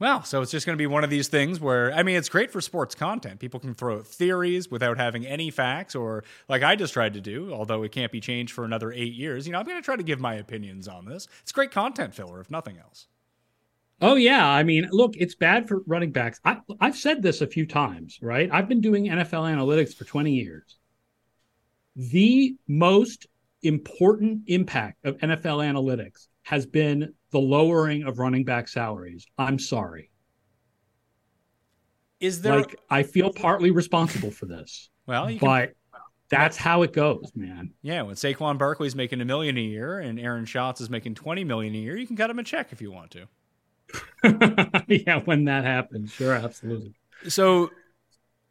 Well, 0.00 0.24
so 0.24 0.42
it's 0.42 0.50
just 0.50 0.66
going 0.66 0.76
to 0.76 0.82
be 0.82 0.88
one 0.88 1.04
of 1.04 1.10
these 1.10 1.28
things 1.28 1.60
where, 1.60 1.92
I 1.92 2.02
mean, 2.02 2.16
it's 2.16 2.28
great 2.28 2.50
for 2.50 2.60
sports 2.60 2.96
content. 2.96 3.38
People 3.38 3.60
can 3.60 3.74
throw 3.74 3.98
out 3.98 4.06
theories 4.06 4.68
without 4.68 4.98
having 4.98 5.24
any 5.24 5.50
facts, 5.50 5.94
or 5.94 6.24
like 6.48 6.64
I 6.64 6.74
just 6.74 6.92
tried 6.92 7.14
to 7.14 7.20
do, 7.20 7.52
although 7.54 7.84
it 7.84 7.92
can't 7.92 8.10
be 8.10 8.20
changed 8.20 8.52
for 8.52 8.64
another 8.64 8.92
eight 8.92 9.14
years. 9.14 9.46
You 9.46 9.52
know, 9.52 9.60
I'm 9.60 9.64
going 9.64 9.80
to 9.80 9.84
try 9.84 9.94
to 9.94 10.02
give 10.02 10.18
my 10.18 10.34
opinions 10.34 10.88
on 10.88 11.04
this. 11.04 11.28
It's 11.42 11.52
great 11.52 11.70
content 11.70 12.12
filler, 12.12 12.40
if 12.40 12.50
nothing 12.50 12.76
else. 12.78 13.06
Oh 14.00 14.16
yeah, 14.16 14.46
I 14.46 14.64
mean, 14.64 14.88
look, 14.90 15.14
it's 15.16 15.36
bad 15.36 15.68
for 15.68 15.82
running 15.86 16.10
backs. 16.10 16.40
I, 16.44 16.58
I've 16.80 16.96
said 16.96 17.22
this 17.22 17.40
a 17.40 17.46
few 17.46 17.64
times, 17.64 18.18
right? 18.20 18.50
I've 18.52 18.68
been 18.68 18.80
doing 18.80 19.06
NFL 19.06 19.48
analytics 19.48 19.94
for 19.94 20.04
20 20.04 20.32
years. 20.32 20.76
The 21.94 22.56
most 22.66 23.28
important 23.62 24.42
impact 24.48 25.04
of 25.04 25.16
NFL 25.18 25.64
analytics 25.64 26.26
has 26.44 26.66
been 26.66 27.14
the 27.30 27.40
lowering 27.40 28.04
of 28.04 28.18
running 28.18 28.44
back 28.44 28.68
salaries. 28.68 29.26
I'm 29.36 29.58
sorry. 29.58 30.10
Is 32.20 32.40
there, 32.42 32.58
Like 32.58 32.76
I 32.88 33.02
feel 33.02 33.32
partly 33.32 33.70
responsible 33.70 34.30
for 34.30 34.46
this, 34.46 34.88
well, 35.06 35.30
you 35.30 35.38
can, 35.38 35.48
but 35.48 35.72
that's 36.30 36.56
how 36.56 36.82
it 36.82 36.92
goes, 36.92 37.30
man. 37.34 37.72
yeah, 37.82 38.02
when 38.02 38.14
Saquon 38.14 38.56
Barkley's 38.56 38.94
making 38.94 39.20
a 39.20 39.24
million 39.24 39.58
a 39.58 39.60
year 39.60 39.98
and 39.98 40.18
Aaron 40.18 40.44
Schatz 40.46 40.80
is 40.80 40.88
making 40.88 41.16
20 41.16 41.44
million 41.44 41.74
a 41.74 41.78
year, 41.78 41.96
you 41.96 42.06
can 42.06 42.16
cut 42.16 42.30
him 42.30 42.38
a 42.38 42.44
check 42.44 42.72
if 42.72 42.80
you 42.80 42.90
want 42.92 43.10
to. 43.12 43.26
yeah, 44.88 45.20
when 45.20 45.44
that 45.44 45.64
happens, 45.64 46.12
sure, 46.12 46.34
absolutely. 46.34 46.94
So, 47.28 47.70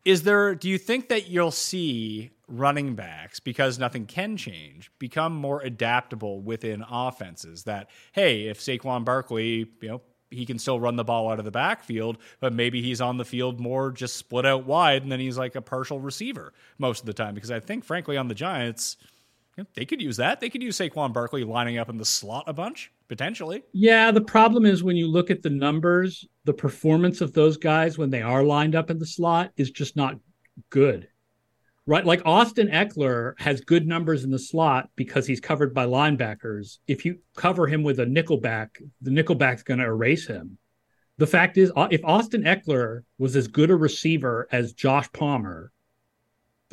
is 0.05 0.23
there? 0.23 0.55
Do 0.55 0.69
you 0.69 0.77
think 0.77 1.09
that 1.09 1.29
you'll 1.29 1.51
see 1.51 2.31
running 2.47 2.93
backs 2.93 3.39
because 3.39 3.79
nothing 3.79 4.05
can 4.05 4.37
change 4.37 4.91
become 4.99 5.33
more 5.33 5.61
adaptable 5.61 6.41
within 6.41 6.83
offenses? 6.89 7.63
That 7.63 7.89
hey, 8.11 8.47
if 8.47 8.59
Saquon 8.59 9.05
Barkley, 9.05 9.69
you 9.81 9.87
know, 9.87 10.01
he 10.29 10.45
can 10.45 10.59
still 10.59 10.79
run 10.79 10.95
the 10.95 11.03
ball 11.03 11.31
out 11.31 11.39
of 11.39 11.45
the 11.45 11.51
backfield, 11.51 12.17
but 12.39 12.53
maybe 12.53 12.81
he's 12.81 13.01
on 13.01 13.17
the 13.17 13.25
field 13.25 13.59
more 13.59 13.91
just 13.91 14.17
split 14.17 14.45
out 14.45 14.65
wide, 14.65 15.03
and 15.03 15.11
then 15.11 15.19
he's 15.19 15.37
like 15.37 15.55
a 15.55 15.61
partial 15.61 15.99
receiver 15.99 16.53
most 16.77 17.01
of 17.01 17.05
the 17.05 17.13
time. 17.13 17.35
Because 17.35 17.51
I 17.51 17.59
think, 17.59 17.85
frankly, 17.85 18.17
on 18.17 18.27
the 18.27 18.35
Giants, 18.35 18.97
you 19.57 19.63
know, 19.63 19.69
they 19.75 19.85
could 19.85 20.01
use 20.01 20.17
that. 20.17 20.39
They 20.39 20.49
could 20.49 20.63
use 20.63 20.77
Saquon 20.77 21.13
Barkley 21.13 21.43
lining 21.43 21.77
up 21.77 21.89
in 21.89 21.97
the 21.97 22.05
slot 22.05 22.45
a 22.47 22.53
bunch 22.53 22.91
potentially. 23.07 23.63
Yeah, 23.71 24.11
the 24.11 24.21
problem 24.21 24.65
is 24.65 24.83
when 24.83 24.95
you 24.95 25.07
look 25.07 25.29
at 25.29 25.43
the 25.43 25.49
numbers, 25.49 26.25
the 26.45 26.53
performance 26.53 27.21
of 27.21 27.33
those 27.33 27.57
guys 27.57 27.97
when 27.97 28.09
they 28.09 28.21
are 28.21 28.43
lined 28.43 28.75
up 28.75 28.89
in 28.89 28.97
the 28.97 29.05
slot 29.05 29.51
is 29.55 29.69
just 29.69 29.95
not 29.95 30.17
good. 30.69 31.07
Right? 31.85 32.05
Like 32.05 32.21
Austin 32.25 32.69
Ekeler 32.69 33.33
has 33.39 33.61
good 33.61 33.85
numbers 33.85 34.23
in 34.23 34.31
the 34.31 34.39
slot 34.39 34.89
because 34.95 35.27
he's 35.27 35.41
covered 35.41 35.73
by 35.73 35.85
linebackers. 35.85 36.79
If 36.87 37.05
you 37.05 37.19
cover 37.35 37.67
him 37.67 37.83
with 37.83 37.99
a 37.99 38.05
nickelback, 38.05 38.69
the 39.01 39.11
nickelback's 39.11 39.63
going 39.63 39.79
to 39.79 39.85
erase 39.85 40.25
him. 40.25 40.57
The 41.17 41.27
fact 41.27 41.57
is, 41.57 41.71
uh, 41.75 41.89
if 41.91 42.03
Austin 42.05 42.43
Ekeler 42.43 43.01
was 43.19 43.35
as 43.35 43.47
good 43.47 43.69
a 43.69 43.75
receiver 43.75 44.47
as 44.51 44.73
Josh 44.73 45.11
Palmer, 45.11 45.71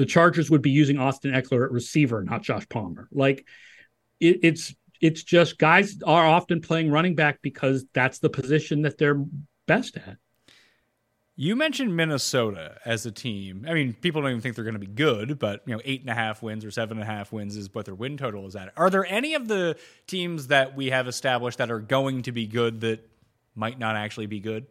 the 0.00 0.06
Chargers 0.06 0.50
would 0.50 0.62
be 0.62 0.70
using 0.70 0.98
Austin 0.98 1.32
Ekeler 1.32 1.66
at 1.66 1.72
receiver, 1.72 2.24
not 2.24 2.40
Josh 2.40 2.66
Palmer. 2.70 3.06
Like 3.12 3.46
it, 4.18 4.38
it's 4.42 4.74
it's 4.98 5.22
just 5.22 5.58
guys 5.58 5.98
are 6.06 6.24
often 6.24 6.62
playing 6.62 6.90
running 6.90 7.14
back 7.14 7.42
because 7.42 7.84
that's 7.92 8.18
the 8.18 8.30
position 8.30 8.80
that 8.82 8.96
they're 8.96 9.22
best 9.66 9.98
at. 9.98 10.16
You 11.36 11.54
mentioned 11.54 11.94
Minnesota 11.94 12.78
as 12.86 13.04
a 13.04 13.12
team. 13.12 13.66
I 13.68 13.74
mean, 13.74 13.92
people 13.92 14.22
don't 14.22 14.30
even 14.30 14.40
think 14.40 14.54
they're 14.54 14.64
going 14.64 14.72
to 14.72 14.80
be 14.80 14.86
good, 14.86 15.38
but 15.38 15.60
you 15.66 15.74
know, 15.74 15.82
eight 15.84 16.00
and 16.00 16.08
a 16.08 16.14
half 16.14 16.42
wins 16.42 16.64
or 16.64 16.70
seven 16.70 16.96
and 16.96 17.02
a 17.02 17.12
half 17.12 17.30
wins 17.30 17.54
is 17.54 17.74
what 17.74 17.84
their 17.84 17.94
win 17.94 18.16
total 18.16 18.46
is 18.46 18.56
at. 18.56 18.72
Are 18.78 18.88
there 18.88 19.04
any 19.04 19.34
of 19.34 19.48
the 19.48 19.76
teams 20.06 20.46
that 20.46 20.74
we 20.74 20.88
have 20.88 21.08
established 21.08 21.58
that 21.58 21.70
are 21.70 21.78
going 21.78 22.22
to 22.22 22.32
be 22.32 22.46
good 22.46 22.80
that 22.80 23.06
might 23.54 23.78
not 23.78 23.96
actually 23.96 24.28
be 24.28 24.40
good? 24.40 24.66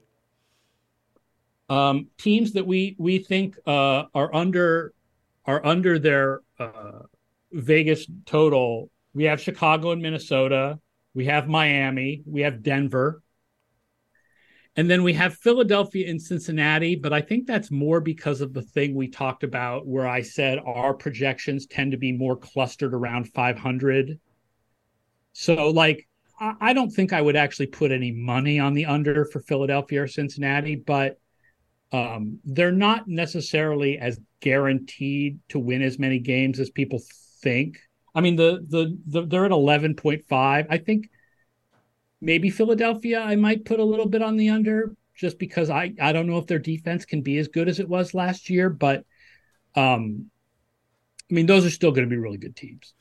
Um, 1.69 2.07
teams 2.17 2.53
that 2.53 2.65
we 2.65 2.95
we 2.97 3.19
think 3.19 3.55
uh, 3.67 4.05
are 4.15 4.33
under 4.33 4.93
are 5.49 5.65
under 5.65 5.97
their 5.97 6.41
uh, 6.59 7.01
Vegas 7.51 8.05
total. 8.27 8.91
We 9.15 9.23
have 9.23 9.41
Chicago 9.41 9.89
and 9.89 9.99
Minnesota. 9.99 10.77
We 11.15 11.25
have 11.25 11.47
Miami. 11.47 12.21
We 12.27 12.41
have 12.41 12.61
Denver. 12.61 13.23
And 14.75 14.87
then 14.87 15.01
we 15.01 15.13
have 15.13 15.33
Philadelphia 15.33 16.07
and 16.07 16.21
Cincinnati, 16.21 16.95
but 16.95 17.13
I 17.13 17.21
think 17.21 17.47
that's 17.47 17.71
more 17.71 17.99
because 17.99 18.41
of 18.41 18.53
the 18.53 18.61
thing 18.61 18.93
we 18.93 19.07
talked 19.07 19.43
about 19.43 19.87
where 19.87 20.07
I 20.07 20.21
said 20.21 20.59
our 20.59 20.93
projections 20.93 21.65
tend 21.65 21.93
to 21.93 21.97
be 21.97 22.11
more 22.11 22.37
clustered 22.37 22.93
around 22.93 23.33
500. 23.33 24.19
So, 25.33 25.71
like, 25.71 26.07
I, 26.39 26.53
I 26.61 26.73
don't 26.73 26.91
think 26.91 27.11
I 27.11 27.23
would 27.23 27.35
actually 27.35 27.67
put 27.67 27.91
any 27.91 28.11
money 28.11 28.59
on 28.59 28.75
the 28.75 28.85
under 28.85 29.25
for 29.25 29.41
Philadelphia 29.41 30.03
or 30.03 30.07
Cincinnati, 30.07 30.75
but 30.75 31.17
um, 31.91 32.39
they're 32.43 32.71
not 32.71 33.07
necessarily 33.07 33.97
as 33.97 34.19
guaranteed 34.41 35.39
to 35.49 35.59
win 35.59 35.81
as 35.81 35.99
many 35.99 36.19
games 36.19 36.59
as 36.59 36.69
people 36.69 37.01
think. 37.41 37.79
I 38.13 38.21
mean, 38.21 38.35
the 38.35 38.65
the, 38.67 38.97
the 39.07 39.25
they're 39.25 39.45
at 39.45 39.51
11.5. 39.51 40.23
I 40.69 40.77
think 40.77 41.09
maybe 42.21 42.49
Philadelphia, 42.49 43.21
I 43.21 43.35
might 43.35 43.65
put 43.65 43.79
a 43.79 43.83
little 43.83 44.07
bit 44.07 44.21
on 44.21 44.37
the 44.37 44.49
under 44.49 44.95
just 45.15 45.37
because 45.37 45.69
I, 45.69 45.93
I 46.01 46.13
don't 46.13 46.27
know 46.27 46.37
if 46.37 46.47
their 46.47 46.59
defense 46.59 47.05
can 47.05 47.21
be 47.21 47.37
as 47.37 47.47
good 47.49 47.67
as 47.67 47.79
it 47.79 47.89
was 47.89 48.13
last 48.13 48.49
year, 48.49 48.69
but 48.69 49.03
um, 49.75 50.29
I 51.29 51.33
mean, 51.33 51.45
those 51.45 51.65
are 51.65 51.69
still 51.69 51.91
going 51.91 52.07
to 52.07 52.09
be 52.09 52.17
really 52.17 52.37
good 52.37 52.55
teams. 52.55 52.93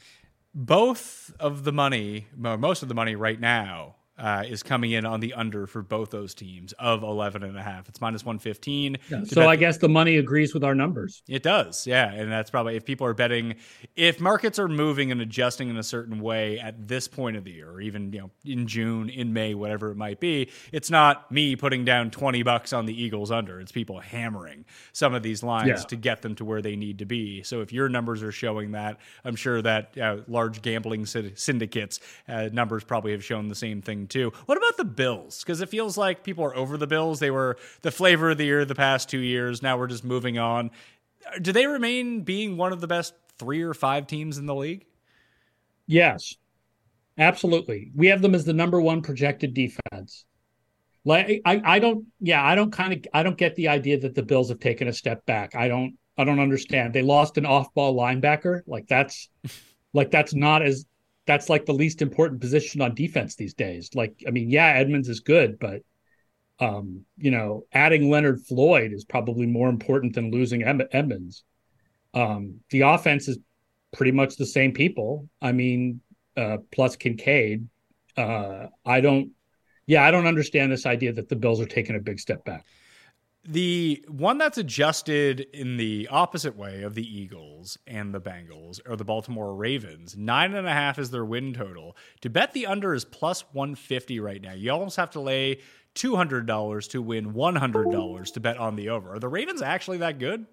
Both 0.54 1.32
of 1.38 1.64
the 1.64 1.72
money, 1.72 2.26
most 2.36 2.82
of 2.82 2.88
the 2.88 2.94
money 2.94 3.14
right 3.14 3.38
now, 3.38 3.96
uh, 4.18 4.44
is 4.46 4.62
coming 4.62 4.90
in 4.90 5.06
on 5.06 5.20
the 5.20 5.32
under 5.34 5.66
for 5.66 5.82
both 5.82 6.10
those 6.10 6.34
teams 6.34 6.72
of 6.78 7.02
11 7.02 7.42
and 7.42 7.56
a 7.56 7.62
half. 7.62 7.88
It's 7.88 8.00
minus 8.00 8.24
115. 8.24 8.98
Yeah, 9.10 9.22
so 9.24 9.36
bet 9.42 9.48
I 9.48 9.56
guess 9.56 9.78
the 9.78 9.88
money 9.88 10.16
agrees 10.16 10.52
with 10.54 10.64
our 10.64 10.74
numbers. 10.74 11.22
It 11.28 11.42
does, 11.42 11.86
yeah, 11.86 12.12
and 12.12 12.30
that's 12.30 12.50
probably 12.50 12.76
if 12.76 12.84
people 12.84 13.06
are 13.06 13.14
betting, 13.14 13.54
if 13.96 14.20
markets 14.20 14.58
are 14.58 14.68
moving 14.68 15.12
and 15.12 15.20
adjusting 15.20 15.68
in 15.68 15.76
a 15.76 15.82
certain 15.82 16.20
way 16.20 16.58
at 16.58 16.88
this 16.88 17.06
point 17.08 17.36
of 17.36 17.44
the 17.44 17.52
year, 17.52 17.70
or 17.70 17.80
even 17.80 18.12
you 18.12 18.20
know 18.20 18.30
in 18.44 18.66
June, 18.66 19.08
in 19.08 19.32
May, 19.32 19.54
whatever 19.54 19.90
it 19.90 19.96
might 19.96 20.20
be, 20.20 20.50
it's 20.72 20.90
not 20.90 21.30
me 21.30 21.54
putting 21.56 21.84
down 21.84 22.10
twenty 22.10 22.42
bucks 22.42 22.72
on 22.72 22.86
the 22.86 23.00
Eagles 23.02 23.30
under. 23.30 23.60
It's 23.60 23.72
people 23.72 24.00
hammering 24.00 24.64
some 24.92 25.14
of 25.14 25.22
these 25.22 25.42
lines 25.42 25.68
Yeah. 25.68 25.76
to 25.76 25.96
get 25.96 26.22
them 26.22 26.34
to 26.36 26.44
where 26.44 26.60
they 26.62 26.74
need 26.76 26.98
to 26.98 27.04
be. 27.06 27.42
So 27.44 27.60
if 27.60 27.72
your 27.72 27.88
numbers 27.88 28.22
are 28.22 28.32
showing 28.32 28.72
that, 28.72 28.98
I'm 29.24 29.36
sure 29.36 29.62
that 29.62 29.96
uh, 29.96 30.16
large 30.26 30.60
gambling 30.62 31.06
syndicates 31.06 32.00
uh, 32.28 32.48
numbers 32.52 32.82
probably 32.84 33.12
have 33.12 33.24
shown 33.24 33.48
the 33.48 33.54
same 33.54 33.80
thing 33.82 34.07
too. 34.08 34.32
What 34.46 34.58
about 34.58 34.76
the 34.76 34.84
Bills? 34.84 35.42
Because 35.42 35.60
it 35.60 35.68
feels 35.68 35.96
like 35.96 36.24
people 36.24 36.44
are 36.44 36.56
over 36.56 36.76
the 36.76 36.86
Bills. 36.86 37.20
They 37.20 37.30
were 37.30 37.56
the 37.82 37.90
flavor 37.90 38.30
of 38.30 38.38
the 38.38 38.44
year 38.44 38.64
the 38.64 38.74
past 38.74 39.08
two 39.08 39.18
years. 39.18 39.62
Now 39.62 39.78
we're 39.78 39.86
just 39.86 40.04
moving 40.04 40.38
on. 40.38 40.70
Uh, 41.26 41.38
do 41.38 41.52
they 41.52 41.66
remain 41.66 42.22
being 42.22 42.56
one 42.56 42.72
of 42.72 42.80
the 42.80 42.86
best 42.86 43.14
three 43.38 43.62
or 43.62 43.74
five 43.74 44.06
teams 44.06 44.38
in 44.38 44.46
the 44.46 44.54
league? 44.54 44.86
Yes, 45.86 46.34
absolutely. 47.16 47.90
We 47.94 48.08
have 48.08 48.22
them 48.22 48.34
as 48.34 48.44
the 48.44 48.52
number 48.52 48.80
one 48.80 49.02
projected 49.02 49.54
defense. 49.54 50.24
Like 51.04 51.40
I, 51.44 51.62
I 51.64 51.78
don't, 51.78 52.06
yeah, 52.20 52.44
I 52.44 52.54
don't 52.54 52.72
kind 52.72 52.92
of, 52.92 53.04
I 53.14 53.22
don't 53.22 53.38
get 53.38 53.54
the 53.56 53.68
idea 53.68 53.98
that 54.00 54.14
the 54.14 54.22
Bills 54.22 54.48
have 54.50 54.60
taken 54.60 54.88
a 54.88 54.92
step 54.92 55.24
back. 55.24 55.54
I 55.54 55.68
don't, 55.68 55.96
I 56.18 56.24
don't 56.24 56.40
understand. 56.40 56.92
They 56.92 57.02
lost 57.02 57.38
an 57.38 57.46
off-ball 57.46 57.94
linebacker. 57.94 58.62
Like 58.66 58.88
that's 58.88 59.28
like 59.94 60.10
that's 60.10 60.34
not 60.34 60.62
as 60.62 60.84
that's 61.28 61.50
like 61.50 61.66
the 61.66 61.74
least 61.74 62.00
important 62.00 62.40
position 62.40 62.80
on 62.80 62.94
defense 62.94 63.36
these 63.36 63.52
days. 63.52 63.90
Like 63.94 64.24
I 64.26 64.30
mean, 64.30 64.48
yeah, 64.48 64.68
Edmunds 64.68 65.10
is 65.10 65.20
good, 65.20 65.58
but 65.58 65.82
um, 66.58 67.04
you 67.18 67.30
know, 67.30 67.64
adding 67.70 68.10
Leonard 68.10 68.40
Floyd 68.40 68.92
is 68.94 69.04
probably 69.04 69.46
more 69.46 69.68
important 69.68 70.14
than 70.14 70.32
losing 70.32 70.64
Edmunds. 70.64 71.44
Um, 72.14 72.60
the 72.70 72.80
offense 72.80 73.28
is 73.28 73.38
pretty 73.92 74.10
much 74.12 74.36
the 74.36 74.46
same 74.46 74.72
people. 74.72 75.28
I 75.42 75.52
mean, 75.52 76.00
uh, 76.34 76.56
plus 76.72 76.96
Kincaid. 76.96 77.68
Uh, 78.16 78.68
I 78.86 79.02
don't, 79.02 79.32
yeah, 79.86 80.04
I 80.04 80.10
don't 80.10 80.26
understand 80.26 80.72
this 80.72 80.86
idea 80.86 81.12
that 81.12 81.28
the 81.28 81.36
Bills 81.36 81.60
are 81.60 81.66
taking 81.66 81.94
a 81.94 82.00
big 82.00 82.18
step 82.18 82.42
back. 82.44 82.64
The 83.44 84.04
one 84.08 84.36
that's 84.36 84.58
adjusted 84.58 85.40
in 85.54 85.76
the 85.78 86.08
opposite 86.10 86.56
way 86.56 86.82
of 86.82 86.94
the 86.94 87.06
Eagles 87.06 87.78
and 87.86 88.12
the 88.12 88.20
Bengals 88.20 88.80
or 88.86 88.96
the 88.96 89.04
Baltimore 89.04 89.54
Ravens, 89.54 90.16
nine 90.16 90.54
and 90.54 90.66
a 90.66 90.72
half 90.72 90.98
is 90.98 91.10
their 91.10 91.24
win 91.24 91.54
total. 91.54 91.96
To 92.20 92.30
bet 92.30 92.52
the 92.52 92.66
under 92.66 92.92
is 92.92 93.04
plus 93.04 93.44
150 93.52 94.20
right 94.20 94.42
now. 94.42 94.52
You 94.52 94.72
almost 94.72 94.96
have 94.96 95.10
to 95.12 95.20
lay 95.20 95.60
$200 95.94 96.90
to 96.90 97.02
win 97.02 97.32
$100 97.32 98.32
to 98.34 98.40
bet 98.40 98.58
on 98.58 98.76
the 98.76 98.90
over. 98.90 99.14
Are 99.14 99.18
the 99.18 99.28
Ravens 99.28 99.62
actually 99.62 99.98
that 99.98 100.18
good? 100.18 100.46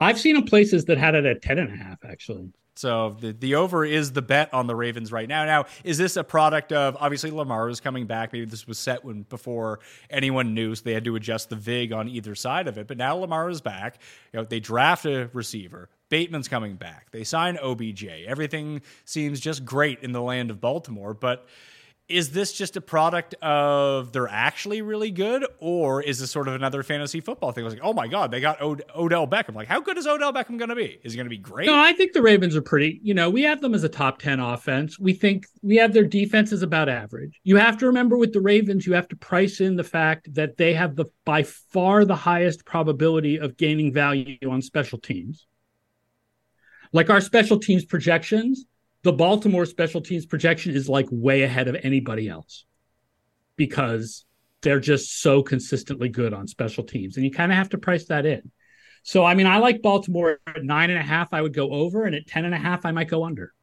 I've 0.00 0.20
seen 0.20 0.34
them 0.34 0.44
places 0.44 0.84
that 0.86 0.98
had 0.98 1.14
it 1.14 1.24
at 1.24 1.42
10 1.42 1.58
and 1.58 1.72
a 1.72 1.76
half, 1.76 2.04
actually. 2.04 2.52
So 2.80 3.14
the, 3.20 3.32
the 3.34 3.56
over 3.56 3.84
is 3.84 4.12
the 4.12 4.22
bet 4.22 4.54
on 4.54 4.66
the 4.66 4.74
Ravens 4.74 5.12
right 5.12 5.28
now. 5.28 5.44
Now, 5.44 5.66
is 5.84 5.98
this 5.98 6.16
a 6.16 6.24
product 6.24 6.72
of 6.72 6.96
obviously 6.98 7.30
Lamar 7.30 7.68
is 7.68 7.78
coming 7.78 8.06
back? 8.06 8.32
Maybe 8.32 8.46
this 8.46 8.66
was 8.66 8.78
set 8.78 9.04
when 9.04 9.24
before 9.24 9.80
anyone 10.08 10.54
knew, 10.54 10.74
so 10.74 10.82
they 10.82 10.94
had 10.94 11.04
to 11.04 11.14
adjust 11.14 11.50
the 11.50 11.56
vig 11.56 11.92
on 11.92 12.08
either 12.08 12.34
side 12.34 12.68
of 12.68 12.78
it. 12.78 12.86
But 12.86 12.96
now 12.96 13.16
Lamar 13.16 13.50
is 13.50 13.60
back. 13.60 13.98
You 14.32 14.38
know, 14.38 14.46
they 14.46 14.60
draft 14.60 15.04
a 15.04 15.28
receiver. 15.34 15.90
Bateman's 16.08 16.48
coming 16.48 16.76
back. 16.76 17.10
They 17.10 17.22
sign 17.22 17.58
OBJ. 17.58 18.06
Everything 18.26 18.80
seems 19.04 19.40
just 19.40 19.66
great 19.66 20.02
in 20.02 20.12
the 20.12 20.22
land 20.22 20.50
of 20.50 20.58
Baltimore, 20.62 21.12
but 21.12 21.46
is 22.10 22.30
this 22.30 22.52
just 22.52 22.76
a 22.76 22.80
product 22.80 23.34
of 23.34 24.12
they're 24.12 24.28
actually 24.28 24.82
really 24.82 25.10
good, 25.10 25.46
or 25.58 26.02
is 26.02 26.18
this 26.18 26.30
sort 26.30 26.48
of 26.48 26.54
another 26.54 26.82
fantasy 26.82 27.20
football 27.20 27.52
thing? 27.52 27.62
I 27.62 27.66
was 27.66 27.74
like, 27.74 27.84
oh 27.84 27.92
my 27.92 28.08
god, 28.08 28.30
they 28.30 28.40
got 28.40 28.60
Od- 28.60 28.82
Odell 28.94 29.26
Beckham. 29.26 29.54
Like, 29.54 29.68
how 29.68 29.80
good 29.80 29.96
is 29.96 30.06
Odell 30.06 30.32
Beckham 30.32 30.58
going 30.58 30.68
to 30.68 30.74
be? 30.74 30.98
Is 31.04 31.12
he 31.12 31.16
going 31.16 31.26
to 31.26 31.30
be 31.30 31.38
great? 31.38 31.66
No, 31.66 31.78
I 31.78 31.92
think 31.92 32.12
the 32.12 32.22
Ravens 32.22 32.56
are 32.56 32.62
pretty. 32.62 33.00
You 33.02 33.14
know, 33.14 33.30
we 33.30 33.42
have 33.42 33.60
them 33.60 33.74
as 33.74 33.84
a 33.84 33.88
top 33.88 34.18
ten 34.18 34.40
offense. 34.40 34.98
We 34.98 35.12
think 35.12 35.46
we 35.62 35.76
have 35.76 35.92
their 35.92 36.04
defense 36.04 36.52
is 36.52 36.62
about 36.62 36.88
average. 36.88 37.40
You 37.44 37.56
have 37.56 37.78
to 37.78 37.86
remember 37.86 38.16
with 38.18 38.32
the 38.32 38.40
Ravens, 38.40 38.86
you 38.86 38.94
have 38.94 39.08
to 39.08 39.16
price 39.16 39.60
in 39.60 39.76
the 39.76 39.84
fact 39.84 40.34
that 40.34 40.56
they 40.56 40.74
have 40.74 40.96
the 40.96 41.06
by 41.24 41.44
far 41.44 42.04
the 42.04 42.16
highest 42.16 42.64
probability 42.64 43.38
of 43.38 43.56
gaining 43.56 43.92
value 43.92 44.36
on 44.50 44.60
special 44.62 44.98
teams. 44.98 45.46
Like 46.92 47.08
our 47.08 47.20
special 47.20 47.60
teams 47.60 47.84
projections, 47.84 48.64
the 49.02 49.12
Baltimore 49.12 49.66
special 49.66 50.00
teams 50.00 50.26
projection 50.26 50.74
is 50.74 50.88
like 50.88 51.06
way 51.10 51.42
ahead 51.42 51.68
of 51.68 51.76
anybody 51.82 52.28
else 52.28 52.66
because 53.56 54.24
they're 54.62 54.80
just 54.80 55.20
so 55.22 55.42
consistently 55.42 56.08
good 56.08 56.34
on 56.34 56.46
special 56.46 56.84
teams. 56.84 57.16
And 57.16 57.24
you 57.24 57.30
kind 57.30 57.50
of 57.50 57.56
have 57.56 57.70
to 57.70 57.78
price 57.78 58.06
that 58.06 58.26
in. 58.26 58.50
So, 59.02 59.24
I 59.24 59.34
mean, 59.34 59.46
I 59.46 59.58
like 59.58 59.80
Baltimore 59.80 60.40
at 60.46 60.62
nine 60.62 60.90
and 60.90 60.98
a 60.98 61.02
half, 61.02 61.32
I 61.32 61.40
would 61.40 61.54
go 61.54 61.70
over, 61.70 62.04
and 62.04 62.14
at 62.14 62.26
ten 62.26 62.44
and 62.44 62.54
a 62.54 62.58
half, 62.58 62.84
I 62.84 62.90
might 62.90 63.08
go 63.08 63.24
under. 63.24 63.54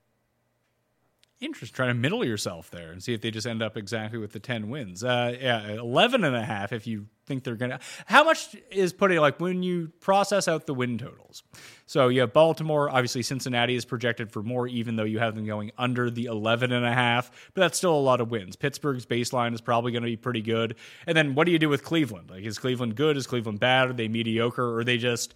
Interest 1.40 1.72
trying 1.72 1.90
to 1.90 1.94
middle 1.94 2.26
yourself 2.26 2.72
there 2.72 2.92
and 2.92 3.04
see 3.04 3.14
if 3.14 3.22
they 3.22 3.30
just 3.30 3.46
end 3.46 3.62
up 3.62 3.78
exactly 3.78 4.18
with 4.18 4.32
the 4.32 4.40
10 4.40 4.70
wins. 4.70 5.04
Uh, 5.04 5.38
yeah, 5.40 5.68
11 5.68 6.24
and 6.24 6.36
a 6.36 6.44
half 6.44 6.74
if 6.74 6.88
you 6.88 7.06
think 7.28 7.44
they're 7.44 7.56
going 7.56 7.70
to. 7.70 7.80
How 8.08 8.24
much 8.24 8.56
is 8.72 8.92
putting, 8.92 9.20
like, 9.20 9.40
when 9.40 9.62
you 9.62 9.92
process 10.00 10.48
out 10.48 10.66
the 10.66 10.74
win 10.74 10.98
totals? 10.98 11.44
So 11.86 12.08
you 12.08 12.22
have 12.22 12.34
Baltimore, 12.34 12.90
obviously 12.90 13.22
Cincinnati 13.22 13.76
is 13.76 13.86
projected 13.86 14.32
for 14.32 14.42
more, 14.42 14.68
even 14.68 14.96
though 14.96 15.04
you 15.04 15.20
have 15.20 15.36
them 15.36 15.46
going 15.46 15.72
under 15.78 16.10
the 16.10 16.26
11 16.26 16.72
and 16.72 16.84
a 16.84 16.94
half, 16.94 17.30
but 17.54 17.62
that's 17.62 17.78
still 17.78 17.94
a 17.94 18.02
lot 18.02 18.20
of 18.20 18.32
wins. 18.32 18.56
Pittsburgh's 18.56 19.06
baseline 19.06 19.54
is 19.54 19.62
probably 19.62 19.92
going 19.92 20.04
to 20.04 20.10
be 20.10 20.18
pretty 20.18 20.42
good. 20.42 20.76
And 21.06 21.16
then 21.16 21.36
what 21.36 21.46
do 21.46 21.52
you 21.52 21.60
do 21.60 21.70
with 21.70 21.84
Cleveland? 21.84 22.32
Like, 22.32 22.46
is 22.46 22.58
Cleveland 22.58 22.96
good? 22.96 23.16
Is 23.16 23.28
Cleveland 23.28 23.60
bad? 23.60 23.90
Are 23.90 23.94
they 23.94 24.08
mediocre? 24.08 24.64
Or 24.64 24.80
are 24.80 24.84
they 24.84 24.98
just 24.98 25.36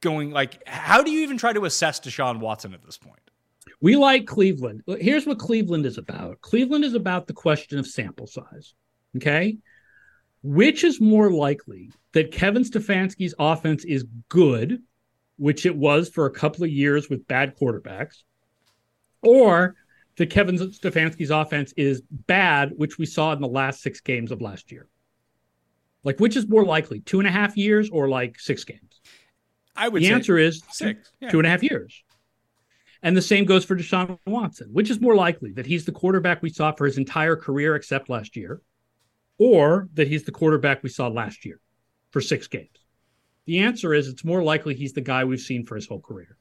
going, 0.00 0.32
like, 0.32 0.66
how 0.66 1.02
do 1.02 1.12
you 1.12 1.20
even 1.20 1.38
try 1.38 1.52
to 1.52 1.64
assess 1.64 2.00
Deshaun 2.00 2.40
Watson 2.40 2.74
at 2.74 2.82
this 2.82 2.98
point? 2.98 3.21
We 3.82 3.96
like 3.96 4.26
Cleveland. 4.26 4.82
Here's 4.86 5.26
what 5.26 5.40
Cleveland 5.40 5.84
is 5.86 5.98
about 5.98 6.40
Cleveland 6.40 6.84
is 6.84 6.94
about 6.94 7.26
the 7.26 7.32
question 7.34 7.78
of 7.78 7.86
sample 7.86 8.28
size. 8.28 8.74
Okay. 9.16 9.58
Which 10.42 10.84
is 10.84 11.00
more 11.00 11.30
likely 11.30 11.90
that 12.12 12.32
Kevin 12.32 12.62
Stefanski's 12.62 13.34
offense 13.38 13.84
is 13.84 14.04
good, 14.28 14.80
which 15.36 15.66
it 15.66 15.76
was 15.76 16.08
for 16.08 16.26
a 16.26 16.30
couple 16.30 16.64
of 16.64 16.70
years 16.70 17.10
with 17.10 17.26
bad 17.26 17.56
quarterbacks, 17.58 18.22
or 19.20 19.74
that 20.16 20.30
Kevin 20.30 20.56
Stefanski's 20.56 21.30
offense 21.30 21.72
is 21.76 22.02
bad, 22.10 22.72
which 22.76 22.98
we 22.98 23.06
saw 23.06 23.32
in 23.32 23.40
the 23.40 23.48
last 23.48 23.82
six 23.82 24.00
games 24.00 24.30
of 24.30 24.40
last 24.40 24.70
year? 24.70 24.88
Like, 26.04 26.20
which 26.20 26.36
is 26.36 26.48
more 26.48 26.64
likely, 26.64 27.00
two 27.00 27.18
and 27.18 27.28
a 27.28 27.32
half 27.32 27.56
years 27.56 27.90
or 27.90 28.08
like 28.08 28.38
six 28.38 28.64
games? 28.64 29.00
I 29.74 29.88
would. 29.88 30.02
The 30.02 30.10
answer 30.10 30.38
is 30.38 30.62
six, 30.70 31.10
yeah. 31.20 31.30
two 31.30 31.38
and 31.38 31.46
a 31.46 31.50
half 31.50 31.62
years. 31.62 32.02
And 33.02 33.16
the 33.16 33.22
same 33.22 33.44
goes 33.44 33.64
for 33.64 33.76
Deshaun 33.76 34.18
Watson. 34.26 34.68
Which 34.72 34.90
is 34.90 35.00
more 35.00 35.16
likely 35.16 35.52
that 35.52 35.66
he's 35.66 35.84
the 35.84 35.92
quarterback 35.92 36.40
we 36.40 36.50
saw 36.50 36.72
for 36.72 36.86
his 36.86 36.98
entire 36.98 37.36
career 37.36 37.74
except 37.74 38.08
last 38.08 38.36
year, 38.36 38.62
or 39.38 39.88
that 39.94 40.08
he's 40.08 40.22
the 40.22 40.32
quarterback 40.32 40.82
we 40.82 40.88
saw 40.88 41.08
last 41.08 41.44
year 41.44 41.60
for 42.10 42.20
six 42.20 42.46
games? 42.46 42.78
The 43.46 43.58
answer 43.60 43.92
is 43.92 44.06
it's 44.06 44.24
more 44.24 44.42
likely 44.42 44.74
he's 44.74 44.92
the 44.92 45.00
guy 45.00 45.24
we've 45.24 45.40
seen 45.40 45.66
for 45.66 45.74
his 45.74 45.86
whole 45.86 46.00
career. 46.00 46.36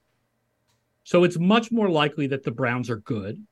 So 1.04 1.24
it's 1.24 1.40
much 1.40 1.72
more 1.72 1.90
likely 1.90 2.28
that 2.28 2.44
the 2.44 2.52
Browns 2.52 2.92
are 2.92 2.98
good 2.98 3.44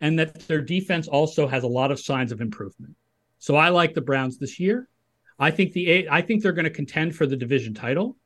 and 0.00 0.18
that 0.20 0.46
their 0.46 0.60
defense 0.60 1.08
also 1.08 1.48
has 1.48 1.64
a 1.64 1.68
lot 1.68 1.90
of 1.90 1.98
signs 1.98 2.30
of 2.30 2.40
improvement. 2.40 2.94
So 3.40 3.56
I 3.56 3.70
like 3.70 3.94
the 3.94 4.00
Browns 4.00 4.38
this 4.38 4.60
year. 4.60 4.88
I 5.36 5.50
think 5.50 5.72
the 5.72 6.08
I 6.08 6.22
think 6.22 6.42
they're 6.42 6.52
going 6.52 6.64
to 6.64 6.70
contend 6.70 7.16
for 7.16 7.26
the 7.26 7.36
division 7.36 7.74
title. 7.74 8.16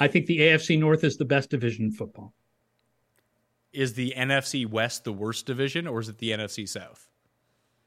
I 0.00 0.08
think 0.08 0.26
the 0.26 0.40
AFC 0.40 0.76
North 0.76 1.04
is 1.04 1.16
the 1.16 1.24
best 1.24 1.50
division 1.50 1.84
in 1.84 1.92
football 1.92 2.34
is 3.72 3.94
the 3.94 4.14
NFC 4.16 4.68
West 4.68 5.04
the 5.04 5.12
worst 5.12 5.46
division, 5.46 5.86
or 5.86 6.00
is 6.00 6.08
it 6.08 6.18
the 6.18 6.30
NFC 6.30 6.68
South? 6.68 7.08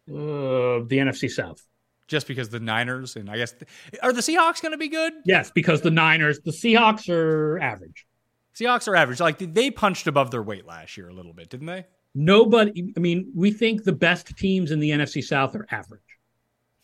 Uh, 0.09 0.84
the 0.88 0.97
NFC 0.97 1.29
South. 1.29 1.65
Just 2.07 2.27
because 2.27 2.49
the 2.49 2.59
Niners 2.59 3.15
and 3.15 3.29
I 3.29 3.38
guess 3.38 3.55
are 4.01 4.11
the 4.11 4.21
Seahawks 4.21 4.61
going 4.61 4.73
to 4.73 4.77
be 4.77 4.89
good? 4.89 5.13
Yes, 5.25 5.51
because 5.51 5.81
the 5.81 5.91
Niners, 5.91 6.39
the 6.43 6.51
Seahawks 6.51 7.09
are 7.09 7.59
average. 7.59 8.05
Seahawks 8.53 8.88
are 8.88 8.95
average. 8.95 9.19
Like 9.19 9.39
they 9.39 9.71
punched 9.71 10.07
above 10.07 10.29
their 10.29 10.43
weight 10.43 10.65
last 10.65 10.97
year 10.97 11.09
a 11.09 11.13
little 11.13 11.34
bit, 11.34 11.49
didn't 11.49 11.67
they? 11.67 11.86
Nobody. 12.13 12.93
I 12.95 12.99
mean, 12.99 13.31
we 13.34 13.51
think 13.51 13.84
the 13.84 13.93
best 13.93 14.38
teams 14.38 14.71
in 14.71 14.79
the 14.79 14.91
NFC 14.91 15.23
South 15.23 15.55
are 15.55 15.65
average, 15.71 16.01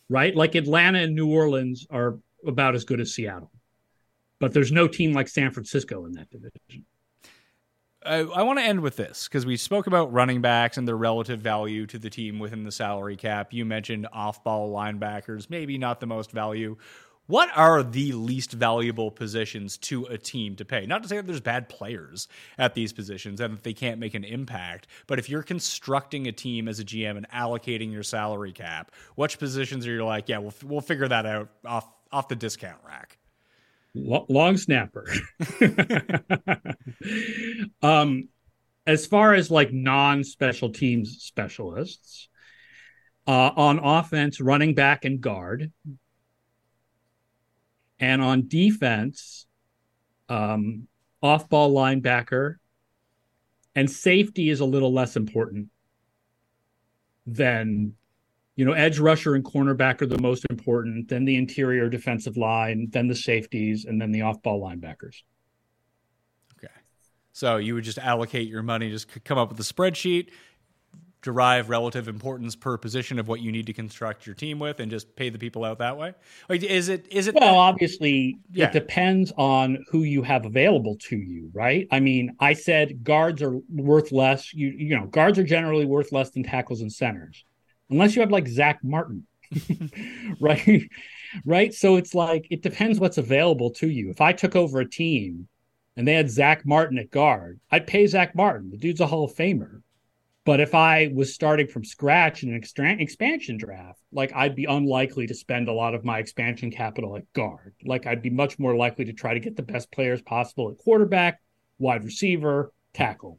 right? 0.10 0.36
Like 0.36 0.56
Atlanta 0.56 1.00
and 1.00 1.14
New 1.16 1.32
Orleans 1.32 1.86
are 1.92 2.18
about 2.48 2.74
as 2.74 2.86
good 2.86 3.00
as 3.00 3.14
Seattle, 3.14 3.52
but 4.40 4.54
there's 4.54 4.72
no 4.72 4.88
team 4.88 5.14
like 5.14 5.28
San 5.28 5.52
Francisco 5.52 6.06
in 6.06 6.14
that 6.14 6.30
division. 6.32 6.86
Uh, 8.06 8.26
I, 8.34 8.40
I 8.40 8.44
want 8.44 8.60
to 8.60 8.66
end 8.66 8.82
with 8.82 8.96
this 8.96 9.28
because 9.28 9.46
we 9.46 9.58
spoke 9.58 9.88
about 9.88 10.12
running 10.14 10.42
backs 10.42 10.78
and 10.78 10.88
their 10.88 10.98
relative 10.98 11.40
value 11.40 11.86
to 11.88 12.00
the 12.00 12.10
team 12.10 12.40
within 12.40 12.64
the 12.64 12.72
salary 12.72 13.16
cap. 13.16 13.54
You 13.54 13.66
mentioned 13.66 14.08
off 14.14 14.44
ball 14.44 14.72
linebackers, 14.74 15.50
maybe 15.50 15.78
not 15.78 16.00
the 16.00 16.08
most 16.08 16.32
value. 16.32 16.78
What 17.28 17.56
are 17.56 17.84
the 17.84 18.14
least 18.14 18.54
valuable 18.54 19.12
positions 19.12 19.78
to 19.80 20.06
a 20.06 20.18
team 20.18 20.56
to 20.56 20.66
pay? 20.66 20.88
Not 20.88 21.04
to 21.04 21.10
say 21.10 21.18
that 21.18 21.28
there's 21.28 21.40
bad 21.40 21.70
players 21.70 22.28
at 22.58 22.74
these 22.74 22.92
positions 22.92 23.40
and 23.40 23.54
that 23.54 23.64
they 23.64 23.74
can't 23.74 24.00
make 24.00 24.16
an 24.16 24.24
impact, 24.24 24.88
but 25.06 25.20
if 25.20 25.30
you're 25.30 25.44
constructing 25.44 26.26
a 26.28 26.32
team 26.32 26.68
as 26.68 26.80
a 26.80 26.84
GM 26.84 27.18
and 27.18 27.30
allocating 27.30 27.92
your 27.92 28.02
salary 28.02 28.52
cap, 28.52 28.92
which 29.14 29.38
positions 29.38 29.86
are 29.86 29.92
you 29.92 30.04
like, 30.04 30.28
yeah, 30.28 30.40
we'll, 30.40 30.56
we'll 30.64 30.82
figure 30.82 31.08
that 31.08 31.28
out 31.28 31.50
off 31.64 31.88
off 32.12 32.30
the 32.30 32.36
discount 32.36 32.80
rack? 32.84 33.19
Long 33.94 34.58
snapper. 34.58 35.08
um, 37.82 38.30
as 38.86 39.06
far 39.06 39.34
as 39.34 39.52
like 39.52 39.72
non 39.72 40.24
special 40.24 40.72
teams 40.72 41.18
specialists, 41.22 42.30
uh, 43.28 43.52
on 43.56 43.78
offense, 43.78 44.42
running 44.42 44.74
back 44.74 45.06
and 45.06 45.22
guard, 45.22 45.72
and 48.00 48.22
on 48.22 48.48
defense, 48.48 49.46
um, 50.30 50.88
off 51.22 51.48
ball 51.48 51.72
linebacker, 51.72 52.56
and 53.76 53.90
safety 53.90 54.50
is 54.50 54.62
a 54.62 54.66
little 54.66 54.92
less 54.92 55.16
important 55.16 55.68
than 57.28 57.94
you 58.60 58.66
know, 58.66 58.74
edge 58.74 59.00
rusher 59.00 59.36
and 59.36 59.46
cornerback 59.46 60.02
are 60.02 60.06
the 60.06 60.18
most 60.18 60.46
important, 60.50 61.08
then 61.08 61.24
the 61.24 61.38
interior 61.38 61.88
defensive 61.88 62.36
line, 62.36 62.90
then 62.92 63.08
the 63.08 63.16
safeties, 63.16 63.86
and 63.86 64.02
then 64.02 64.12
the 64.12 64.22
off 64.22 64.44
ball 64.44 64.62
linebackers. 64.62 65.22
Okay. 66.58 66.74
So 67.32 67.56
you 67.56 67.74
would 67.76 67.86
just 67.86 68.00
allocate 68.00 68.50
your 68.50 68.62
money, 68.62 68.92
just 68.92 69.24
come 69.24 69.38
up 69.38 69.48
with 69.48 69.60
a 69.62 69.64
spreadsheet, 69.64 70.32
derive 71.22 71.70
relative 71.70 72.10
importance 72.10 72.54
per 72.58 72.78
position 72.78 73.18
of 73.18 73.30
what 73.30 73.40
you 73.40 73.50
need 73.50 73.66
to 73.68 73.72
construct 73.72 74.26
your 74.26 74.36
team 74.36 74.60
with 74.60 74.82
and 74.82 74.92
just 74.92 75.16
pay 75.16 75.30
the 75.30 75.40
people 75.40 75.64
out 75.64 75.78
that 75.80 75.98
way? 75.98 76.14
Like, 76.50 76.62
is 76.62 76.90
it 76.90 77.08
is 77.10 77.30
it 77.30 77.36
Well, 77.36 77.58
obviously, 77.58 78.40
Yeah. 78.52 78.66
it 78.68 78.74
depends 78.74 79.32
on 79.38 79.86
who 79.90 80.04
you 80.04 80.22
have 80.24 80.46
available 80.46 80.98
to 81.04 81.16
you, 81.16 81.50
right? 81.54 81.88
I 81.92 82.02
mean, 82.02 82.36
I 82.42 82.52
said 82.52 83.06
guards 83.06 83.42
are 83.42 83.56
worth 83.70 84.12
less. 84.12 84.54
You 84.54 84.68
you 84.78 84.98
know, 84.98 85.06
guards 85.06 85.40
are 85.40 85.46
generally 85.46 85.86
worth 85.86 86.12
less 86.12 86.32
than 86.32 86.44
tackles 86.44 86.82
and 86.82 86.92
centers, 86.92 87.46
unless 87.90 88.16
you 88.16 88.22
have 88.22 88.32
like 88.32 88.48
Zack 88.48 88.80
Martin, 88.84 89.26
right? 90.40 90.84
Right. 91.46 91.74
So 91.74 91.96
it's 91.96 92.16
like 92.16 92.48
it 92.50 92.64
depends 92.64 93.00
what's 93.00 93.18
available 93.18 93.72
to 93.72 93.90
you. 93.90 94.10
If 94.10 94.22
I 94.22 94.34
took 94.34 94.56
over 94.56 94.80
a 94.80 94.90
team 94.90 95.48
and 95.96 96.08
they 96.08 96.14
had 96.14 96.30
Zack 96.30 96.66
Martin 96.66 96.98
at 96.98 97.12
guard, 97.12 97.60
I'd 97.72 97.88
pay 97.88 98.08
Zack 98.08 98.36
Martin. 98.36 98.72
The 98.72 98.78
dude's 98.78 99.02
a 99.02 99.08
Hall 99.08 99.26
of 99.26 99.36
Famer. 99.36 99.82
But 100.46 100.60
if 100.60 100.74
I 100.74 101.12
was 101.14 101.36
starting 101.36 101.68
from 101.68 101.84
scratch 101.84 102.42
in 102.42 102.50
an 102.50 102.56
extra- 102.56 103.00
expansion 103.00 103.58
draft, 103.58 104.00
like 104.12 104.34
I'd 104.34 104.56
be 104.56 104.66
unlikely 104.66 105.28
to 105.28 105.36
spend 105.36 105.68
a 105.68 105.74
lot 105.74 105.94
of 105.94 106.04
my 106.04 106.18
expansion 106.18 106.72
capital 106.72 107.16
at 107.18 107.32
guard. 107.34 107.76
Like 107.84 108.08
I'd 108.08 108.24
be 108.24 108.32
much 108.32 108.58
more 108.58 108.76
likely 108.76 109.06
to 109.06 109.14
try 109.14 109.36
to 109.36 109.40
get 109.40 109.56
the 109.56 109.62
best 109.62 109.92
players 109.92 110.22
possible 110.24 110.72
at 110.72 110.80
quarterback, 110.80 111.40
wide 111.78 112.04
receiver, 112.04 112.74
tackle. 112.94 113.38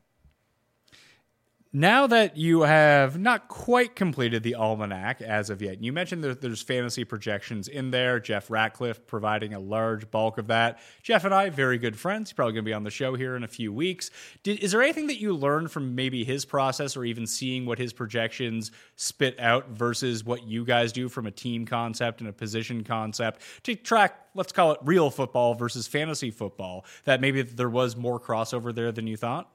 Now 1.72 2.08
that 2.08 2.36
you 2.36 2.62
have 2.62 3.16
not 3.16 3.46
quite 3.46 3.94
completed 3.94 4.42
the 4.42 4.56
almanac 4.56 5.22
as 5.22 5.50
of 5.50 5.62
yet, 5.62 5.80
you 5.80 5.92
mentioned 5.92 6.24
that 6.24 6.40
there's 6.40 6.60
fantasy 6.60 7.04
projections 7.04 7.68
in 7.68 7.92
there. 7.92 8.18
Jeff 8.18 8.50
Ratcliffe 8.50 9.06
providing 9.06 9.54
a 9.54 9.60
large 9.60 10.10
bulk 10.10 10.38
of 10.38 10.48
that. 10.48 10.80
Jeff 11.04 11.24
and 11.24 11.32
I, 11.32 11.48
very 11.48 11.78
good 11.78 11.96
friends. 11.96 12.30
He's 12.30 12.34
probably 12.34 12.54
going 12.54 12.64
to 12.64 12.68
be 12.68 12.74
on 12.74 12.82
the 12.82 12.90
show 12.90 13.14
here 13.14 13.36
in 13.36 13.44
a 13.44 13.48
few 13.48 13.72
weeks. 13.72 14.10
Did, 14.42 14.58
is 14.58 14.72
there 14.72 14.82
anything 14.82 15.06
that 15.06 15.20
you 15.20 15.32
learned 15.32 15.70
from 15.70 15.94
maybe 15.94 16.24
his 16.24 16.44
process 16.44 16.96
or 16.96 17.04
even 17.04 17.24
seeing 17.24 17.66
what 17.66 17.78
his 17.78 17.92
projections 17.92 18.72
spit 18.96 19.38
out 19.38 19.68
versus 19.68 20.24
what 20.24 20.42
you 20.42 20.64
guys 20.64 20.90
do 20.90 21.08
from 21.08 21.28
a 21.28 21.30
team 21.30 21.66
concept 21.66 22.18
and 22.18 22.28
a 22.28 22.32
position 22.32 22.82
concept 22.82 23.42
to 23.62 23.76
track, 23.76 24.18
let's 24.34 24.50
call 24.50 24.72
it 24.72 24.80
real 24.82 25.08
football 25.08 25.54
versus 25.54 25.86
fantasy 25.86 26.32
football, 26.32 26.84
that 27.04 27.20
maybe 27.20 27.42
there 27.42 27.70
was 27.70 27.94
more 27.94 28.18
crossover 28.18 28.74
there 28.74 28.90
than 28.90 29.06
you 29.06 29.16
thought? 29.16 29.48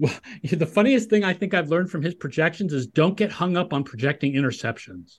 Well, 0.00 0.14
the 0.42 0.66
funniest 0.66 1.10
thing 1.10 1.22
I 1.22 1.34
think 1.34 1.54
I've 1.54 1.68
learned 1.68 1.90
from 1.90 2.02
his 2.02 2.14
projections 2.14 2.72
is 2.72 2.88
don't 2.88 3.16
get 3.16 3.30
hung 3.30 3.56
up 3.56 3.72
on 3.72 3.84
projecting 3.84 4.32
interceptions. 4.32 5.18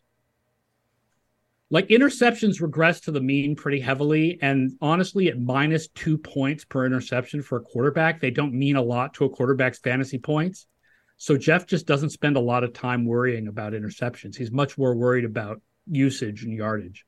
Like 1.70 1.88
interceptions 1.88 2.62
regress 2.62 3.00
to 3.02 3.12
the 3.12 3.22
mean 3.22 3.56
pretty 3.56 3.80
heavily. 3.80 4.38
And 4.42 4.72
honestly, 4.82 5.30
at 5.30 5.40
minus 5.40 5.88
two 5.88 6.18
points 6.18 6.66
per 6.66 6.86
interception 6.86 7.42
for 7.42 7.60
a 7.60 7.62
quarterback, 7.62 8.20
they 8.20 8.32
don't 8.32 8.54
mean 8.54 8.76
a 8.76 8.82
lot 8.82 9.14
to 9.14 9.26
a 9.26 9.30
quarterback's 9.30 9.80
fantasy 9.80 10.18
points. 10.18 10.68
So 11.16 11.38
Jeff 11.38 11.68
just 11.68 11.86
doesn't 11.86 12.10
spend 12.10 12.36
a 12.36 12.42
lot 12.42 12.66
of 12.66 12.74
time 12.74 13.06
worrying 13.06 13.48
about 13.48 13.72
interceptions. 13.72 14.36
He's 14.36 14.52
much 14.52 14.78
more 14.78 14.96
worried 14.96 15.24
about 15.24 15.62
usage 15.86 16.44
and 16.44 16.54
yardage. 16.54 17.06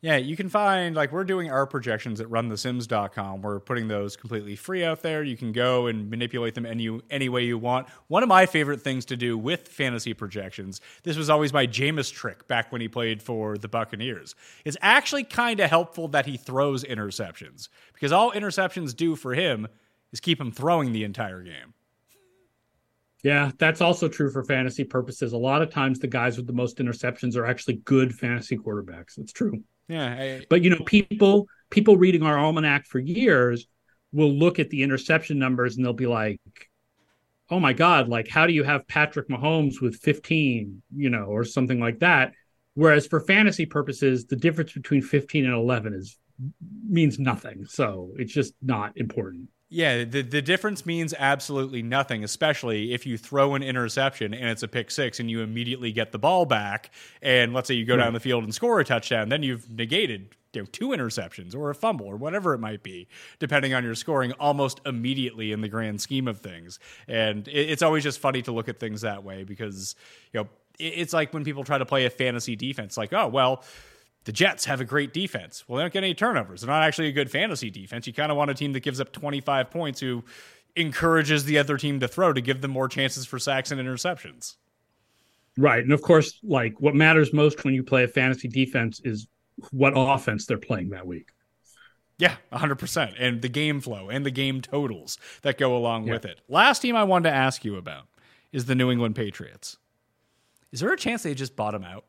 Yeah, 0.00 0.16
you 0.16 0.36
can 0.36 0.48
find 0.48 0.94
like 0.94 1.12
we're 1.12 1.24
doing 1.24 1.50
our 1.50 1.66
projections 1.66 2.20
at 2.20 2.28
runthesims.com. 2.28 3.42
We're 3.42 3.60
putting 3.60 3.88
those 3.88 4.16
completely 4.16 4.56
free 4.56 4.84
out 4.84 5.02
there. 5.02 5.22
You 5.22 5.36
can 5.36 5.52
go 5.52 5.86
and 5.86 6.10
manipulate 6.10 6.54
them 6.54 6.66
any 6.66 7.00
any 7.10 7.28
way 7.28 7.44
you 7.44 7.58
want. 7.58 7.88
One 8.08 8.22
of 8.22 8.28
my 8.28 8.46
favorite 8.46 8.82
things 8.82 9.04
to 9.06 9.16
do 9.16 9.36
with 9.36 9.68
fantasy 9.68 10.14
projections, 10.14 10.80
this 11.02 11.16
was 11.16 11.30
always 11.30 11.52
my 11.52 11.66
Jameis 11.66 12.12
trick 12.12 12.46
back 12.48 12.72
when 12.72 12.80
he 12.80 12.88
played 12.88 13.22
for 13.22 13.58
the 13.58 13.68
Buccaneers. 13.68 14.34
It's 14.64 14.76
actually 14.80 15.24
kind 15.24 15.60
of 15.60 15.70
helpful 15.70 16.08
that 16.08 16.26
he 16.26 16.36
throws 16.36 16.84
interceptions 16.84 17.68
because 17.94 18.12
all 18.12 18.32
interceptions 18.32 18.94
do 18.94 19.16
for 19.16 19.34
him 19.34 19.68
is 20.12 20.20
keep 20.20 20.40
him 20.40 20.52
throwing 20.52 20.92
the 20.92 21.04
entire 21.04 21.42
game. 21.42 21.74
Yeah, 23.26 23.50
that's 23.58 23.80
also 23.80 24.06
true 24.06 24.30
for 24.30 24.44
fantasy 24.44 24.84
purposes. 24.84 25.32
A 25.32 25.36
lot 25.36 25.60
of 25.60 25.68
times 25.68 25.98
the 25.98 26.06
guys 26.06 26.36
with 26.36 26.46
the 26.46 26.52
most 26.52 26.78
interceptions 26.78 27.34
are 27.34 27.44
actually 27.44 27.78
good 27.78 28.14
fantasy 28.14 28.56
quarterbacks. 28.56 29.18
It's 29.18 29.32
true. 29.32 29.64
Yeah, 29.88 30.06
I, 30.06 30.46
But 30.48 30.62
you 30.62 30.70
know, 30.70 30.78
people 30.86 31.48
people 31.68 31.96
reading 31.96 32.22
our 32.22 32.38
almanac 32.38 32.86
for 32.86 33.00
years 33.00 33.66
will 34.12 34.32
look 34.32 34.60
at 34.60 34.70
the 34.70 34.84
interception 34.84 35.40
numbers 35.40 35.76
and 35.76 35.84
they'll 35.84 35.92
be 35.92 36.06
like, 36.06 36.38
"Oh 37.50 37.58
my 37.58 37.72
god, 37.72 38.08
like 38.08 38.28
how 38.28 38.46
do 38.46 38.52
you 38.52 38.62
have 38.62 38.86
Patrick 38.86 39.28
Mahomes 39.28 39.82
with 39.82 39.96
15, 39.96 40.80
you 40.94 41.10
know, 41.10 41.24
or 41.24 41.42
something 41.42 41.80
like 41.80 41.98
that?" 41.98 42.32
Whereas 42.74 43.08
for 43.08 43.18
fantasy 43.18 43.66
purposes, 43.66 44.26
the 44.26 44.36
difference 44.36 44.72
between 44.72 45.02
15 45.02 45.46
and 45.46 45.54
11 45.54 45.94
is 45.94 46.16
means 46.88 47.18
nothing. 47.18 47.64
So, 47.64 48.12
it's 48.18 48.32
just 48.32 48.54
not 48.62 48.96
important. 48.96 49.48
Yeah, 49.68 50.04
the 50.04 50.22
the 50.22 50.42
difference 50.42 50.86
means 50.86 51.12
absolutely 51.18 51.82
nothing, 51.82 52.22
especially 52.22 52.92
if 52.92 53.04
you 53.04 53.18
throw 53.18 53.56
an 53.56 53.64
interception 53.64 54.32
and 54.32 54.48
it's 54.48 54.62
a 54.62 54.68
pick 54.68 54.92
six 54.92 55.18
and 55.18 55.28
you 55.28 55.40
immediately 55.40 55.90
get 55.90 56.12
the 56.12 56.20
ball 56.20 56.46
back. 56.46 56.92
And 57.20 57.52
let's 57.52 57.66
say 57.66 57.74
you 57.74 57.84
go 57.84 57.94
hmm. 57.94 58.00
down 58.00 58.12
the 58.12 58.20
field 58.20 58.44
and 58.44 58.54
score 58.54 58.78
a 58.78 58.84
touchdown, 58.84 59.28
then 59.28 59.42
you've 59.42 59.68
negated 59.68 60.36
you 60.52 60.62
know, 60.62 60.68
two 60.70 60.88
interceptions 60.88 61.54
or 61.54 61.70
a 61.70 61.74
fumble 61.74 62.06
or 62.06 62.16
whatever 62.16 62.54
it 62.54 62.58
might 62.58 62.82
be, 62.82 63.08
depending 63.38 63.74
on 63.74 63.84
your 63.84 63.94
scoring, 63.94 64.32
almost 64.32 64.80
immediately 64.86 65.52
in 65.52 65.60
the 65.60 65.68
grand 65.68 66.00
scheme 66.00 66.28
of 66.28 66.38
things. 66.38 66.78
And 67.08 67.46
it, 67.48 67.70
it's 67.70 67.82
always 67.82 68.04
just 68.04 68.20
funny 68.20 68.42
to 68.42 68.52
look 68.52 68.68
at 68.68 68.78
things 68.78 69.00
that 69.00 69.24
way 69.24 69.42
because 69.42 69.96
you 70.32 70.40
know 70.40 70.48
it, 70.78 70.94
it's 70.96 71.12
like 71.12 71.34
when 71.34 71.44
people 71.44 71.64
try 71.64 71.78
to 71.78 71.86
play 71.86 72.06
a 72.06 72.10
fantasy 72.10 72.54
defense, 72.54 72.96
like 72.96 73.12
oh 73.12 73.26
well 73.26 73.64
the 74.26 74.32
Jets 74.32 74.64
have 74.64 74.80
a 74.80 74.84
great 74.84 75.12
defense. 75.12 75.64
Well, 75.66 75.76
they 75.78 75.84
don't 75.84 75.92
get 75.92 76.02
any 76.02 76.12
turnovers. 76.12 76.60
They're 76.60 76.68
not 76.68 76.82
actually 76.82 77.08
a 77.08 77.12
good 77.12 77.30
fantasy 77.30 77.70
defense. 77.70 78.08
You 78.08 78.12
kind 78.12 78.32
of 78.32 78.36
want 78.36 78.50
a 78.50 78.54
team 78.54 78.72
that 78.72 78.80
gives 78.80 79.00
up 79.00 79.12
25 79.12 79.70
points 79.70 80.00
who 80.00 80.24
encourages 80.74 81.44
the 81.44 81.58
other 81.58 81.78
team 81.78 82.00
to 82.00 82.08
throw 82.08 82.32
to 82.32 82.40
give 82.40 82.60
them 82.60 82.72
more 82.72 82.88
chances 82.88 83.24
for 83.24 83.38
sacks 83.38 83.70
and 83.70 83.80
interceptions. 83.80 84.56
Right. 85.56 85.82
And 85.82 85.92
of 85.92 86.02
course, 86.02 86.40
like 86.42 86.80
what 86.80 86.96
matters 86.96 87.32
most 87.32 87.64
when 87.64 87.72
you 87.72 87.84
play 87.84 88.02
a 88.02 88.08
fantasy 88.08 88.48
defense 88.48 89.00
is 89.04 89.28
what 89.70 89.92
offense 89.96 90.44
they're 90.44 90.58
playing 90.58 90.90
that 90.90 91.06
week. 91.06 91.30
Yeah, 92.18 92.34
100%. 92.52 93.14
And 93.18 93.42
the 93.42 93.48
game 93.48 93.80
flow 93.80 94.08
and 94.08 94.26
the 94.26 94.30
game 94.32 94.60
totals 94.60 95.18
that 95.42 95.56
go 95.56 95.76
along 95.76 96.08
with 96.08 96.24
it. 96.24 96.40
Last 96.48 96.80
team 96.80 96.96
I 96.96 97.04
wanted 97.04 97.30
to 97.30 97.36
ask 97.36 97.64
you 97.64 97.76
about 97.76 98.08
is 98.52 98.64
the 98.64 98.74
New 98.74 98.90
England 98.90 99.14
Patriots. 99.14 99.76
Is 100.72 100.80
there 100.80 100.92
a 100.92 100.96
chance 100.96 101.22
they 101.22 101.34
just 101.34 101.54
bottom 101.54 101.84
out? 101.84 102.06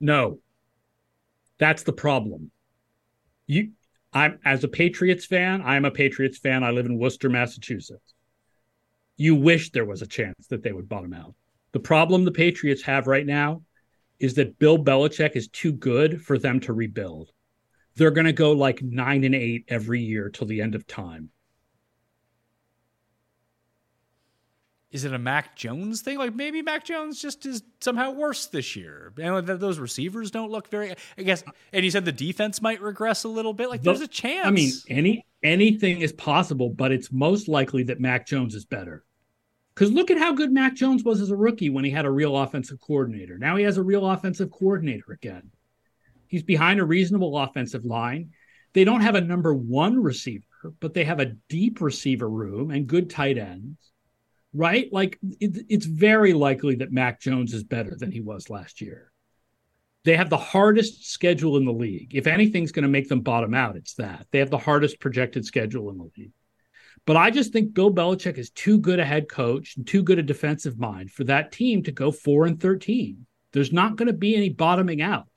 No. 0.00 0.38
That's 1.58 1.82
the 1.82 1.92
problem. 1.92 2.50
You 3.46 3.72
I'm 4.12 4.38
as 4.44 4.64
a 4.64 4.68
Patriots 4.68 5.26
fan, 5.26 5.62
I'm 5.62 5.84
a 5.84 5.90
Patriots 5.90 6.38
fan. 6.38 6.64
I 6.64 6.70
live 6.70 6.86
in 6.86 6.98
Worcester, 6.98 7.28
Massachusetts. 7.28 8.14
You 9.16 9.34
wish 9.34 9.72
there 9.72 9.84
was 9.84 10.02
a 10.02 10.06
chance 10.06 10.46
that 10.48 10.62
they 10.62 10.72
would 10.72 10.88
bottom 10.88 11.12
out. 11.12 11.34
The 11.72 11.80
problem 11.80 12.24
the 12.24 12.32
Patriots 12.32 12.82
have 12.82 13.06
right 13.06 13.26
now 13.26 13.62
is 14.18 14.34
that 14.34 14.58
Bill 14.58 14.78
Belichick 14.78 15.36
is 15.36 15.48
too 15.48 15.72
good 15.72 16.22
for 16.22 16.38
them 16.38 16.60
to 16.60 16.72
rebuild. 16.72 17.30
They're 17.96 18.10
going 18.10 18.26
to 18.26 18.32
go 18.32 18.52
like 18.52 18.82
9 18.82 19.24
and 19.24 19.34
8 19.34 19.64
every 19.68 20.00
year 20.00 20.30
till 20.30 20.46
the 20.46 20.60
end 20.60 20.74
of 20.74 20.86
time. 20.86 21.30
Is 24.96 25.04
it 25.04 25.12
a 25.12 25.18
Mac 25.18 25.56
Jones 25.56 26.00
thing? 26.00 26.16
Like 26.16 26.34
maybe 26.34 26.62
Mac 26.62 26.82
Jones 26.82 27.20
just 27.20 27.44
is 27.44 27.62
somehow 27.82 28.12
worse 28.12 28.46
this 28.46 28.74
year. 28.76 29.12
And 29.20 29.46
those 29.46 29.78
receivers 29.78 30.30
don't 30.30 30.50
look 30.50 30.68
very 30.68 30.94
I 31.18 31.22
guess 31.22 31.44
and 31.70 31.84
you 31.84 31.90
said 31.90 32.06
the 32.06 32.12
defense 32.12 32.62
might 32.62 32.80
regress 32.80 33.24
a 33.24 33.28
little 33.28 33.52
bit. 33.52 33.68
Like 33.68 33.82
there's 33.82 34.00
a 34.00 34.08
chance. 34.08 34.46
I 34.46 34.50
mean, 34.50 34.72
any 34.88 35.26
anything 35.42 36.00
is 36.00 36.14
possible, 36.14 36.70
but 36.70 36.92
it's 36.92 37.12
most 37.12 37.46
likely 37.46 37.82
that 37.82 38.00
Mac 38.00 38.26
Jones 38.26 38.54
is 38.54 38.64
better. 38.64 39.04
Because 39.74 39.92
look 39.92 40.10
at 40.10 40.16
how 40.16 40.32
good 40.32 40.50
Mac 40.50 40.74
Jones 40.74 41.04
was 41.04 41.20
as 41.20 41.30
a 41.30 41.36
rookie 41.36 41.68
when 41.68 41.84
he 41.84 41.90
had 41.90 42.06
a 42.06 42.10
real 42.10 42.34
offensive 42.34 42.80
coordinator. 42.80 43.36
Now 43.36 43.56
he 43.56 43.64
has 43.64 43.76
a 43.76 43.82
real 43.82 44.10
offensive 44.10 44.50
coordinator 44.50 45.12
again. 45.12 45.50
He's 46.26 46.42
behind 46.42 46.80
a 46.80 46.86
reasonable 46.86 47.36
offensive 47.36 47.84
line. 47.84 48.30
They 48.72 48.84
don't 48.84 49.02
have 49.02 49.14
a 49.14 49.20
number 49.20 49.52
one 49.52 50.02
receiver, 50.02 50.44
but 50.80 50.94
they 50.94 51.04
have 51.04 51.20
a 51.20 51.34
deep 51.50 51.82
receiver 51.82 52.30
room 52.30 52.70
and 52.70 52.86
good 52.86 53.10
tight 53.10 53.36
ends, 53.36 53.76
right? 54.56 54.92
Like 54.92 55.18
it, 55.40 55.66
it's 55.68 55.86
very 55.86 56.32
likely 56.32 56.76
that 56.76 56.92
Mac 56.92 57.20
Jones 57.20 57.52
is 57.52 57.62
better 57.62 57.94
than 57.96 58.10
he 58.10 58.20
was 58.20 58.50
last 58.50 58.80
year. 58.80 59.12
They 60.04 60.16
have 60.16 60.30
the 60.30 60.36
hardest 60.36 61.10
schedule 61.10 61.56
in 61.56 61.64
the 61.64 61.72
league. 61.72 62.14
If 62.14 62.26
anything's 62.26 62.72
going 62.72 62.84
to 62.84 62.88
make 62.88 63.08
them 63.08 63.20
bottom 63.20 63.54
out, 63.54 63.76
it's 63.76 63.94
that. 63.94 64.26
They 64.30 64.38
have 64.38 64.50
the 64.50 64.58
hardest 64.58 65.00
projected 65.00 65.44
schedule 65.44 65.90
in 65.90 65.98
the 65.98 66.10
league. 66.16 66.32
But 67.04 67.16
I 67.16 67.30
just 67.30 67.52
think 67.52 67.74
Bill 67.74 67.92
Belichick 67.92 68.38
is 68.38 68.50
too 68.50 68.78
good 68.78 69.00
a 69.00 69.04
head 69.04 69.28
coach 69.28 69.76
and 69.76 69.86
too 69.86 70.02
good 70.02 70.18
a 70.18 70.22
defensive 70.22 70.78
mind 70.78 71.10
for 71.10 71.24
that 71.24 71.52
team 71.52 71.82
to 71.84 71.92
go 71.92 72.10
4 72.10 72.46
and 72.46 72.60
13. 72.60 73.26
There's 73.52 73.72
not 73.72 73.96
going 73.96 74.06
to 74.06 74.12
be 74.12 74.36
any 74.36 74.48
bottoming 74.48 75.02
out, 75.02 75.28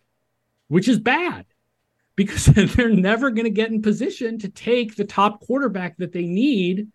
which 0.67 0.87
is 0.87 0.99
bad 0.99 1.45
because 2.15 2.45
they're 2.47 2.89
never 2.89 3.31
going 3.31 3.45
to 3.45 3.51
get 3.51 3.71
in 3.71 3.81
position 3.81 4.39
to 4.39 4.49
take 4.49 4.95
the 4.95 5.05
top 5.05 5.41
quarterback 5.41 5.97
that 5.97 6.11
they 6.11 6.25
need 6.25 6.89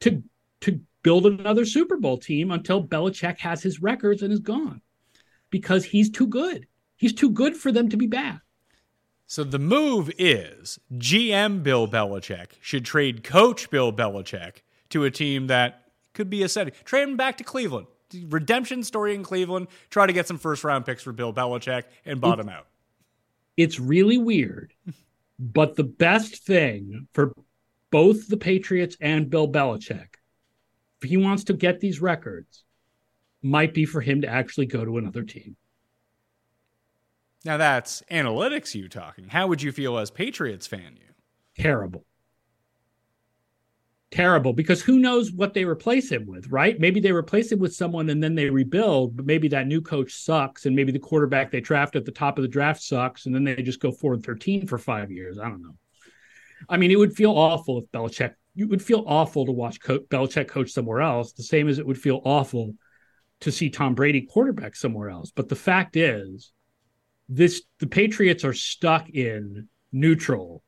to 0.00 0.22
to 0.60 0.80
build 1.02 1.26
another 1.26 1.64
Super 1.64 1.96
Bowl 1.96 2.18
team 2.18 2.50
until 2.50 2.86
Belichick 2.86 3.38
has 3.38 3.62
his 3.62 3.80
records 3.80 4.22
and 4.22 4.32
is 4.32 4.40
gone. 4.40 4.80
Because 5.50 5.84
he's 5.84 6.10
too 6.10 6.26
good. 6.26 6.66
He's 6.96 7.14
too 7.14 7.30
good 7.30 7.56
for 7.56 7.72
them 7.72 7.88
to 7.88 7.96
be 7.96 8.06
bad. 8.06 8.40
So 9.26 9.44
the 9.44 9.58
move 9.58 10.10
is 10.18 10.78
GM 10.94 11.62
Bill 11.62 11.86
Belichick 11.86 12.52
should 12.60 12.84
trade 12.84 13.22
coach 13.22 13.70
Bill 13.70 13.92
Belichick 13.92 14.62
to 14.88 15.04
a 15.04 15.10
team 15.10 15.48
that 15.48 15.92
could 16.14 16.30
be 16.30 16.42
a 16.42 16.48
setting. 16.48 16.72
Trade 16.84 17.08
him 17.08 17.16
back 17.16 17.36
to 17.38 17.44
Cleveland. 17.44 17.86
Redemption 18.28 18.82
story 18.82 19.14
in 19.14 19.22
Cleveland. 19.22 19.68
Try 19.90 20.06
to 20.06 20.12
get 20.12 20.26
some 20.26 20.38
first 20.38 20.64
round 20.64 20.86
picks 20.86 21.02
for 21.02 21.12
Bill 21.12 21.32
Belichick 21.32 21.84
and 22.06 22.20
bottom 22.20 22.48
out. 22.48 22.66
It's 23.56 23.78
really 23.78 24.18
weird, 24.18 24.72
but 25.38 25.76
the 25.76 25.84
best 25.84 26.44
thing 26.44 27.08
for 27.12 27.34
both 27.90 28.28
the 28.28 28.36
Patriots 28.36 28.96
and 29.00 29.28
Bill 29.28 29.46
Belichick, 29.46 30.14
if 31.02 31.08
he 31.08 31.16
wants 31.16 31.44
to 31.44 31.52
get 31.52 31.80
these 31.80 32.00
records, 32.00 32.64
might 33.42 33.74
be 33.74 33.84
for 33.84 34.00
him 34.00 34.22
to 34.22 34.28
actually 34.28 34.66
go 34.66 34.84
to 34.84 34.98
another 34.98 35.22
team. 35.22 35.56
Now 37.44 37.56
that's 37.56 38.02
analytics 38.10 38.74
you 38.74 38.88
talking. 38.88 39.28
How 39.28 39.46
would 39.46 39.62
you 39.62 39.70
feel 39.70 39.96
as 39.98 40.10
Patriots 40.10 40.66
fan 40.66 40.96
you? 40.96 41.62
Terrible. 41.62 42.04
Terrible 44.10 44.52
because 44.54 44.82
who 44.82 44.98
knows 44.98 45.30
what 45.30 45.54
they 45.54 45.64
replace 45.64 46.10
him 46.10 46.26
with, 46.26 46.48
right? 46.48 46.80
Maybe 46.80 46.98
they 46.98 47.12
replace 47.12 47.52
him 47.52 47.58
with 47.58 47.74
someone 47.74 48.08
and 48.08 48.22
then 48.22 48.34
they 48.34 48.48
rebuild, 48.48 49.16
but 49.16 49.26
maybe 49.26 49.48
that 49.48 49.66
new 49.66 49.82
coach 49.82 50.14
sucks 50.14 50.66
and 50.66 50.74
maybe 50.74 50.92
the 50.92 50.98
quarterback 50.98 51.50
they 51.50 51.60
draft 51.60 51.94
at 51.94 52.04
the 52.04 52.10
top 52.10 52.38
of 52.38 52.42
the 52.42 52.48
draft 52.48 52.82
sucks 52.82 53.26
and 53.26 53.34
then 53.34 53.44
they 53.44 53.62
just 53.62 53.80
go 53.80 53.92
4 53.92 54.14
and 54.14 54.24
13 54.24 54.66
for 54.66 54.78
5 54.78 55.12
years. 55.12 55.38
I 55.38 55.44
don't 55.44 55.62
know. 55.62 55.76
I 56.68 56.76
mean, 56.76 56.90
it 56.90 56.98
would 56.98 57.14
feel 57.14 57.32
awful 57.32 57.78
if 57.78 57.84
Belichick, 57.92 58.34
it 58.58 58.68
would 58.68 58.82
feel 58.82 59.04
awful 59.06 59.46
to 59.46 59.52
watch 59.52 59.80
Co- 59.80 60.00
Belichick 60.00 60.48
coach 60.48 60.70
somewhere 60.70 61.00
else, 61.00 61.32
the 61.32 61.42
same 61.42 61.68
as 61.68 61.78
it 61.78 61.86
would 61.86 61.98
feel 61.98 62.20
awful 62.24 62.74
to 63.40 63.52
see 63.52 63.70
Tom 63.70 63.94
Brady 63.94 64.22
quarterback 64.22 64.74
somewhere 64.74 65.10
else. 65.10 65.30
But 65.34 65.48
the 65.48 65.56
fact 65.56 65.96
is, 65.96 66.52
this 67.28 67.62
the 67.78 67.86
Patriots 67.86 68.44
are 68.44 68.54
stuck 68.54 69.08
in 69.10 69.68
neutral 69.92 70.62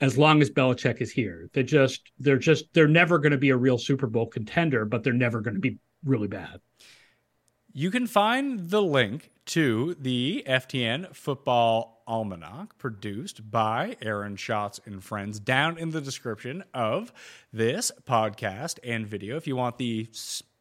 as 0.00 0.18
long 0.18 0.42
as 0.42 0.50
Belichick 0.50 1.00
is 1.00 1.10
here. 1.10 1.48
They 1.52 1.62
just 1.62 2.02
they're 2.18 2.38
just 2.38 2.72
they're 2.72 2.88
never 2.88 3.18
going 3.18 3.32
to 3.32 3.38
be 3.38 3.50
a 3.50 3.56
real 3.56 3.78
Super 3.78 4.06
Bowl 4.06 4.26
contender, 4.26 4.84
but 4.84 5.04
they're 5.04 5.12
never 5.12 5.40
going 5.40 5.54
to 5.54 5.60
be 5.60 5.78
really 6.04 6.28
bad. 6.28 6.60
You 7.78 7.90
can 7.90 8.06
find 8.06 8.70
the 8.70 8.80
link 8.80 9.32
to 9.48 9.96
the 10.00 10.42
FTN 10.46 11.14
Football 11.14 12.02
Almanac 12.06 12.78
produced 12.78 13.50
by 13.50 13.98
Aaron 14.00 14.36
Schatz 14.36 14.80
and 14.86 15.04
friends 15.04 15.38
down 15.38 15.76
in 15.76 15.90
the 15.90 16.00
description 16.00 16.64
of 16.72 17.12
this 17.52 17.92
podcast 18.08 18.78
and 18.82 19.06
video. 19.06 19.36
If 19.36 19.46
you 19.46 19.56
want 19.56 19.76
the 19.76 20.08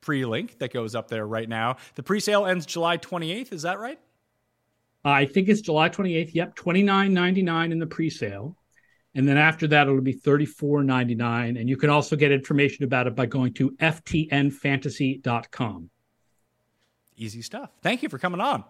pre 0.01 0.25
link 0.25 0.59
that 0.59 0.73
goes 0.73 0.93
up 0.93 1.07
there 1.07 1.25
right 1.25 1.47
now, 1.47 1.77
the 1.95 2.03
pre 2.03 2.19
sale 2.19 2.45
ends 2.45 2.65
July 2.65 2.97
28th. 2.97 3.53
Is 3.53 3.61
that 3.61 3.79
right? 3.79 3.97
I 5.05 5.23
think 5.23 5.47
it's 5.47 5.61
July 5.61 5.87
28th. 5.87 6.33
Yep, 6.33 6.57
29.99 6.57 7.71
in 7.71 7.79
the 7.79 7.87
pre-sale. 7.87 8.57
And 9.13 9.25
then 9.25 9.37
after 9.37 9.67
that, 9.67 9.87
it'll 9.87 10.01
be 10.01 10.15
$34.99. 10.15 11.57
And 11.57 11.69
you 11.69 11.77
can 11.77 11.89
also 11.89 12.17
get 12.17 12.33
information 12.33 12.83
about 12.83 13.07
it 13.07 13.15
by 13.15 13.25
going 13.25 13.53
to 13.53 13.71
ftnfantasy.com. 13.71 15.89
Easy 17.17 17.41
stuff. 17.41 17.71
Thank 17.81 18.03
you 18.03 18.09
for 18.09 18.17
coming 18.17 18.41
on. 18.41 18.63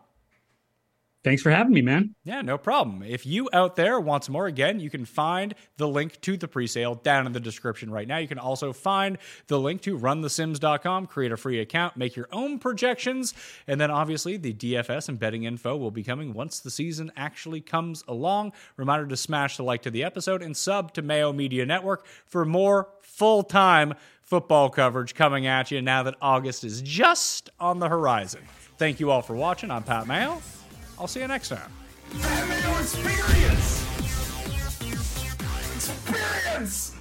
Thanks 1.25 1.41
for 1.41 1.49
having 1.49 1.73
me, 1.73 1.81
man. 1.81 2.13
Yeah, 2.23 2.43
no 2.43 2.55
problem. 2.55 3.01
If 3.01 3.25
you 3.25 3.49
out 3.51 3.75
there 3.75 3.99
want 3.99 4.25
some 4.25 4.33
more, 4.33 4.45
again, 4.45 4.79
you 4.79 4.91
can 4.91 5.05
find 5.05 5.55
the 5.77 5.87
link 5.87 6.21
to 6.21 6.37
the 6.37 6.47
presale 6.47 7.01
down 7.01 7.25
in 7.25 7.33
the 7.33 7.39
description 7.39 7.89
right 7.89 8.07
now. 8.07 8.17
You 8.19 8.27
can 8.27 8.37
also 8.37 8.71
find 8.71 9.17
the 9.47 9.59
link 9.59 9.81
to 9.81 9.97
runthesims.com, 9.97 11.07
create 11.07 11.31
a 11.31 11.37
free 11.37 11.59
account, 11.61 11.97
make 11.97 12.15
your 12.15 12.27
own 12.31 12.59
projections, 12.59 13.33
and 13.65 13.81
then 13.81 13.89
obviously 13.89 14.37
the 14.37 14.53
DFS 14.53 15.09
and 15.09 15.17
betting 15.17 15.45
info 15.45 15.75
will 15.75 15.89
be 15.89 16.03
coming 16.03 16.31
once 16.31 16.59
the 16.59 16.69
season 16.69 17.11
actually 17.17 17.59
comes 17.59 18.03
along. 18.07 18.53
Reminder 18.77 19.07
to 19.07 19.17
smash 19.17 19.57
the 19.57 19.63
like 19.63 19.81
to 19.81 19.89
the 19.89 20.03
episode 20.03 20.43
and 20.43 20.55
sub 20.55 20.93
to 20.93 21.01
Mayo 21.01 21.33
Media 21.33 21.65
Network 21.65 22.05
for 22.27 22.45
more 22.45 22.89
full 23.01 23.41
time 23.41 23.95
football 24.25 24.69
coverage 24.69 25.15
coming 25.15 25.47
at 25.47 25.71
you 25.71 25.81
now 25.81 26.03
that 26.03 26.15
August 26.21 26.63
is 26.63 26.81
just 26.81 27.49
on 27.59 27.79
the 27.79 27.87
horizon. 27.87 28.41
Thank 28.77 28.99
you 28.99 29.11
all 29.11 29.21
for 29.21 29.35
watching. 29.35 29.71
I'm 29.71 29.83
Pat 29.83 30.07
Mayo. 30.07 30.41
I'll 30.99 31.07
see 31.07 31.21
you 31.21 31.27
next 31.27 31.49
time. 31.49 31.71
Experience! 32.81 33.85
Experience! 35.75 36.95